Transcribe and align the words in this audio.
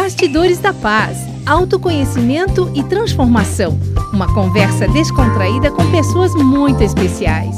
Bastidores 0.00 0.60
da 0.60 0.72
Paz, 0.72 1.18
autoconhecimento 1.44 2.70
e 2.72 2.84
transformação. 2.84 3.76
Uma 4.12 4.32
conversa 4.32 4.86
descontraída 4.86 5.72
com 5.72 5.90
pessoas 5.90 6.32
muito 6.36 6.84
especiais. 6.84 7.56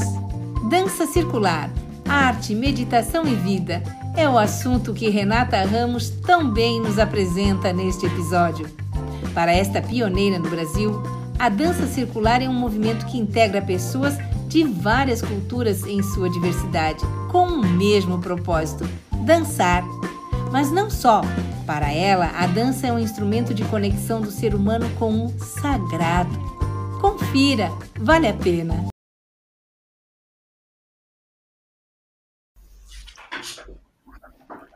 Dança 0.71 1.07
circular, 1.07 1.69
arte, 2.09 2.55
meditação 2.55 3.29
e 3.29 3.35
vida 3.35 3.83
é 4.17 4.27
o 4.27 4.39
assunto 4.39 4.95
que 4.95 5.11
Renata 5.11 5.63
Ramos 5.65 6.09
tão 6.09 6.51
bem 6.51 6.81
nos 6.81 6.99
apresenta 6.99 7.75
neste 7.75 8.07
episódio. 8.07 8.67
Para 9.35 9.53
esta 9.53 9.83
pioneira 9.83 10.39
no 10.39 10.49
Brasil, 10.49 11.03
a 11.39 11.51
dança 11.51 11.87
circular 11.87 12.41
é 12.41 12.49
um 12.49 12.55
movimento 12.55 13.05
que 13.05 13.19
integra 13.19 13.61
pessoas 13.61 14.17
de 14.49 14.65
várias 14.65 15.21
culturas 15.21 15.85
em 15.85 16.03
sua 16.03 16.31
diversidade, 16.31 17.05
com 17.31 17.49
o 17.49 17.67
mesmo 17.67 18.19
propósito: 18.19 18.89
dançar. 19.27 19.85
Mas 20.51 20.73
não 20.73 20.89
só. 20.89 21.21
Para 21.71 21.93
ela, 21.93 22.27
a 22.31 22.49
dança 22.49 22.89
é 22.89 22.93
um 22.93 22.99
instrumento 22.99 23.55
de 23.55 23.65
conexão 23.67 24.21
do 24.21 24.29
ser 24.29 24.57
humano 24.57 24.87
com 24.99 25.27
o 25.27 25.29
sagrado. 25.39 26.37
Confira, 27.01 27.69
vale 27.97 28.27
a 28.27 28.35
pena. 28.35 28.89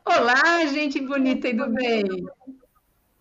Olá, 0.06 0.64
gente 0.66 1.00
bonita 1.00 1.48
e 1.48 1.54
do 1.54 1.68
bem! 1.68 2.04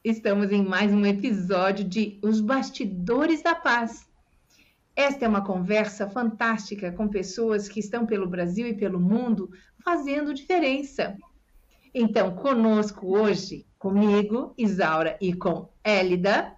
Estamos 0.04 0.52
em 0.52 0.64
mais 0.64 0.94
um 0.94 1.04
episódio 1.04 1.84
de 1.84 2.20
Os 2.22 2.42
Bastidores 2.42 3.42
da 3.42 3.56
Paz 3.56 4.06
esta 4.96 5.26
é 5.26 5.28
uma 5.28 5.44
conversa 5.44 6.08
fantástica 6.08 6.92
com 6.92 7.08
pessoas 7.08 7.68
que 7.68 7.80
estão 7.80 8.06
pelo 8.06 8.30
Brasil 8.30 8.68
e 8.68 8.76
pelo 8.76 9.00
mundo 9.00 9.50
fazendo 9.84 10.34
diferença. 10.34 11.18
Então, 11.94 12.36
conosco 12.36 13.18
hoje, 13.18 13.66
comigo, 13.78 14.54
Isaura 14.58 15.18
e 15.22 15.34
com 15.34 15.70
Élida, 15.84 16.54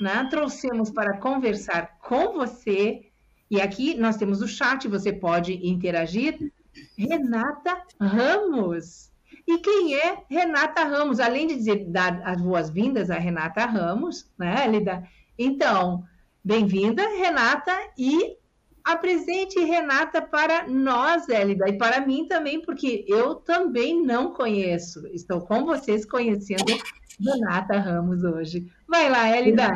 né, 0.00 0.26
trouxemos 0.30 0.90
para 0.90 1.18
conversar 1.18 1.98
com 1.98 2.32
você. 2.32 3.10
E 3.50 3.60
aqui 3.60 3.94
nós 3.94 4.16
temos 4.16 4.40
o 4.40 4.48
chat, 4.48 4.88
você 4.88 5.12
pode 5.12 5.54
interagir. 5.66 6.52
Renata 6.96 7.82
Ramos. 8.00 9.10
E 9.46 9.58
quem 9.58 9.94
é 9.96 10.24
Renata 10.30 10.84
Ramos? 10.84 11.20
Além 11.20 11.46
de 11.46 11.56
dizer 11.56 11.86
dar 11.86 12.22
as 12.24 12.40
boas-vindas 12.40 13.10
a 13.10 13.18
Renata 13.18 13.66
Ramos, 13.66 14.30
né, 14.38 14.64
Élida? 14.64 15.06
Então, 15.38 16.04
Bem-vinda, 16.42 17.06
Renata, 17.06 17.70
e 17.98 18.38
apresente 18.92 19.58
Renata 19.60 20.20
para 20.20 20.68
nós, 20.68 21.28
Élida, 21.28 21.68
e 21.68 21.78
para 21.78 22.04
mim 22.04 22.26
também, 22.26 22.60
porque 22.60 23.04
eu 23.08 23.34
também 23.34 24.02
não 24.02 24.32
conheço. 24.32 25.06
Estou 25.08 25.40
com 25.40 25.64
vocês 25.64 26.04
conhecendo 26.04 26.64
Renata 27.20 27.78
Ramos 27.78 28.24
hoje. 28.24 28.70
Vai 28.88 29.10
lá, 29.10 29.28
Élida. 29.28 29.72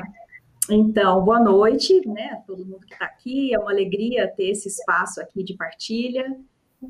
Então, 0.71 1.23
boa 1.23 1.39
noite, 1.39 2.01
né, 2.09 2.43
todo 2.47 2.65
mundo 2.65 2.87
que 2.87 2.95
está 2.95 3.05
aqui. 3.05 3.55
É 3.55 3.59
uma 3.59 3.71
alegria 3.71 4.33
ter 4.35 4.51
esse 4.51 4.69
espaço 4.69 5.21
aqui 5.21 5.45
de 5.45 5.55
partilha. 5.55 6.37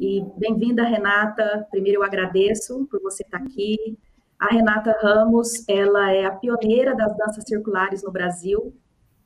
E 0.00 0.25
bem-vinda, 0.36 0.84
Renata. 0.84 1.67
Primeiro, 1.70 2.00
eu 2.00 2.05
agradeço 2.05 2.86
por 2.91 3.00
você 3.02 3.22
estar 3.22 3.39
aqui. 3.39 3.98
A 4.39 4.52
Renata 4.52 4.97
Ramos, 5.00 5.69
ela 5.69 6.12
é 6.12 6.25
a 6.25 6.30
pioneira 6.30 6.95
das 6.95 7.17
danças 7.17 7.45
circulares 7.47 8.02
no 8.02 8.11
Brasil 8.11 8.75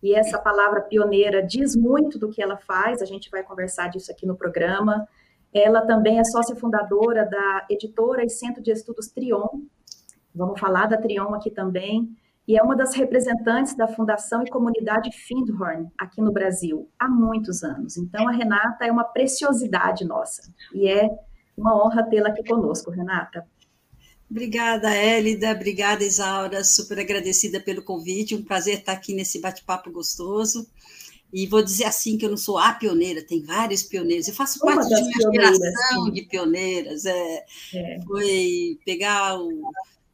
e 0.03 0.15
essa 0.15 0.39
palavra 0.39 0.83
pioneira 0.83 1.43
diz 1.43 1.75
muito 1.75 2.19
do 2.19 2.31
que 2.31 2.43
ela 2.43 2.57
faz, 2.57 3.03
a 3.03 3.05
gente 3.05 3.31
vai 3.31 3.43
conversar 3.43 3.89
disso 3.89 4.13
aqui 4.13 4.27
no 4.27 4.37
programa. 4.37 5.07
Ela 5.53 5.83
também 5.83 6.19
é 6.19 6.25
sócia 6.25 6.55
fundadora 6.55 7.25
da 7.25 7.67
editora 7.69 8.25
e 8.25 8.29
Centro 8.29 8.63
de 8.63 8.71
Estudos 8.71 9.09
Trion. 9.09 9.63
Vamos 10.35 10.61
falar 10.61 10.87
da 10.87 10.97
Trion 10.97 11.35
aqui 11.35 11.51
também. 11.51 12.09
E 12.47 12.57
é 12.57 12.63
uma 12.63 12.75
das 12.75 12.95
representantes 12.95 13.77
da 13.77 13.87
Fundação 13.87 14.43
e 14.43 14.49
Comunidade 14.49 15.11
Findhorn 15.13 15.87
aqui 15.99 16.23
no 16.23 16.33
Brasil 16.33 16.89
há 16.99 17.07
muitos 17.07 17.63
anos. 17.63 17.99
Então, 17.99 18.27
a 18.27 18.33
Renata 18.33 18.87
é 18.87 18.91
uma 18.91 19.05
preciosidade 19.05 20.05
nossa. 20.07 20.51
E 20.73 20.89
é 20.89 21.11
uma 21.57 21.77
honra 21.77 22.09
tê-la 22.09 22.31
aqui 22.31 22.43
conosco, 22.49 22.91
Renata. 22.91 23.45
Obrigada, 24.31 24.95
Élida. 24.95 25.53
Obrigada, 25.53 26.05
Isaura. 26.05 26.63
Super 26.63 27.01
agradecida 27.01 27.61
pelo 27.61 27.83
convite. 27.83 28.35
Um 28.35 28.45
prazer 28.45 28.79
estar 28.79 28.93
aqui 28.93 29.15
nesse 29.15 29.41
bate-papo 29.41 29.91
gostoso. 29.91 30.69
E 31.33 31.47
vou 31.47 31.63
dizer 31.63 31.85
assim 31.85 32.17
que 32.17 32.25
eu 32.25 32.31
não 32.31 32.37
sou 32.37 32.57
a 32.59 32.73
pioneira, 32.73 33.23
tem 33.23 33.43
vários 33.43 33.83
pioneiros. 33.83 34.29
Eu 34.29 34.35
faço 34.35 34.59
uma 34.63 34.77
parte 34.77 34.89
de 34.89 35.27
uma 35.27 35.33
geração 35.33 36.11
de 36.11 36.23
pioneiras. 36.23 37.05
É, 37.05 37.45
é. 37.75 38.01
Foi 38.07 38.79
pegar 38.85 39.39
o, 39.39 39.71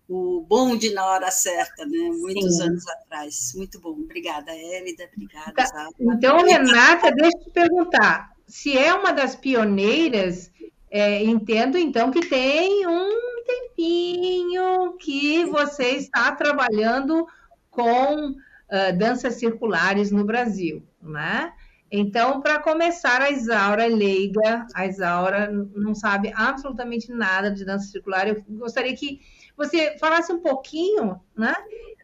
o 0.09 0.41
bonde 0.41 0.91
na 0.91 1.07
hora 1.07 1.31
certa, 1.31 1.87
né? 1.87 1.99
Muitos 2.11 2.57
Sim. 2.57 2.63
anos 2.65 2.89
atrás. 2.89 3.53
Muito 3.55 3.81
bom. 3.81 3.91
Obrigada, 3.91 4.53
Élida. 4.53 5.09
Obrigada, 5.13 5.53
tá. 5.53 5.65
Isaura. 5.65 5.91
Então, 6.01 6.45
Renata, 6.45 7.13
deixa 7.13 7.37
eu 7.37 7.45
te 7.45 7.51
perguntar. 7.51 8.33
Se 8.47 8.77
é 8.77 8.93
uma 8.93 9.13
das 9.13 9.37
pioneiras, 9.37 10.51
é, 10.91 11.23
entendo 11.25 11.79
então 11.79 12.11
que 12.11 12.27
tem 12.27 12.87
um 12.89 13.34
tempinho 13.45 14.97
que 14.99 15.45
você 15.45 15.91
está 15.91 16.33
trabalhando 16.33 17.27
com 17.71 18.31
uh, 18.31 18.99
danças 18.99 19.35
circulares 19.35 20.11
no 20.11 20.25
Brasil, 20.25 20.83
né? 21.03 21.53
Então, 21.97 22.41
para 22.41 22.59
começar, 22.59 23.23
a 23.23 23.31
Isaura 23.31 23.85
é 23.85 23.89
leiga, 23.89 24.67
a 24.75 24.85
Isaura 24.85 25.49
não 25.77 25.95
sabe 25.95 26.33
absolutamente 26.35 27.13
nada 27.13 27.53
de 27.53 27.65
dança 27.65 27.87
circular. 27.87 28.27
Eu 28.27 28.43
gostaria 28.49 28.97
que 28.97 29.21
você 29.57 29.97
falasse 29.99 30.33
um 30.33 30.41
pouquinho 30.41 31.21
né, 31.37 31.55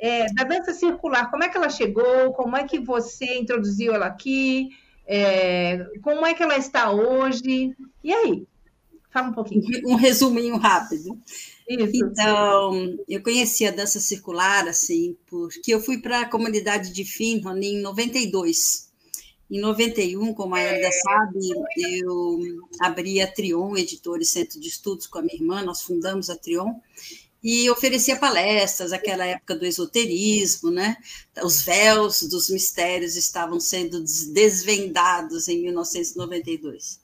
é, 0.00 0.32
da 0.32 0.44
dança 0.44 0.72
circular, 0.72 1.28
como 1.28 1.42
é 1.42 1.48
que 1.48 1.56
ela 1.56 1.68
chegou, 1.68 2.32
como 2.34 2.56
é 2.56 2.62
que 2.62 2.78
você 2.78 3.38
introduziu 3.38 3.92
ela 3.92 4.06
aqui, 4.06 4.68
é, 5.04 5.84
como 6.02 6.24
é 6.24 6.34
que 6.34 6.42
ela 6.42 6.56
está 6.56 6.92
hoje, 6.92 7.74
e 8.04 8.12
aí? 8.14 8.46
Fala 9.12 9.28
um 9.28 9.32
pouquinho. 9.32 9.62
Um 9.86 9.94
resuminho 9.94 10.56
rápido. 10.56 11.20
Isso. 11.68 11.90
Então, 11.94 12.96
eu 13.08 13.22
conheci 13.22 13.66
a 13.66 13.70
dança 13.70 14.00
circular, 14.00 14.66
assim, 14.68 15.16
porque 15.26 15.72
eu 15.72 15.80
fui 15.80 15.98
para 15.98 16.20
a 16.20 16.28
comunidade 16.28 16.92
de 16.92 17.04
Finron 17.04 17.56
em 17.58 17.80
92. 17.80 18.90
Em 19.50 19.60
91, 19.60 20.32
como 20.32 20.54
a 20.54 20.62
Elida 20.62 20.90
sabe, 20.92 21.40
eu 21.76 22.38
abri 22.80 23.20
a 23.20 23.26
Trion, 23.26 23.76
editora 23.76 24.22
e 24.22 24.24
centro 24.24 24.60
de 24.60 24.68
estudos 24.68 25.08
com 25.08 25.18
a 25.18 25.22
minha 25.22 25.34
irmã, 25.34 25.62
nós 25.62 25.82
fundamos 25.82 26.30
a 26.30 26.36
Trion, 26.36 26.74
e 27.42 27.68
oferecia 27.68 28.16
palestras, 28.16 28.92
aquela 28.92 29.24
época 29.24 29.56
do 29.56 29.66
esoterismo, 29.66 30.70
né? 30.70 30.96
Os 31.42 31.62
véus 31.62 32.22
dos 32.22 32.48
mistérios 32.48 33.16
estavam 33.16 33.58
sendo 33.58 34.04
desvendados 34.32 35.48
em 35.48 35.62
1992. 35.62 36.99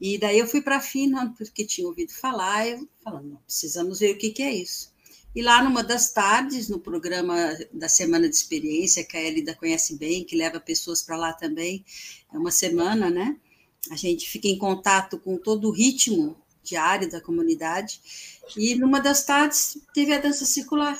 E 0.00 0.18
daí 0.18 0.38
eu 0.38 0.46
fui 0.46 0.60
para 0.60 0.76
a 0.76 0.80
Finland, 0.80 1.34
porque 1.36 1.64
tinha 1.64 1.86
ouvido 1.86 2.12
falar, 2.12 2.68
eu 2.68 2.86
falando, 3.02 3.38
precisamos 3.46 4.00
ver 4.00 4.14
o 4.14 4.18
que, 4.18 4.30
que 4.30 4.42
é 4.42 4.54
isso. 4.54 4.94
E 5.34 5.42
lá, 5.42 5.62
numa 5.62 5.82
das 5.82 6.10
tardes, 6.12 6.68
no 6.68 6.78
programa 6.78 7.36
da 7.72 7.88
Semana 7.88 8.28
de 8.28 8.34
Experiência, 8.34 9.04
que 9.04 9.16
a 9.16 9.22
Elida 9.22 9.54
conhece 9.54 9.96
bem, 9.96 10.24
que 10.24 10.36
leva 10.36 10.58
pessoas 10.58 11.02
para 11.02 11.16
lá 11.16 11.32
também, 11.32 11.84
é 12.32 12.38
uma 12.38 12.50
semana, 12.50 13.10
né? 13.10 13.36
A 13.90 13.96
gente 13.96 14.28
fica 14.28 14.48
em 14.48 14.58
contato 14.58 15.18
com 15.18 15.36
todo 15.36 15.68
o 15.68 15.72
ritmo 15.72 16.36
diário 16.62 17.08
da 17.10 17.20
comunidade. 17.20 18.00
E 18.56 18.74
numa 18.74 19.00
das 19.00 19.24
tardes 19.24 19.78
teve 19.94 20.12
a 20.12 20.18
dança 20.18 20.44
circular. 20.44 20.98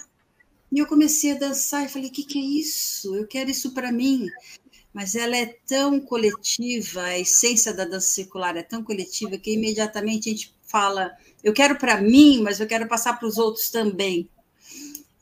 E 0.71 0.79
eu 0.79 0.87
comecei 0.87 1.33
a 1.33 1.39
dançar 1.39 1.85
e 1.85 1.89
falei: 1.89 2.09
o 2.09 2.13
que, 2.13 2.23
que 2.23 2.39
é 2.39 2.43
isso? 2.43 3.15
Eu 3.15 3.27
quero 3.27 3.51
isso 3.51 3.73
para 3.73 3.91
mim 3.91 4.29
mas 4.97 5.15
ela 5.15 5.37
é 5.37 5.45
tão 5.67 6.01
coletiva, 6.01 7.03
a 7.03 7.19
essência 7.19 7.75
da 7.75 7.85
dança 7.85 8.09
circular 8.09 8.57
é 8.57 8.63
tão 8.63 8.83
coletiva 8.83 9.37
que 9.37 9.53
imediatamente 9.53 10.31
a 10.31 10.33
gente 10.33 10.57
fala, 10.63 11.15
eu 11.45 11.53
quero 11.53 11.77
para 11.77 12.01
mim, 12.01 12.41
mas 12.41 12.61
eu 12.61 12.67
quero 12.67 12.89
passar 12.89 13.19
para 13.19 13.29
os 13.29 13.37
outros 13.37 13.69
também. 13.69 14.27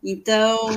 Então, 0.00 0.71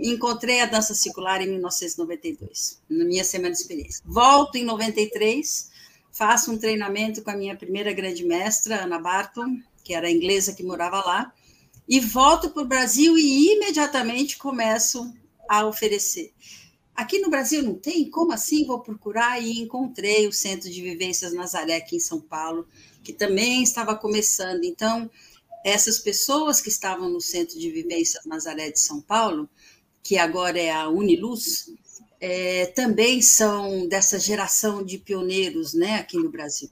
encontrei 0.00 0.60
a 0.60 0.66
dança 0.66 0.94
circular 0.94 1.42
em 1.42 1.48
1992, 1.48 2.80
na 2.88 3.04
minha 3.04 3.24
semana 3.24 3.50
de 3.50 3.58
experiência. 3.58 4.04
Volto 4.06 4.54
em 4.54 4.62
93, 4.62 5.72
faço 6.12 6.52
um 6.52 6.56
treinamento 6.56 7.24
com 7.24 7.30
a 7.30 7.36
minha 7.36 7.56
primeira 7.56 7.92
grande 7.92 8.24
mestra, 8.24 8.84
Ana 8.84 9.00
Barton, 9.00 9.58
que 9.82 9.92
era 9.92 10.08
inglesa 10.08 10.54
que 10.54 10.62
morava 10.62 11.04
lá, 11.04 11.34
e 11.88 11.98
volto 11.98 12.50
para 12.50 12.62
o 12.62 12.66
Brasil 12.66 13.18
e 13.18 13.56
imediatamente 13.56 14.38
começo 14.38 15.12
a 15.48 15.66
oferecer. 15.66 16.32
Aqui 16.94 17.18
no 17.18 17.28
Brasil 17.28 17.62
não 17.62 17.74
tem? 17.74 18.08
Como 18.08 18.32
assim? 18.32 18.64
Vou 18.66 18.80
procurar 18.80 19.42
e 19.42 19.60
encontrei 19.60 20.28
o 20.28 20.32
Centro 20.32 20.70
de 20.70 20.80
Vivências 20.80 21.32
Nazaré 21.32 21.76
aqui 21.76 21.96
em 21.96 22.00
São 22.00 22.20
Paulo, 22.20 22.68
que 23.02 23.12
também 23.12 23.62
estava 23.62 23.96
começando. 23.96 24.62
Então, 24.64 25.10
essas 25.64 25.98
pessoas 25.98 26.60
que 26.60 26.68
estavam 26.68 27.08
no 27.08 27.20
Centro 27.20 27.58
de 27.58 27.70
Vivências 27.70 28.24
Nazaré 28.24 28.70
de 28.70 28.78
São 28.78 29.00
Paulo, 29.00 29.48
que 30.02 30.18
agora 30.18 30.58
é 30.58 30.70
a 30.70 30.88
Uniluz, 30.88 31.70
é, 32.20 32.66
também 32.66 33.20
são 33.20 33.88
dessa 33.88 34.18
geração 34.18 34.84
de 34.84 34.98
pioneiros 34.98 35.74
né, 35.74 35.96
aqui 35.96 36.16
no 36.16 36.30
Brasil. 36.30 36.70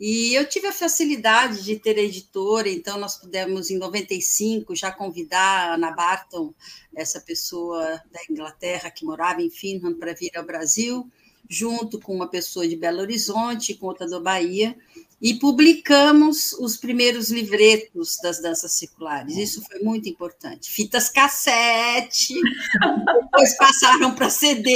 E 0.00 0.32
eu 0.34 0.48
tive 0.48 0.66
a 0.66 0.72
facilidade 0.72 1.62
de 1.62 1.76
ter 1.78 1.98
editora, 1.98 2.70
então 2.70 2.98
nós 2.98 3.16
pudemos, 3.16 3.70
em 3.70 3.76
95, 3.76 4.74
já 4.74 4.90
convidar 4.90 5.38
a 5.38 5.74
Ana 5.74 5.90
Barton, 5.90 6.54
essa 6.96 7.20
pessoa 7.20 8.02
da 8.10 8.20
Inglaterra 8.30 8.90
que 8.90 9.04
morava 9.04 9.42
em 9.42 9.50
Finland, 9.50 9.98
para 9.98 10.14
vir 10.14 10.34
ao 10.34 10.46
Brasil, 10.46 11.06
junto 11.46 12.00
com 12.00 12.14
uma 12.14 12.26
pessoa 12.28 12.66
de 12.66 12.76
Belo 12.76 13.00
Horizonte, 13.00 13.74
com 13.74 13.88
outra 13.88 14.08
do 14.08 14.22
Bahia, 14.22 14.74
e 15.20 15.34
publicamos 15.34 16.54
os 16.54 16.78
primeiros 16.78 17.30
livretos 17.30 18.16
das 18.22 18.40
danças 18.40 18.72
circulares. 18.72 19.36
Isso 19.36 19.62
foi 19.62 19.80
muito 19.80 20.08
importante. 20.08 20.70
Fitas 20.70 21.10
cassete, 21.10 22.34
depois 23.22 23.56
passaram 23.58 24.14
para 24.14 24.30
CD. 24.30 24.72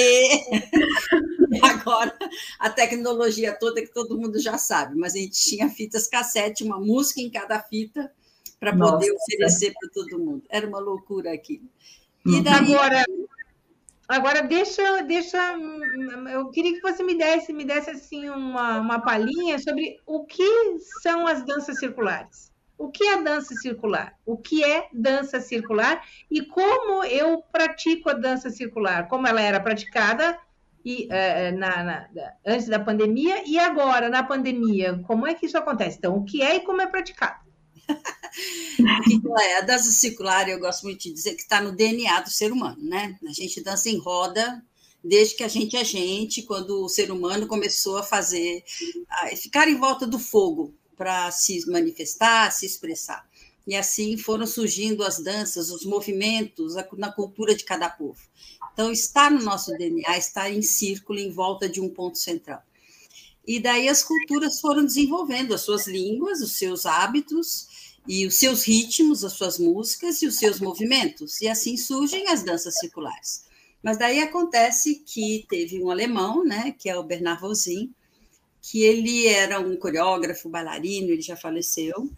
Agora, 1.63 2.15
a 2.59 2.69
tecnologia 2.69 3.57
toda 3.59 3.81
que 3.81 3.93
todo 3.93 4.19
mundo 4.19 4.39
já 4.39 4.59
sabe, 4.59 4.99
mas 4.99 5.15
a 5.15 5.19
gente 5.19 5.41
tinha 5.41 5.71
fitas 5.71 6.07
cassete, 6.07 6.63
uma 6.63 6.79
música 6.79 7.21
em 7.21 7.31
cada 7.31 7.63
fita, 7.63 8.13
para 8.61 8.73
poder 8.73 9.09
Nossa. 9.09 9.25
oferecer 9.25 9.75
para 9.79 9.91
todo 9.91 10.19
mundo. 10.19 10.43
Era 10.49 10.67
uma 10.67 10.79
loucura 10.79 11.33
aquilo. 11.33 11.69
E 12.27 12.43
daí... 12.43 12.55
Agora, 12.55 13.05
Agora, 14.09 14.43
deixa, 14.43 15.03
deixa. 15.03 15.39
Eu 16.31 16.51
queria 16.51 16.75
que 16.75 16.83
você 16.83 17.03
me 17.03 17.17
desse, 17.17 17.53
me 17.53 17.65
desse 17.65 17.91
assim 17.91 18.29
uma, 18.29 18.79
uma 18.79 19.01
palhinha 19.01 19.59
sobre 19.59 19.99
o 20.07 20.25
que 20.25 20.79
são 21.03 21.27
as 21.27 21.45
danças 21.45 21.79
circulares. 21.79 22.53
O 22.77 22.91
que 22.91 23.05
é 23.05 23.23
dança 23.23 23.55
circular? 23.55 24.15
O 24.27 24.37
que 24.37 24.63
é 24.65 24.89
dança 24.93 25.41
circular 25.41 26.03
e 26.31 26.43
como 26.43 27.05
eu 27.05 27.43
pratico 27.53 28.11
a 28.11 28.15
dança 28.15 28.51
circular? 28.51 29.09
Como 29.09 29.27
ela 29.27 29.41
era 29.41 29.61
praticada 29.61 30.39
e, 30.85 31.09
é, 31.11 31.53
na, 31.53 31.83
na, 31.83 32.09
antes 32.45 32.67
da 32.67 32.81
pandemia 32.81 33.49
e 33.49 33.59
agora 33.59 34.11
na 34.11 34.23
pandemia? 34.23 35.01
Como 35.07 35.27
é 35.27 35.35
que 35.35 35.47
isso 35.47 35.57
acontece? 35.57 35.99
Então, 35.99 36.17
o 36.17 36.25
que 36.25 36.43
é 36.43 36.57
e 36.57 36.61
como 36.61 36.83
é 36.83 36.87
praticado? 36.87 37.44
é? 39.41 39.59
A 39.59 39.61
dança 39.63 39.91
circular, 39.91 40.49
eu 40.49 40.59
gosto 40.59 40.83
muito 40.83 41.03
de 41.03 41.13
dizer 41.13 41.35
que 41.35 41.43
está 41.43 41.61
no 41.61 41.73
DNA 41.73 42.21
do 42.21 42.31
ser 42.31 42.53
humano, 42.53 42.83
né? 42.83 43.19
A 43.27 43.33
gente 43.33 43.63
dança 43.63 43.89
em 43.89 43.99
roda 43.99 44.63
desde 45.05 45.35
que 45.35 45.45
a 45.45 45.49
gente 45.49 45.77
é 45.77 45.85
gente, 45.85 46.43
quando 46.43 46.83
o 46.83 46.89
ser 46.89 47.11
humano 47.11 47.47
começou 47.47 47.99
a 47.99 48.03
fazer, 48.03 48.65
a 49.11 49.37
ficar 49.37 49.69
em 49.69 49.77
volta 49.77 50.07
do 50.07 50.19
fogo 50.19 50.75
para 50.97 51.31
se 51.31 51.69
manifestar, 51.71 52.51
se 52.51 52.65
expressar. 52.65 53.29
E 53.67 53.77
assim 53.77 54.17
foram 54.17 54.47
surgindo 54.47 55.03
as 55.05 55.19
danças, 55.19 55.71
os 55.71 55.85
movimentos 55.85 56.75
na 56.97 57.13
cultura 57.13 57.55
de 57.55 57.65
cada 57.65 57.89
povo. 57.89 58.21
Então, 58.73 58.91
está 58.91 59.31
no 59.31 59.43
nosso 59.43 59.73
DNA, 59.77 60.17
está 60.17 60.51
em 60.51 60.63
círculo, 60.63 61.19
em 61.19 61.31
volta 61.31 61.69
de 61.69 61.81
um 61.81 61.89
ponto 61.89 62.19
central. 62.19 62.63
E 63.47 63.61
daí 63.61 63.89
as 63.89 64.03
culturas 64.03 64.59
foram 64.61 64.85
desenvolvendo 64.85 65.55
as 65.55 65.61
suas 65.61 65.87
línguas, 65.87 66.41
os 66.41 66.57
seus 66.57 66.87
hábitos, 66.87 67.69
e 68.07 68.27
os 68.27 68.35
seus 68.35 68.65
ritmos, 68.65 69.25
as 69.25 69.33
suas 69.33 69.59
músicas 69.59 70.23
e 70.23 70.27
os 70.27 70.37
seus 70.37 70.61
movimentos. 70.61 71.41
E 71.41 71.49
assim 71.49 71.77
surgem 71.77 72.29
as 72.29 72.43
danças 72.43 72.75
circulares. 72.79 73.45
Mas 73.83 73.99
daí 73.99 74.21
acontece 74.21 75.03
que 75.07 75.47
teve 75.49 75.83
um 75.83 75.91
alemão, 75.91 76.45
né, 76.45 76.75
que 76.79 76.89
é 76.89 76.99
o 76.99 77.03
Bernard 77.03 77.41
Rosin, 77.43 77.93
que 78.63 78.83
ele 78.83 79.27
era 79.27 79.61
um 79.61 79.77
coreógrafo, 79.77 80.49
bailarino, 80.49 81.11
ele 81.11 81.21
já 81.21 81.37
faleceu, 81.37 82.09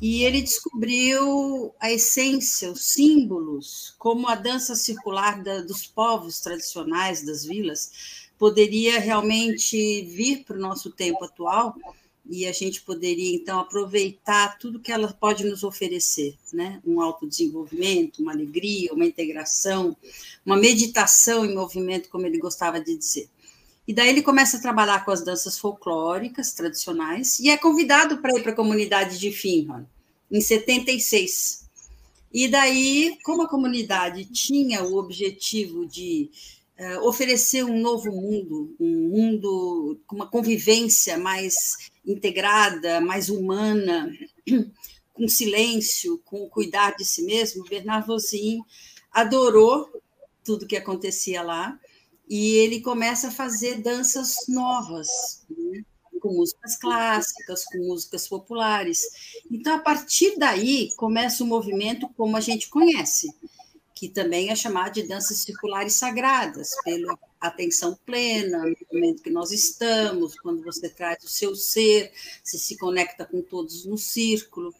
e 0.00 0.22
ele 0.22 0.42
descobriu 0.42 1.74
a 1.80 1.90
essência, 1.90 2.70
os 2.70 2.92
símbolos, 2.92 3.94
como 3.98 4.28
a 4.28 4.34
dança 4.34 4.76
circular 4.76 5.42
da, 5.42 5.62
dos 5.62 5.86
povos 5.86 6.40
tradicionais 6.40 7.24
das 7.24 7.44
vilas 7.44 7.90
poderia 8.38 9.00
realmente 9.00 10.02
vir 10.02 10.44
para 10.44 10.56
o 10.56 10.60
nosso 10.60 10.92
tempo 10.92 11.24
atual 11.24 11.74
e 12.28 12.46
a 12.46 12.52
gente 12.52 12.82
poderia 12.82 13.34
então 13.34 13.58
aproveitar 13.58 14.58
tudo 14.58 14.78
que 14.78 14.92
ela 14.92 15.12
pode 15.12 15.44
nos 15.44 15.64
oferecer, 15.64 16.36
né? 16.52 16.80
Um 16.86 17.00
autodesenvolvimento, 17.00 18.22
uma 18.22 18.32
alegria, 18.32 18.92
uma 18.92 19.06
integração, 19.06 19.96
uma 20.44 20.56
meditação 20.56 21.44
em 21.44 21.54
movimento, 21.54 22.10
como 22.10 22.26
ele 22.26 22.38
gostava 22.38 22.80
de 22.80 22.96
dizer. 22.96 23.28
E 23.86 23.94
daí 23.94 24.10
ele 24.10 24.20
começa 24.20 24.58
a 24.58 24.60
trabalhar 24.60 25.02
com 25.04 25.10
as 25.10 25.24
danças 25.24 25.58
folclóricas 25.58 26.52
tradicionais 26.52 27.38
e 27.38 27.48
é 27.48 27.56
convidado 27.56 28.18
para 28.18 28.36
ir 28.36 28.42
para 28.42 28.52
a 28.52 28.56
comunidade 28.56 29.18
de 29.18 29.32
Finland 29.32 29.86
em 30.30 30.42
76. 30.42 31.66
E 32.30 32.46
daí, 32.46 33.16
como 33.24 33.42
a 33.42 33.48
comunidade 33.48 34.26
tinha 34.26 34.84
o 34.84 34.98
objetivo 34.98 35.86
de 35.86 36.30
uh, 36.78 37.06
oferecer 37.08 37.64
um 37.64 37.80
novo 37.80 38.12
mundo, 38.12 38.76
um 38.78 39.08
mundo 39.08 39.98
com 40.06 40.16
uma 40.16 40.26
convivência 40.26 41.16
mais 41.16 41.88
integrada, 42.08 43.00
mais 43.00 43.28
humana, 43.28 44.10
com 45.12 45.28
silêncio, 45.28 46.20
com 46.24 46.48
cuidar 46.48 46.96
de 46.96 47.04
si 47.04 47.22
mesmo, 47.22 47.64
Bernard 47.64 48.06
Vosin 48.06 48.60
adorou 49.10 49.90
tudo 50.44 50.66
que 50.66 50.76
acontecia 50.76 51.42
lá 51.42 51.78
e 52.28 52.56
ele 52.56 52.80
começa 52.80 53.28
a 53.28 53.32
fazer 53.32 53.82
danças 53.82 54.46
novas, 54.48 55.08
né? 55.48 55.82
com 56.20 56.32
músicas 56.32 56.76
clássicas, 56.76 57.64
com 57.64 57.78
músicas 57.78 58.28
populares. 58.28 59.00
Então, 59.50 59.76
a 59.76 59.78
partir 59.78 60.36
daí, 60.36 60.90
começa 60.96 61.44
o 61.44 61.46
movimento 61.46 62.08
como 62.16 62.36
a 62.36 62.40
gente 62.40 62.68
conhece, 62.68 63.32
que 63.94 64.08
também 64.08 64.50
é 64.50 64.56
chamado 64.56 64.94
de 64.94 65.04
danças 65.04 65.38
circulares 65.38 65.94
sagradas, 65.94 66.70
atenção 67.40 67.98
plena, 68.04 68.64
no 68.64 68.76
momento 68.92 69.22
que 69.22 69.30
nós 69.30 69.52
estamos, 69.52 70.38
quando 70.40 70.62
você 70.62 70.88
traz 70.88 71.22
o 71.22 71.28
seu 71.28 71.54
ser, 71.54 72.12
se 72.42 72.58
se 72.58 72.76
conecta 72.76 73.24
com 73.24 73.40
todos 73.40 73.84
no 73.84 73.96
círculo. 73.96 74.74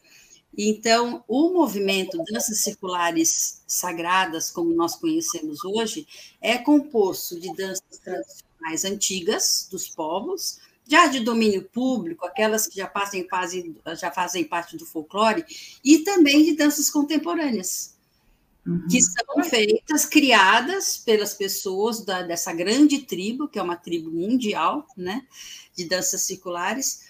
Então, 0.57 1.23
o 1.29 1.51
movimento 1.51 2.23
danças 2.31 2.63
circulares 2.63 3.63
sagradas, 3.67 4.51
como 4.51 4.75
nós 4.75 4.97
conhecemos 4.97 5.65
hoje, 5.65 6.07
é 6.41 6.59
composto 6.59 7.39
de 7.39 7.55
danças 7.55 7.99
tradicionais 8.03 8.85
antigas 8.85 9.69
dos 9.71 9.89
povos, 9.89 10.59
já 10.87 11.07
de 11.07 11.21
domínio 11.21 11.63
público, 11.65 12.25
aquelas 12.25 12.67
que 12.67 12.77
já, 12.77 12.89
fazem, 12.89 13.29
já 14.01 14.11
fazem 14.11 14.43
parte 14.43 14.77
do 14.77 14.87
folclore, 14.87 15.45
e 15.85 15.99
também 15.99 16.45
de 16.45 16.55
danças 16.55 16.91
contemporâneas 16.91 17.98
uhum. 18.69 18.87
que 18.89 19.01
são 19.01 19.45
feitas, 19.45 20.05
criadas 20.05 20.99
pelas 20.99 21.35
pessoas 21.35 22.05
da, 22.05 22.23
dessa 22.23 22.53
grande 22.53 22.99
tribo, 22.99 23.49
que 23.49 23.59
é 23.59 23.63
uma 23.63 23.77
tribo 23.77 24.11
mundial, 24.11 24.87
né, 24.97 25.27
de 25.77 25.85
danças 25.85 26.23
circulares, 26.23 27.09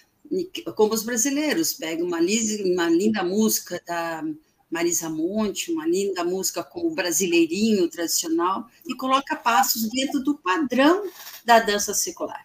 como 0.76 0.94
os 0.94 1.02
brasileiros, 1.02 1.72
pegam 1.72 2.06
uma, 2.06 2.19
uma 2.19 2.88
linda 2.88 3.25
música 3.25 3.82
da 3.87 4.22
Marisa 4.70 5.08
Monte, 5.08 5.72
uma 5.72 5.87
linda 5.87 6.22
música 6.25 6.62
com 6.62 6.87
o 6.87 6.94
brasileirinho 6.94 7.88
tradicional, 7.88 8.66
e 8.87 8.94
coloca 8.94 9.35
passos 9.35 9.88
dentro 9.88 10.21
do 10.21 10.37
padrão 10.37 11.11
da 11.44 11.59
dança 11.59 11.94
circular. 11.94 12.44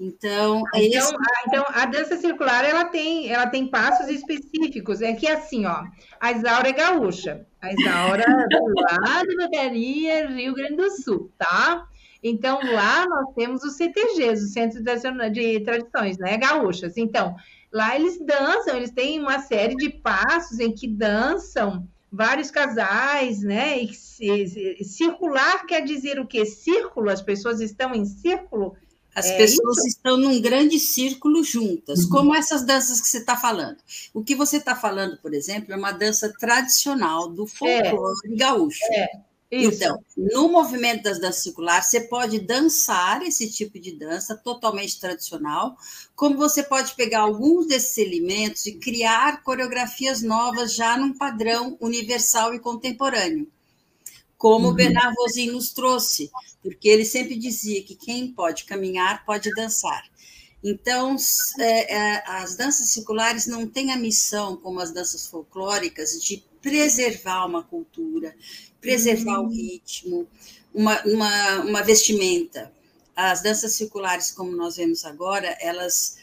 Então, 0.00 0.62
é 0.74 0.86
então, 0.86 1.10
a, 1.10 1.46
então, 1.46 1.64
a 1.68 1.86
dança 1.86 2.16
circular 2.16 2.64
ela 2.64 2.84
tem, 2.84 3.28
ela 3.30 3.48
tem 3.48 3.66
passos 3.66 4.08
específicos. 4.08 5.02
É 5.02 5.12
que 5.12 5.26
assim, 5.26 5.66
ó, 5.66 5.84
a 6.20 6.32
Isaura 6.32 6.68
é 6.68 6.72
gaúcha. 6.72 7.46
A 7.60 7.72
Isaura 7.72 8.24
lado 8.24 9.36
da 9.36 9.48
Bahia, 9.48 10.28
Rio 10.28 10.54
Grande 10.54 10.76
do 10.76 10.90
Sul, 10.90 11.30
tá? 11.36 11.86
Então, 12.22 12.60
lá 12.72 13.06
nós 13.06 13.34
temos 13.34 13.62
os 13.62 13.76
CTGs, 13.76 14.44
os 14.44 14.52
Centros 14.52 14.82
de 15.32 15.60
Tradições, 15.60 16.18
né, 16.18 16.36
gaúchas. 16.36 16.96
Então, 16.96 17.34
lá 17.72 17.96
eles 17.96 18.18
dançam, 18.24 18.76
eles 18.76 18.90
têm 18.90 19.20
uma 19.20 19.40
série 19.40 19.76
de 19.76 19.90
passos 19.90 20.58
em 20.60 20.72
que 20.72 20.86
dançam 20.86 21.86
vários 22.10 22.50
casais, 22.50 23.42
né? 23.42 23.80
E 23.80 24.84
circular 24.84 25.66
quer 25.66 25.82
dizer 25.82 26.18
o 26.18 26.26
quê? 26.26 26.46
Círculo, 26.46 27.10
as 27.10 27.22
pessoas 27.22 27.60
estão 27.60 27.94
em 27.94 28.04
círculo 28.04 28.74
as 29.14 29.26
é 29.26 29.36
pessoas 29.36 29.78
isso? 29.78 29.88
estão 29.88 30.16
num 30.16 30.40
grande 30.40 30.78
círculo 30.78 31.42
juntas, 31.42 32.04
uhum. 32.04 32.10
como 32.10 32.34
essas 32.34 32.64
danças 32.64 33.00
que 33.00 33.08
você 33.08 33.18
está 33.18 33.36
falando. 33.36 33.78
O 34.14 34.22
que 34.22 34.34
você 34.34 34.58
está 34.58 34.76
falando, 34.76 35.16
por 35.18 35.34
exemplo, 35.34 35.72
é 35.72 35.76
uma 35.76 35.92
dança 35.92 36.32
tradicional 36.38 37.28
do 37.28 37.46
folclore 37.46 38.32
é. 38.32 38.36
gaúcho. 38.36 38.84
É. 38.92 39.08
Então, 39.50 39.98
no 40.14 40.48
movimento 40.48 41.04
das 41.04 41.18
danças 41.18 41.42
circulares, 41.42 41.86
você 41.86 42.02
pode 42.02 42.38
dançar 42.38 43.22
esse 43.22 43.50
tipo 43.50 43.80
de 43.80 43.92
dança 43.92 44.36
totalmente 44.36 45.00
tradicional, 45.00 45.74
como 46.14 46.36
você 46.36 46.62
pode 46.62 46.94
pegar 46.94 47.20
alguns 47.20 47.66
desses 47.66 47.96
elementos 47.96 48.66
e 48.66 48.74
criar 48.74 49.42
coreografias 49.42 50.20
novas 50.20 50.74
já 50.74 50.98
num 50.98 51.16
padrão 51.16 51.78
universal 51.80 52.52
e 52.52 52.58
contemporâneo 52.58 53.50
como 54.38 54.66
uhum. 54.66 54.72
o 54.72 54.74
Bernard 54.74 55.14
Rosin 55.18 55.50
nos 55.50 55.72
trouxe, 55.72 56.30
porque 56.62 56.88
ele 56.88 57.04
sempre 57.04 57.36
dizia 57.36 57.82
que 57.82 57.96
quem 57.96 58.32
pode 58.32 58.64
caminhar 58.64 59.24
pode 59.26 59.50
dançar. 59.50 60.04
Então, 60.62 61.16
é, 61.58 61.94
é, 61.94 62.24
as 62.26 62.56
danças 62.56 62.90
circulares 62.90 63.46
não 63.46 63.66
têm 63.66 63.92
a 63.92 63.96
missão, 63.96 64.56
como 64.56 64.80
as 64.80 64.92
danças 64.92 65.26
folclóricas, 65.26 66.22
de 66.22 66.44
preservar 66.62 67.46
uma 67.46 67.62
cultura, 67.62 68.34
preservar 68.80 69.40
uhum. 69.40 69.46
o 69.46 69.50
ritmo, 69.50 70.28
uma, 70.72 71.02
uma, 71.02 71.60
uma 71.60 71.82
vestimenta. 71.82 72.72
As 73.14 73.42
danças 73.42 73.72
circulares, 73.72 74.30
como 74.30 74.52
nós 74.52 74.76
vemos 74.76 75.04
agora, 75.04 75.56
elas 75.60 76.16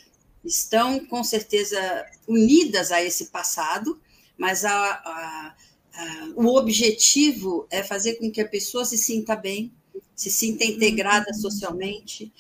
estão 0.44 1.06
com 1.06 1.24
certeza 1.24 2.06
unidas 2.28 2.92
a 2.92 3.04
esse 3.04 3.26
passado, 3.26 4.00
mas 4.38 4.64
a, 4.64 4.72
a, 4.74 5.56
o 6.36 6.56
objetivo 6.56 7.68
é 7.70 7.84
fazer 7.84 8.16
com 8.16 8.32
que 8.32 8.42
a 8.42 8.48
pessoa 8.48 8.86
se 8.86 8.98
sinta 8.98 9.36
bem, 9.36 9.72
se 10.16 10.30
sinta 10.30 10.64
integrada 10.66 11.28
uhum. 11.34 11.42
socialmente, 11.42 12.32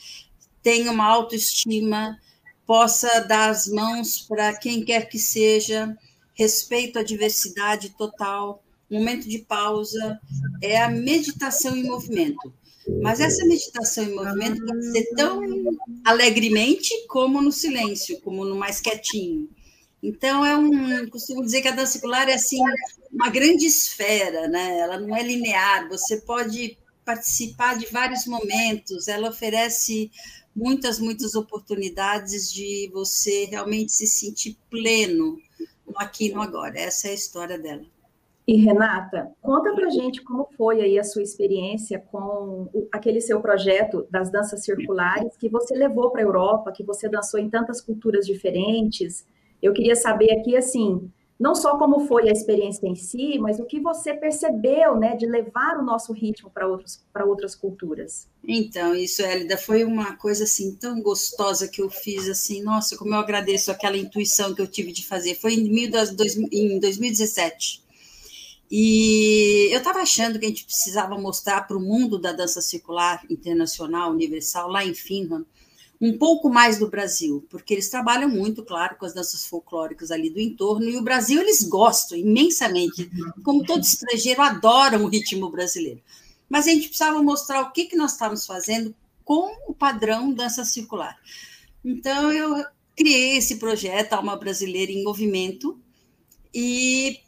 tenha 0.61 0.91
uma 0.91 1.05
autoestima, 1.05 2.19
possa 2.65 3.21
dar 3.21 3.49
as 3.49 3.67
mãos 3.67 4.21
para 4.21 4.53
quem 4.55 4.83
quer 4.83 5.07
que 5.07 5.19
seja, 5.19 5.95
respeito 6.33 6.99
à 6.99 7.03
diversidade 7.03 7.89
total, 7.89 8.63
momento 8.89 9.27
de 9.27 9.39
pausa, 9.39 10.19
é 10.61 10.81
a 10.81 10.89
meditação 10.89 11.75
em 11.75 11.83
movimento. 11.83 12.53
Mas 13.01 13.19
essa 13.19 13.43
meditação 13.45 14.03
em 14.03 14.15
movimento 14.15 14.63
pode 14.63 14.91
ser 14.91 15.05
tão 15.15 15.41
alegremente 16.03 16.93
como 17.07 17.41
no 17.41 17.51
silêncio, 17.51 18.21
como 18.21 18.45
no 18.45 18.55
mais 18.55 18.79
quietinho. 18.79 19.49
Então, 20.03 20.45
é 20.45 20.55
um. 20.55 21.09
Costumo 21.09 21.43
dizer 21.43 21.63
que 21.63 21.67
a 21.67 21.71
dança 21.71 21.93
circular 21.93 22.29
é 22.29 22.35
assim, 22.35 22.59
uma 23.15 23.29
grande 23.29 23.65
esfera, 23.65 24.47
né? 24.47 24.77
Ela 24.77 24.99
não 24.99 25.15
é 25.15 25.23
linear, 25.23 25.87
você 25.87 26.17
pode 26.17 26.77
participar 27.05 27.77
de 27.77 27.85
vários 27.87 28.25
momentos, 28.25 29.07
ela 29.07 29.29
oferece 29.29 30.11
muitas, 30.55 30.99
muitas 30.99 31.33
oportunidades 31.35 32.51
de 32.51 32.89
você 32.93 33.45
realmente 33.45 33.91
se 33.91 34.05
sentir 34.05 34.57
pleno 34.69 35.37
no 35.87 35.97
aqui 35.97 36.33
no 36.33 36.41
agora. 36.41 36.77
Essa 36.77 37.07
é 37.07 37.11
a 37.11 37.15
história 37.15 37.57
dela. 37.57 37.83
E 38.47 38.57
Renata, 38.57 39.31
conta 39.41 39.73
pra 39.73 39.89
gente 39.89 40.21
como 40.21 40.47
foi 40.55 40.81
aí 40.81 40.99
a 40.99 41.03
sua 41.03 41.23
experiência 41.23 41.99
com 42.11 42.69
aquele 42.91 43.19
seu 43.19 43.41
projeto 43.41 44.05
das 44.11 44.29
danças 44.29 44.63
circulares 44.63 45.35
que 45.37 45.49
você 45.49 45.73
levou 45.73 46.11
para 46.11 46.21
a 46.21 46.25
Europa, 46.25 46.71
que 46.71 46.83
você 46.83 47.09
dançou 47.09 47.39
em 47.39 47.49
tantas 47.49 47.81
culturas 47.81 48.25
diferentes. 48.25 49.25
Eu 49.61 49.73
queria 49.73 49.95
saber 49.95 50.31
aqui 50.31 50.55
assim, 50.55 51.11
não 51.39 51.53
só 51.53 51.77
como 51.77 52.07
foi 52.07 52.29
a 52.29 52.31
experiência 52.31 52.87
em 52.87 52.95
si, 52.95 53.37
mas 53.39 53.59
o 53.59 53.65
que 53.65 53.79
você 53.79 54.13
percebeu, 54.13 54.95
né, 54.95 55.15
de 55.15 55.25
levar 55.25 55.77
o 55.77 55.83
nosso 55.83 56.13
ritmo 56.13 56.49
para 56.49 56.67
outros 56.67 57.03
para 57.11 57.25
outras 57.25 57.55
culturas. 57.55 58.27
Então, 58.47 58.95
isso, 58.95 59.21
Elida, 59.21 59.57
foi 59.57 59.83
uma 59.83 60.15
coisa 60.15 60.45
assim 60.45 60.75
tão 60.75 61.01
gostosa 61.01 61.67
que 61.67 61.81
eu 61.81 61.89
fiz 61.89 62.29
assim, 62.29 62.61
nossa, 62.61 62.97
como 62.97 63.13
eu 63.13 63.19
agradeço 63.19 63.71
aquela 63.71 63.97
intuição 63.97 64.53
que 64.53 64.61
eu 64.61 64.67
tive 64.67 64.91
de 64.91 65.05
fazer. 65.05 65.35
Foi 65.35 65.53
em 65.53 66.79
2017 66.79 67.85
e 68.69 69.69
eu 69.71 69.77
estava 69.77 69.99
achando 69.99 70.39
que 70.39 70.45
a 70.45 70.49
gente 70.49 70.65
precisava 70.65 71.17
mostrar 71.17 71.67
para 71.67 71.77
o 71.77 71.81
mundo 71.81 72.17
da 72.17 72.31
dança 72.31 72.61
circular 72.61 73.23
internacional, 73.29 74.11
universal, 74.11 74.69
lá 74.69 74.83
em 74.83 74.93
Finland, 74.93 75.45
um 75.99 76.17
pouco 76.17 76.49
mais 76.49 76.77
do 76.77 76.89
Brasil, 76.89 77.45
porque 77.49 77.73
eles 77.73 77.89
trabalham 77.89 78.29
muito, 78.29 78.63
claro, 78.63 78.95
com 78.97 79.05
as 79.05 79.13
danças 79.13 79.45
folclóricas 79.45 80.11
ali 80.11 80.29
do 80.29 80.39
entorno, 80.39 80.89
e 80.89 80.97
o 80.97 81.03
Brasil 81.03 81.41
eles 81.41 81.63
gostam 81.63 82.17
imensamente, 82.17 83.09
como 83.43 83.65
todo 83.65 83.83
estrangeiro, 83.83 84.41
adoram 84.41 85.03
o 85.03 85.07
ritmo 85.07 85.49
brasileiro. 85.49 86.01
Mas 86.49 86.67
a 86.67 86.71
gente 86.71 86.87
precisava 86.87 87.21
mostrar 87.23 87.61
o 87.61 87.71
que, 87.71 87.85
que 87.85 87.95
nós 87.95 88.11
estávamos 88.13 88.45
fazendo 88.45 88.93
com 89.23 89.55
o 89.67 89.73
padrão 89.73 90.31
dança 90.31 90.63
circular. 90.63 91.17
Então, 91.83 92.31
eu 92.31 92.63
criei 92.95 93.37
esse 93.37 93.55
projeto 93.55 94.13
Alma 94.13 94.35
Brasileira 94.35 94.91
em 94.91 95.03
Movimento, 95.03 95.79
e 96.53 97.19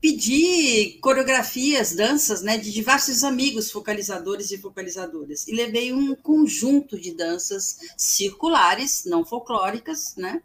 pedi 0.00 0.98
coreografias, 1.00 1.94
danças, 1.94 2.42
né, 2.42 2.58
de 2.58 2.72
diversos 2.72 3.24
amigos 3.24 3.70
focalizadores 3.70 4.50
e 4.50 4.58
focalizadoras, 4.58 5.48
e 5.48 5.52
levei 5.54 5.92
um 5.92 6.14
conjunto 6.14 6.98
de 6.98 7.12
danças 7.12 7.78
circulares, 7.96 9.04
não 9.06 9.24
folclóricas, 9.24 10.14
né, 10.16 10.42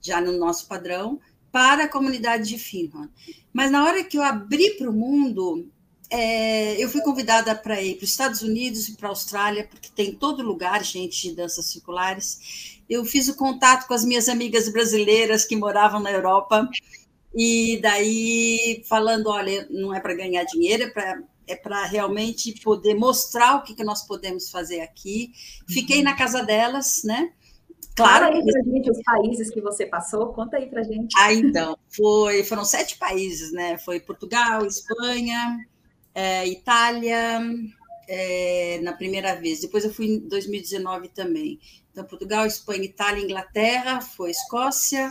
já 0.00 0.20
no 0.20 0.32
nosso 0.32 0.66
padrão, 0.66 1.20
para 1.50 1.84
a 1.84 1.88
comunidade 1.88 2.48
de 2.48 2.58
Finland. 2.58 3.10
Mas 3.52 3.70
na 3.70 3.84
hora 3.84 4.04
que 4.04 4.18
eu 4.18 4.22
abri 4.22 4.70
para 4.70 4.90
o 4.90 4.92
mundo, 4.92 5.66
é, 6.10 6.82
eu 6.82 6.88
fui 6.88 7.00
convidada 7.02 7.54
para 7.54 7.82
ir 7.82 7.96
para 7.96 8.04
os 8.04 8.10
Estados 8.10 8.42
Unidos 8.42 8.88
e 8.88 8.96
para 8.96 9.08
a 9.08 9.10
Austrália, 9.10 9.66
porque 9.68 9.88
tem 9.94 10.14
todo 10.14 10.42
lugar 10.42 10.84
gente 10.84 11.28
de 11.28 11.34
danças 11.34 11.66
circulares. 11.66 12.80
Eu 12.88 13.04
fiz 13.04 13.28
o 13.28 13.34
contato 13.34 13.86
com 13.86 13.94
as 13.94 14.04
minhas 14.04 14.28
amigas 14.28 14.68
brasileiras 14.68 15.44
que 15.44 15.56
moravam 15.56 16.00
na 16.00 16.10
Europa 16.10 16.68
e 17.40 17.78
daí 17.80 18.82
falando, 18.88 19.28
olha, 19.28 19.64
não 19.70 19.94
é 19.94 20.00
para 20.00 20.12
ganhar 20.12 20.42
dinheiro, 20.42 20.82
é 20.82 20.90
para 20.90 21.22
é 21.46 21.56
para 21.56 21.86
realmente 21.86 22.52
poder 22.60 22.94
mostrar 22.94 23.56
o 23.56 23.62
que, 23.62 23.74
que 23.74 23.82
nós 23.82 24.06
podemos 24.06 24.50
fazer 24.50 24.80
aqui. 24.80 25.32
Fiquei 25.66 26.02
na 26.02 26.14
casa 26.14 26.42
delas, 26.42 27.02
né? 27.04 27.32
Claro. 27.96 28.26
Conta 28.26 28.36
aí 28.36 28.44
para 28.44 28.62
gente 28.62 28.90
os 28.90 29.02
países 29.02 29.50
que 29.50 29.60
você 29.62 29.86
passou, 29.86 30.32
conta 30.34 30.58
aí 30.58 30.66
para 30.66 30.82
gente. 30.82 31.14
Ah, 31.18 31.32
então, 31.32 31.78
foi, 31.88 32.44
foram 32.44 32.66
sete 32.66 32.98
países, 32.98 33.50
né? 33.50 33.78
Foi 33.78 33.98
Portugal, 33.98 34.66
Espanha, 34.66 35.58
é, 36.14 36.46
Itália, 36.46 37.40
é, 38.06 38.80
na 38.82 38.92
primeira 38.92 39.34
vez. 39.34 39.60
Depois 39.60 39.84
eu 39.84 39.92
fui 39.92 40.06
em 40.06 40.18
2019 40.28 41.08
também. 41.08 41.58
Então, 41.90 42.04
Portugal, 42.04 42.44
Espanha, 42.44 42.84
Itália, 42.84 43.24
Inglaterra, 43.24 44.02
foi 44.02 44.30
Escócia, 44.30 45.10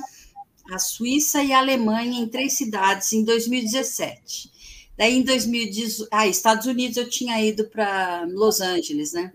a 0.71 0.79
Suíça 0.79 1.43
e 1.43 1.53
a 1.53 1.59
Alemanha 1.59 2.19
em 2.19 2.27
três 2.27 2.53
cidades 2.53 3.13
em 3.13 3.23
2017. 3.23 4.51
Daí 4.97 5.17
em 5.17 5.21
2018, 5.21 6.09
ah, 6.11 6.27
Estados 6.27 6.65
Unidos 6.65 6.97
eu 6.97 7.07
tinha 7.07 7.39
ido 7.43 7.65
para 7.65 8.25
Los 8.29 8.59
Angeles, 8.59 9.13
né? 9.13 9.31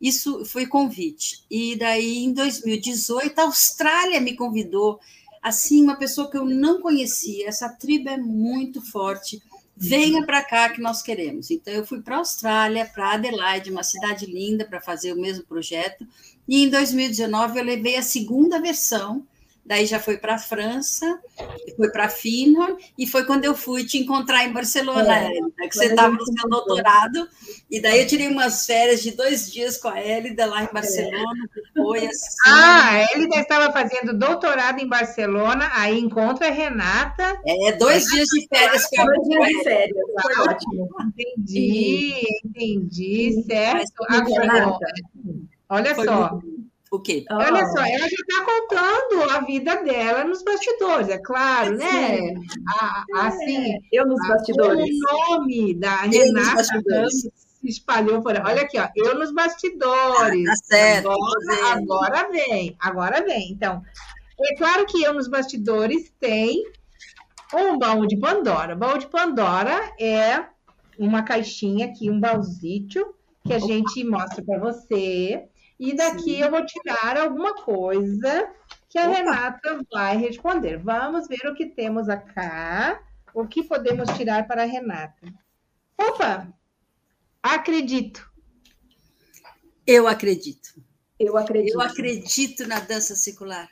Isso 0.00 0.44
foi 0.44 0.66
convite. 0.66 1.44
E 1.50 1.76
daí 1.76 2.18
em 2.18 2.32
2018 2.32 3.38
a 3.38 3.44
Austrália 3.44 4.20
me 4.20 4.34
convidou, 4.34 5.00
assim, 5.42 5.82
uma 5.82 5.96
pessoa 5.96 6.30
que 6.30 6.38
eu 6.38 6.44
não 6.44 6.80
conhecia. 6.80 7.48
Essa 7.48 7.68
tribo 7.68 8.08
é 8.08 8.16
muito 8.16 8.80
forte. 8.80 9.42
Venha 9.76 10.24
para 10.24 10.44
cá 10.44 10.68
que 10.70 10.80
nós 10.80 11.02
queremos. 11.02 11.50
Então 11.50 11.74
eu 11.74 11.84
fui 11.84 12.00
para 12.00 12.16
a 12.16 12.18
Austrália, 12.18 12.86
para 12.86 13.14
Adelaide, 13.14 13.70
uma 13.70 13.82
cidade 13.82 14.26
linda, 14.26 14.64
para 14.64 14.80
fazer 14.80 15.12
o 15.12 15.20
mesmo 15.20 15.44
projeto. 15.44 16.06
E 16.48 16.62
em 16.62 16.70
2019 16.70 17.58
eu 17.58 17.64
levei 17.64 17.96
a 17.96 18.02
segunda 18.02 18.60
versão 18.60 19.26
daí 19.64 19.86
já 19.86 20.00
foi 20.00 20.18
para 20.18 20.34
a 20.34 20.38
França, 20.38 21.20
foi 21.76 21.90
para 21.90 22.06
a 22.06 22.08
Finland, 22.08 22.76
e 22.98 23.06
foi 23.06 23.24
quando 23.24 23.44
eu 23.44 23.54
fui 23.54 23.84
te 23.84 23.98
encontrar 23.98 24.44
em 24.44 24.52
Barcelona, 24.52 25.16
é, 25.16 25.26
Hélida, 25.26 25.68
que 25.68 25.76
você 25.76 25.86
estava 25.86 26.14
no 26.14 26.24
seu 26.24 26.48
doutorado, 26.48 27.28
e 27.70 27.80
daí 27.80 28.00
eu 28.00 28.06
tirei 28.06 28.28
umas 28.28 28.66
férias 28.66 29.02
de 29.02 29.12
dois 29.12 29.50
dias 29.50 29.76
com 29.76 29.88
a 29.88 29.98
Hélida 30.00 30.46
lá 30.46 30.64
em 30.64 30.72
Barcelona, 30.72 31.48
que 31.52 31.80
foi 31.80 32.06
assim... 32.06 32.30
Ah, 32.46 32.90
a 32.90 32.98
Hélida 32.98 33.38
estava 33.38 33.72
fazendo 33.72 34.16
doutorado 34.16 34.80
em 34.80 34.88
Barcelona, 34.88 35.70
aí 35.74 35.98
encontra 35.98 36.48
a 36.48 36.50
Renata... 36.50 37.40
É, 37.46 37.72
dois 37.72 38.06
dias 38.06 38.28
de 38.28 38.48
férias. 38.48 38.88
Dois 38.96 39.28
dias 39.28 39.48
de 39.48 39.62
férias, 39.62 39.96
foi 40.22 40.48
ótimo. 40.48 40.88
Entendi, 41.18 42.26
entendi, 42.44 43.44
certo. 43.46 44.04
Agora, 44.08 44.78
olha 45.68 45.94
foi 45.94 46.04
só... 46.04 46.32
Muito 46.32 46.59
o 46.90 46.98
quê? 46.98 47.24
Olha 47.30 47.64
só, 47.66 47.78
ela 47.78 47.98
já 47.98 48.06
está 48.06 48.44
contando 48.44 49.30
a 49.30 49.40
vida 49.42 49.76
dela 49.84 50.24
nos 50.24 50.42
bastidores, 50.42 51.08
é 51.08 51.18
claro, 51.18 51.76
né? 51.76 52.34
A, 52.80 53.04
assim, 53.26 53.74
é, 53.74 53.78
eu 53.92 54.06
nos 54.06 54.20
bastidores. 54.26 54.84
O 54.84 55.38
nome 55.38 55.74
da 55.74 56.06
eu 56.06 56.10
Renata 56.10 56.64
se 56.64 57.30
espalhou 57.62 58.22
por 58.22 58.34
Olha 58.40 58.62
aqui, 58.62 58.76
ó, 58.78 58.88
eu 58.96 59.16
nos 59.16 59.32
bastidores. 59.32 60.48
Ah, 60.48 60.52
tá 60.52 60.56
certo. 60.64 61.10
Agora, 61.10 61.74
agora 61.74 62.30
vem, 62.30 62.76
agora 62.80 63.24
vem. 63.24 63.52
Então, 63.52 63.82
é 64.40 64.56
claro 64.56 64.84
que 64.86 65.00
eu 65.02 65.14
nos 65.14 65.28
bastidores 65.28 66.12
tem 66.18 66.64
um 67.54 67.78
baú 67.78 68.04
de 68.04 68.16
Pandora. 68.16 68.74
O 68.74 68.78
baú 68.78 68.98
de 68.98 69.06
Pandora 69.06 69.92
é 70.00 70.44
uma 70.98 71.22
caixinha 71.22 71.86
aqui, 71.86 72.10
um 72.10 72.18
baúzito 72.18 73.14
que 73.46 73.52
a 73.52 73.58
gente 73.60 74.02
mostra 74.02 74.42
para 74.44 74.58
você 74.58 75.48
e 75.80 75.94
daqui 75.96 76.34
Sim. 76.34 76.42
eu 76.42 76.50
vou 76.50 76.64
tirar 76.66 77.16
alguma 77.16 77.54
coisa 77.54 78.52
que 78.90 78.98
a 78.98 79.08
Opa. 79.08 79.16
Renata 79.16 79.80
vai 79.90 80.14
responder. 80.18 80.76
Vamos 80.76 81.26
ver 81.26 81.48
o 81.48 81.54
que 81.54 81.64
temos 81.64 82.06
acá. 82.10 83.02
O 83.32 83.46
que 83.46 83.62
podemos 83.62 84.10
tirar 84.10 84.46
para 84.46 84.64
a 84.64 84.66
Renata? 84.66 85.32
Opa! 85.96 86.52
Acredito. 87.42 88.30
Eu 89.86 90.06
acredito. 90.06 90.74
Eu 91.18 91.38
acredito. 91.38 91.72
Eu 91.72 91.80
acredito 91.80 92.66
na 92.66 92.80
dança 92.80 93.14
circular. 93.14 93.70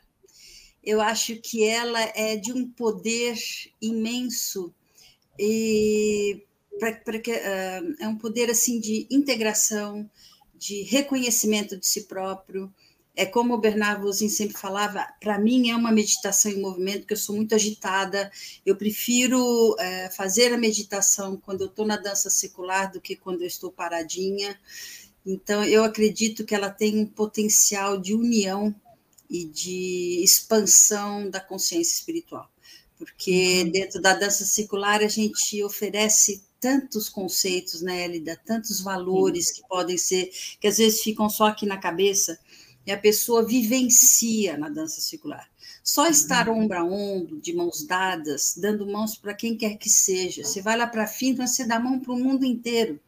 Eu 0.83 1.03
acho 1.03 1.37
que 1.37 1.63
ela 1.63 2.01
é 2.15 2.37
de 2.37 2.55
um 2.55 2.71
poder 2.71 3.37
imenso 3.83 4.75
e 5.39 6.43
pra, 6.79 6.93
pra 6.93 7.19
que, 7.19 7.33
uh, 7.33 7.97
é 8.01 8.09
um 8.09 8.17
poder 8.17 8.49
assim 8.49 8.81
de 8.81 9.07
integração, 9.11 10.09
de 10.59 10.83
reconhecimento 10.83 11.77
de 11.77 11.87
si 11.87 12.05
próprio. 12.05 12.73
É 13.15 13.27
como 13.27 13.55
o 13.55 13.59
Bernard 13.59 14.01
Vosin 14.01 14.29
sempre 14.29 14.57
falava, 14.57 15.05
para 15.21 15.39
mim 15.39 15.71
é 15.71 15.77
uma 15.77 15.91
meditação 15.91 16.53
em 16.53 16.61
movimento, 16.61 17.07
que 17.07 17.13
eu 17.13 17.17
sou 17.17 17.35
muito 17.35 17.55
agitada, 17.55 18.31
eu 18.65 18.77
prefiro 18.77 19.75
é, 19.79 20.09
fazer 20.11 20.53
a 20.53 20.59
meditação 20.59 21.37
quando 21.37 21.63
eu 21.63 21.67
estou 21.67 21.85
na 21.85 21.97
dança 21.97 22.31
circular 22.31 22.93
do 22.93 23.01
que 23.01 23.17
quando 23.17 23.43
eu 23.43 23.47
estou 23.49 23.73
paradinha. 23.73 24.59
Então, 25.27 25.65
eu 25.65 25.83
acredito 25.85 26.45
que 26.45 26.55
ela 26.55 26.71
tem 26.71 26.99
um 26.99 27.07
potencial 27.07 27.99
de 27.99 28.15
união 28.15 28.75
e 29.29 29.45
de 29.45 30.21
expansão 30.23 31.29
da 31.29 31.41
consciência 31.41 31.95
espiritual. 31.95 32.49
Porque 32.97 33.63
uhum. 33.65 33.71
dentro 33.71 34.01
da 34.01 34.15
dança 34.15 34.45
circular 34.45 35.03
a 35.03 35.09
gente 35.09 35.63
oferece 35.63 36.43
tantos 36.61 37.09
conceitos, 37.09 37.81
né, 37.83 38.05
Elida, 38.05 38.41
tantos 38.45 38.81
valores 38.81 39.49
Sim. 39.49 39.55
que 39.55 39.69
podem 39.69 39.97
ser, 39.97 40.31
que 40.61 40.67
às 40.67 40.79
vezes 40.79 41.03
ficam 41.03 41.29
só 41.29 41.47
aqui 41.47 41.67
na 41.67 41.79
cabeça, 41.79 42.39
e 42.87 42.91
a 42.91 42.99
pessoa 42.99 43.45
vivencia 43.45 44.57
na 44.57 44.69
dança 44.69 45.01
circular. 45.01 45.49
Só 45.85 46.07
estar 46.07 46.49
uhum. 46.49 46.65
ombro 46.65 46.79
a 46.79 46.85
ombro, 46.85 47.41
de 47.41 47.55
mãos 47.55 47.83
dadas, 47.83 48.55
dando 48.57 48.87
mãos 48.87 49.17
para 49.17 49.35
quem 49.35 49.57
quer 49.57 49.77
que 49.77 49.89
seja. 49.89 50.45
Você 50.45 50.61
vai 50.61 50.77
lá 50.77 50.87
para 50.87 51.07
fim, 51.07 51.35
você 51.35 51.67
dá 51.67 51.79
mão 51.79 51.99
para 51.99 52.13
o 52.13 52.19
mundo 52.19 52.45
inteiro. 52.45 52.99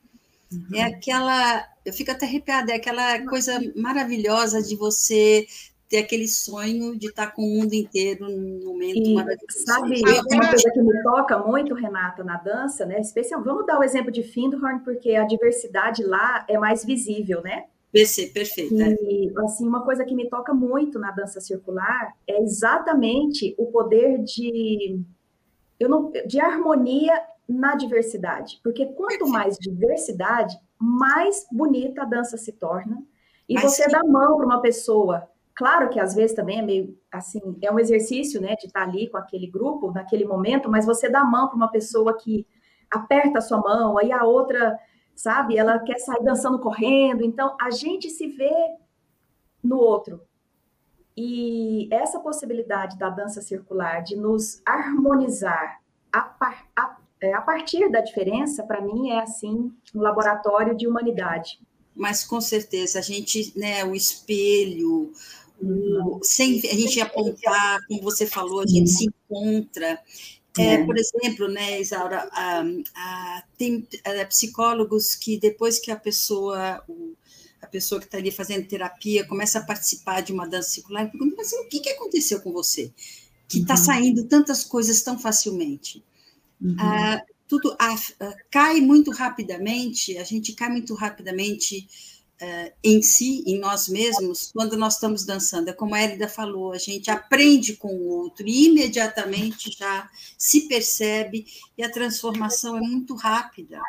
É 0.51 0.55
uhum. 0.55 0.67
É 0.75 0.83
aquela, 0.83 1.69
eu 1.85 1.93
fico 1.93 2.11
até 2.11 2.27
arrepiada, 2.27 2.73
é 2.73 2.77
aquela 2.77 3.21
coisa 3.27 3.61
maravilhosa 3.77 4.63
de 4.63 4.77
você 4.77 5.47
ter 5.91 5.99
aquele 5.99 6.29
sonho 6.29 6.97
de 6.97 7.09
estar 7.09 7.33
com 7.33 7.43
o 7.43 7.59
mundo 7.59 7.75
inteiro 7.75 8.25
num 8.25 8.65
momento 8.65 8.97
e, 8.97 9.13
maravilhoso. 9.13 9.65
Sabe, 9.67 10.01
uma 10.01 10.49
coisa 10.49 10.71
que 10.71 10.81
me 10.81 11.03
toca 11.03 11.39
muito, 11.39 11.75
Renata, 11.75 12.23
na 12.23 12.37
dança, 12.37 12.87
né? 12.87 13.01
Especial, 13.01 13.43
vamos 13.43 13.67
dar 13.67 13.81
o 13.81 13.83
exemplo 13.83 14.13
de 14.13 14.23
Findhorn, 14.23 14.85
porque 14.85 15.17
a 15.17 15.25
diversidade 15.25 16.05
lá 16.05 16.47
é 16.49 16.57
mais 16.57 16.85
visível, 16.85 17.43
né? 17.43 17.65
PC, 17.91 18.29
perfeito. 18.29 18.73
E, 18.73 19.33
é. 19.37 19.45
assim, 19.45 19.67
uma 19.67 19.85
coisa 19.85 20.05
que 20.05 20.15
me 20.15 20.31
toca 20.31 20.55
muito 20.55 20.97
na 20.97 21.11
dança 21.11 21.41
circular 21.41 22.15
é 22.25 22.41
exatamente 22.41 23.53
o 23.59 23.67
poder 23.67 24.23
de, 24.23 25.01
eu 25.81 25.89
não, 25.89 26.13
de 26.25 26.41
harmonia 26.41 27.21
na 27.49 27.75
diversidade. 27.75 28.61
Porque 28.63 28.87
quanto 28.87 29.27
mais 29.27 29.59
diversidade, 29.59 30.57
mais 30.79 31.45
bonita 31.51 32.03
a 32.03 32.05
dança 32.05 32.37
se 32.37 32.53
torna. 32.53 33.03
E 33.49 33.55
Mas 33.55 33.65
você 33.65 33.83
sim. 33.83 33.91
dá 33.91 34.05
mão 34.05 34.37
para 34.37 34.47
uma 34.47 34.63
pessoa 34.63 35.29
Claro 35.61 35.91
que 35.91 36.01
às 36.01 36.15
vezes 36.15 36.35
também 36.35 36.59
é 36.59 36.63
meio 36.63 36.99
assim, 37.13 37.59
é 37.61 37.71
um 37.71 37.79
exercício, 37.79 38.41
né, 38.41 38.57
de 38.57 38.67
estar 38.67 38.81
ali 38.81 39.11
com 39.11 39.19
aquele 39.19 39.47
grupo 39.47 39.93
naquele 39.93 40.25
momento, 40.25 40.71
mas 40.71 40.87
você 40.87 41.07
dá 41.07 41.21
a 41.21 41.25
mão 41.25 41.49
para 41.49 41.57
uma 41.57 41.71
pessoa 41.71 42.17
que 42.17 42.47
aperta 42.91 43.41
a 43.41 43.43
sua 43.43 43.59
mão, 43.59 43.99
aí 43.99 44.11
a 44.11 44.25
outra, 44.25 44.79
sabe, 45.15 45.59
ela 45.59 45.79
quer 45.81 45.99
sair 45.99 46.25
dançando 46.25 46.59
correndo. 46.61 47.23
Então, 47.23 47.59
a 47.61 47.71
gente 47.71 48.09
se 48.09 48.27
vê 48.29 48.51
no 49.63 49.77
outro. 49.77 50.23
E 51.15 51.91
essa 51.93 52.19
possibilidade 52.21 52.97
da 52.97 53.11
dança 53.11 53.43
circular 53.43 54.03
de 54.03 54.17
nos 54.17 54.63
harmonizar 54.65 55.79
a, 56.11 56.23
par, 56.23 56.67
a, 56.75 56.97
é, 57.21 57.35
a 57.35 57.43
partir 57.43 57.91
da 57.91 58.01
diferença, 58.01 58.63
para 58.63 58.81
mim, 58.81 59.11
é 59.11 59.21
assim, 59.21 59.71
um 59.95 60.01
laboratório 60.01 60.75
de 60.75 60.89
humanidade. 60.89 61.61
Mas 61.95 62.25
com 62.25 62.41
certeza, 62.41 62.99
a 62.99 63.03
gente, 63.03 63.53
né, 63.59 63.85
o 63.85 63.95
espelho, 63.95 65.13
sem 66.23 66.59
a 66.59 66.75
gente 66.75 67.01
apontar, 67.01 67.81
como 67.87 68.03
você 68.03 68.27
falou, 68.27 68.61
a 68.61 68.67
gente 68.67 68.91
se 68.91 69.07
encontra. 69.07 69.99
É, 70.59 70.75
é. 70.75 70.85
por 70.85 70.97
exemplo, 70.99 71.49
né, 71.49 71.81
Isaura, 71.81 72.29
a, 72.33 72.65
a, 72.95 73.43
tem 73.57 73.87
a, 74.05 74.11
é, 74.11 74.25
psicólogos 74.25 75.15
que 75.15 75.39
depois 75.39 75.79
que 75.79 75.91
a 75.91 75.97
pessoa, 75.97 76.83
o, 76.89 77.15
a 77.63 77.67
pessoa 77.67 78.01
que 78.01 78.07
está 78.07 78.19
ali 78.19 78.31
fazendo 78.31 78.67
terapia 78.67 79.27
começa 79.27 79.59
a 79.59 79.65
participar 79.65 80.23
de 80.23 80.33
uma 80.33 80.49
dança 80.49 80.71
circular, 80.71 81.11
pergunta, 81.11 81.37
mas 81.37 81.53
o 81.53 81.69
que, 81.69 81.81
que 81.81 81.91
aconteceu 81.91 82.41
com 82.41 82.53
você? 82.53 82.93
Que 83.49 83.61
está 83.61 83.75
uhum. 83.75 83.85
saindo 83.85 84.25
tantas 84.25 84.65
coisas 84.65 85.03
tão 85.03 85.19
facilmente. 85.19 86.03
Uhum. 86.61 86.77
Ah, 86.79 87.23
tudo 87.47 87.77
ah, 87.79 87.97
cai 88.51 88.81
muito 88.81 89.11
rapidamente, 89.11 90.17
a 90.19 90.25
gente 90.25 90.53
cai 90.53 90.69
muito 90.69 90.95
rapidamente 90.95 91.89
uh, 92.41 92.73
em 92.83 93.03
si, 93.03 93.43
em 93.47 93.59
nós 93.59 93.89
mesmos, 93.89 94.51
quando 94.53 94.77
nós 94.77 94.95
estamos 94.95 95.25
dançando. 95.25 95.71
É 95.71 95.73
como 95.73 95.95
a 95.95 96.03
Elida 96.03 96.29
falou, 96.29 96.73
a 96.73 96.79
gente 96.79 97.11
aprende 97.11 97.77
com 97.77 97.89
o 97.89 98.09
outro 98.09 98.47
e 98.47 98.69
imediatamente 98.69 99.71
já 99.77 100.09
se 100.37 100.69
percebe 100.69 101.47
e 101.77 101.83
a 101.83 101.91
transformação 101.91 102.77
é 102.77 102.81
muito 102.81 103.15
rápida. 103.15 103.81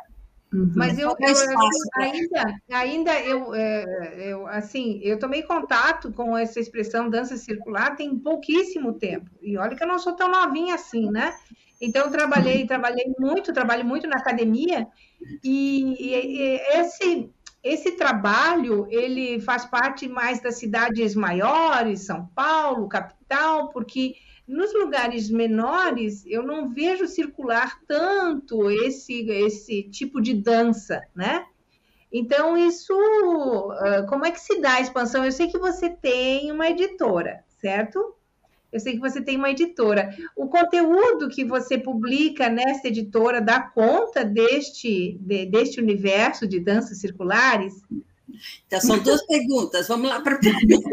Uhum. 0.54 0.74
Mas 0.76 1.00
eu, 1.00 1.16
eu, 1.18 1.28
eu, 1.30 1.60
ainda, 1.96 2.62
ainda 2.70 3.20
eu, 3.22 3.56
é, 3.56 4.16
eu, 4.18 4.48
assim, 4.48 5.00
eu 5.02 5.18
tomei 5.18 5.44
contato 5.44 6.12
com 6.12 6.38
essa 6.38 6.60
expressão 6.60 7.10
dança 7.10 7.38
circular 7.38 7.96
tem 7.96 8.18
pouquíssimo 8.20 8.94
tempo. 8.94 9.30
E 9.42 9.58
olha 9.58 9.76
que 9.76 9.84
eu 9.84 9.88
não 9.88 9.98
sou 9.98 10.14
tão 10.14 10.30
novinha 10.30 10.76
assim, 10.76 11.10
né? 11.10 11.34
Então, 11.82 12.06
eu 12.06 12.12
trabalhei, 12.12 12.68
trabalhei 12.68 13.12
muito, 13.18 13.52
trabalho 13.52 13.84
muito 13.84 14.08
na 14.08 14.18
academia, 14.18 14.88
e, 15.44 15.96
e, 16.00 16.14
e 16.14 16.62
esse, 16.80 17.30
esse 17.64 17.92
trabalho 17.92 18.88
ele 18.90 19.40
faz 19.40 19.66
parte 19.66 20.08
mais 20.08 20.42
das 20.42 20.56
cidades 20.56 21.16
maiores, 21.16 22.02
São 22.02 22.26
Paulo, 22.28 22.90
capital, 22.90 23.70
porque 23.70 24.16
nos 24.48 24.74
lugares 24.74 25.30
menores 25.30 26.26
eu 26.26 26.44
não 26.44 26.74
vejo 26.74 27.08
circular 27.08 27.80
tanto 27.88 28.70
esse 28.70 29.30
esse 29.30 29.84
tipo 29.84 30.20
de 30.22 30.34
dança, 30.34 31.02
né? 31.16 31.46
Então 32.12 32.58
isso, 32.58 32.94
ah, 33.80 34.06
como 34.10 34.26
é 34.26 34.32
que 34.32 34.40
se 34.40 34.60
dá 34.60 34.74
a 34.74 34.82
expansão? 34.82 35.24
Eu 35.24 35.32
sei 35.32 35.48
que 35.48 35.58
você 35.58 35.90
tem 35.90 36.52
uma 36.52 36.70
editora, 36.70 37.44
certo? 37.48 38.16
Eu 38.72 38.80
sei 38.80 38.94
que 38.94 39.00
você 39.00 39.22
tem 39.22 39.38
uma 39.38 39.50
editora. 39.50 40.16
O 40.36 40.48
conteúdo 40.48 41.28
que 41.28 41.44
você 41.44 41.78
publica 41.78 42.50
nessa 42.50 42.88
editora 42.88 43.42
dá 43.42 43.60
conta 43.60 44.24
deste, 44.24 45.18
de, 45.20 45.46
deste 45.46 45.82
universo 45.82 46.48
de 46.48 46.60
danças 46.60 47.00
circulares? 47.00 47.74
Então, 48.66 48.80
são 48.80 49.00
duas 49.00 49.26
perguntas. 49.26 49.88
Vamos 49.88 50.10
lá 50.10 50.22
para 50.22 50.36
a 50.36 50.40
primeira. 50.40 50.90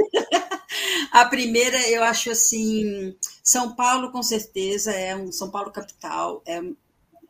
A 1.12 1.24
primeira, 1.24 1.88
eu 1.88 2.02
acho 2.04 2.30
assim, 2.30 3.16
São 3.42 3.74
Paulo, 3.74 4.12
com 4.12 4.22
certeza, 4.22 4.92
é 4.92 5.16
um 5.16 5.32
São 5.32 5.50
Paulo 5.50 5.72
capital, 5.72 6.42
é, 6.46 6.60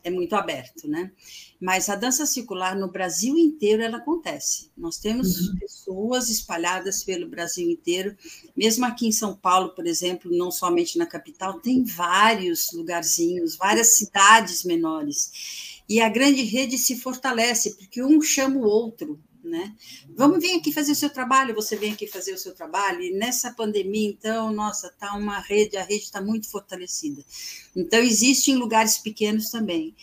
é 0.05 0.11
muito 0.11 0.35
aberto, 0.35 0.89
né? 0.89 1.13
Mas 1.61 1.89
a 1.89 1.97
dança 1.97 2.25
circular 2.25 2.77
no 2.77 2.89
Brasil 2.89 3.37
inteiro 3.37 3.83
ela 3.83 3.99
acontece. 3.99 4.71
Nós 4.77 4.99
temos 4.99 5.49
uhum. 5.49 5.57
pessoas 5.59 6.29
espalhadas 6.29 7.03
pelo 7.03 7.29
Brasil 7.29 7.69
inteiro, 7.69 8.17
mesmo 8.57 8.85
aqui 8.85 9.07
em 9.07 9.13
São 9.13 9.35
Paulo, 9.35 9.71
por 9.71 9.87
exemplo, 9.87 10.31
não 10.31 10.51
somente 10.51 10.97
na 10.97 11.07
capital, 11.07 11.61
tem 11.61 11.85
vários 11.85 12.71
lugarzinhos, 12.73 13.57
várias 13.57 13.89
cidades 13.89 14.63
menores. 14.65 15.83
E 15.89 16.01
a 16.01 16.09
grande 16.09 16.43
rede 16.43 16.79
se 16.79 17.01
fortalece, 17.01 17.75
porque 17.75 18.03
um 18.03 18.21
chama 18.21 18.57
o 18.57 18.65
outro, 18.65 19.19
né? 19.43 19.75
Vamos 20.15 20.41
vir 20.41 20.55
aqui 20.57 20.71
fazer 20.71 20.93
o 20.93 20.97
seu 20.97 21.11
trabalho, 21.11 21.55
você 21.55 21.75
vem 21.77 21.93
aqui 21.93 22.07
fazer 22.07 22.35
o 22.35 22.39
seu 22.39 22.55
trabalho. 22.55 23.03
E 23.03 23.13
nessa 23.15 23.53
pandemia, 23.53 24.11
então, 24.11 24.53
nossa, 24.53 24.93
tá 24.99 25.15
uma 25.17 25.41
rede, 25.41 25.77
a 25.77 25.83
rede 25.83 26.05
está 26.05 26.21
muito 26.21 26.49
fortalecida. 26.51 27.25
Então, 27.75 28.01
existe 28.01 28.51
em 28.51 28.57
lugares 28.57 28.99
pequenos 28.99 29.51
também 29.51 29.95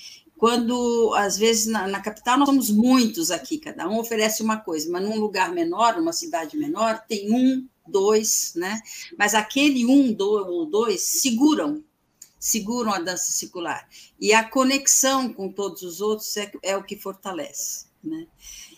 quando, 0.45 1.11
às 1.15 1.39
vezes, 1.39 1.65
na, 1.65 1.87
na, 1.87 1.99
capital 1.99 2.37
nós 2.37 2.47
somos 2.47 2.69
muitos 2.69 3.31
aqui, 3.31 3.57
cada 3.57 3.89
um 3.89 3.97
oferece 3.97 4.43
uma 4.43 4.57
coisa, 4.57 4.87
mas 4.91 5.01
num 5.01 5.19
lugar 5.19 5.51
menor, 5.51 5.97
uma 5.97 6.13
cidade 6.13 6.55
menor, 6.55 7.03
tem 7.07 7.33
um, 7.33 7.67
dois, 7.87 8.53
né? 8.55 8.79
Mas 9.17 9.33
aquele 9.33 9.87
um 9.87 10.13
dois, 10.13 10.45
ou 10.47 10.67
dois 10.67 11.01
seguram, 11.01 11.83
seguram 12.39 12.93
a 12.93 12.99
dança 12.99 13.31
circular. 13.31 13.89
E 14.21 14.35
a 14.35 14.47
conexão 14.47 15.33
com 15.33 15.51
todos 15.51 15.81
os 15.81 15.99
outros 15.99 16.37
é, 16.37 16.51
é 16.61 16.77
o 16.77 16.83
que 16.83 16.95
fortalece, 16.95 17.87
né? 18.03 18.27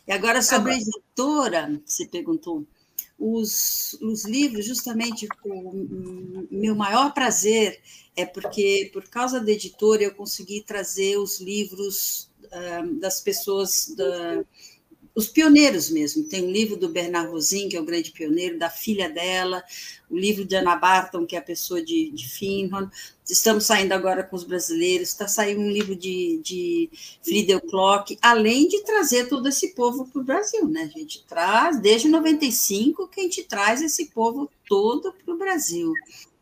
E 0.08 0.14
agora, 0.14 0.42
sobre 0.42 0.72
a 0.72 0.78
editora, 0.78 1.82
você 1.86 2.06
perguntou, 2.06 2.66
os, 3.20 3.98
os 4.02 4.26
livros, 4.26 4.66
justamente, 4.66 5.28
o 5.44 6.48
meu 6.52 6.76
maior 6.76 7.14
prazer 7.14 7.82
é 8.16 8.26
porque, 8.26 8.90
por 8.94 9.08
causa 9.10 9.40
da 9.40 9.52
editora, 9.52 10.04
eu 10.04 10.14
consegui 10.14 10.62
trazer 10.62 11.18
os 11.18 11.40
livros 11.40 12.30
uh, 12.46 12.94
das 13.00 13.22
pessoas, 13.22 13.94
da, 13.96 14.44
os 15.18 15.28
pioneiros 15.28 15.90
mesmo. 15.90 16.24
Tem 16.26 16.44
um 16.44 16.52
livro 16.52 16.78
do 16.78 16.90
Bernard 16.90 17.32
Rosin, 17.32 17.68
que 17.68 17.76
é 17.76 17.82
o 17.82 17.84
grande 17.84 18.12
pioneiro, 18.12 18.60
da 18.60 18.70
filha 18.70 19.10
dela, 19.10 19.64
o 20.08 20.16
livro 20.16 20.46
de 20.46 20.56
Anna 20.56 20.76
Barton, 20.76 21.26
que 21.26 21.36
é 21.36 21.40
a 21.40 21.42
pessoa 21.42 21.82
de, 21.84 22.12
de 22.12 22.30
Finhorn. 22.30 22.88
Estamos 23.28 23.66
saindo 23.66 23.94
agora 23.94 24.22
com 24.22 24.36
os 24.36 24.44
brasileiros, 24.44 25.10
está 25.10 25.28
saindo 25.28 25.62
um 25.62 25.72
livro 25.72 25.96
de, 25.96 26.40
de 26.44 26.92
Friedel 27.24 27.60
Klock, 27.62 28.16
além 28.22 28.68
de 28.68 28.84
trazer 28.84 29.28
todo 29.28 29.50
esse 29.50 29.70
povo 29.70 30.06
para 30.06 30.22
o 30.22 30.24
Brasil, 30.24 30.68
né? 30.68 30.84
A 30.84 31.00
gente 31.00 31.26
traz, 31.26 31.82
desde 31.82 32.08
95, 32.08 33.08
que 33.08 33.20
a 33.20 33.24
gente 33.24 33.44
traz 33.44 33.82
esse 33.82 34.12
povo 34.12 34.48
todo 34.70 35.12
para 35.26 35.34
o 35.34 35.38
Brasil. 35.38 35.94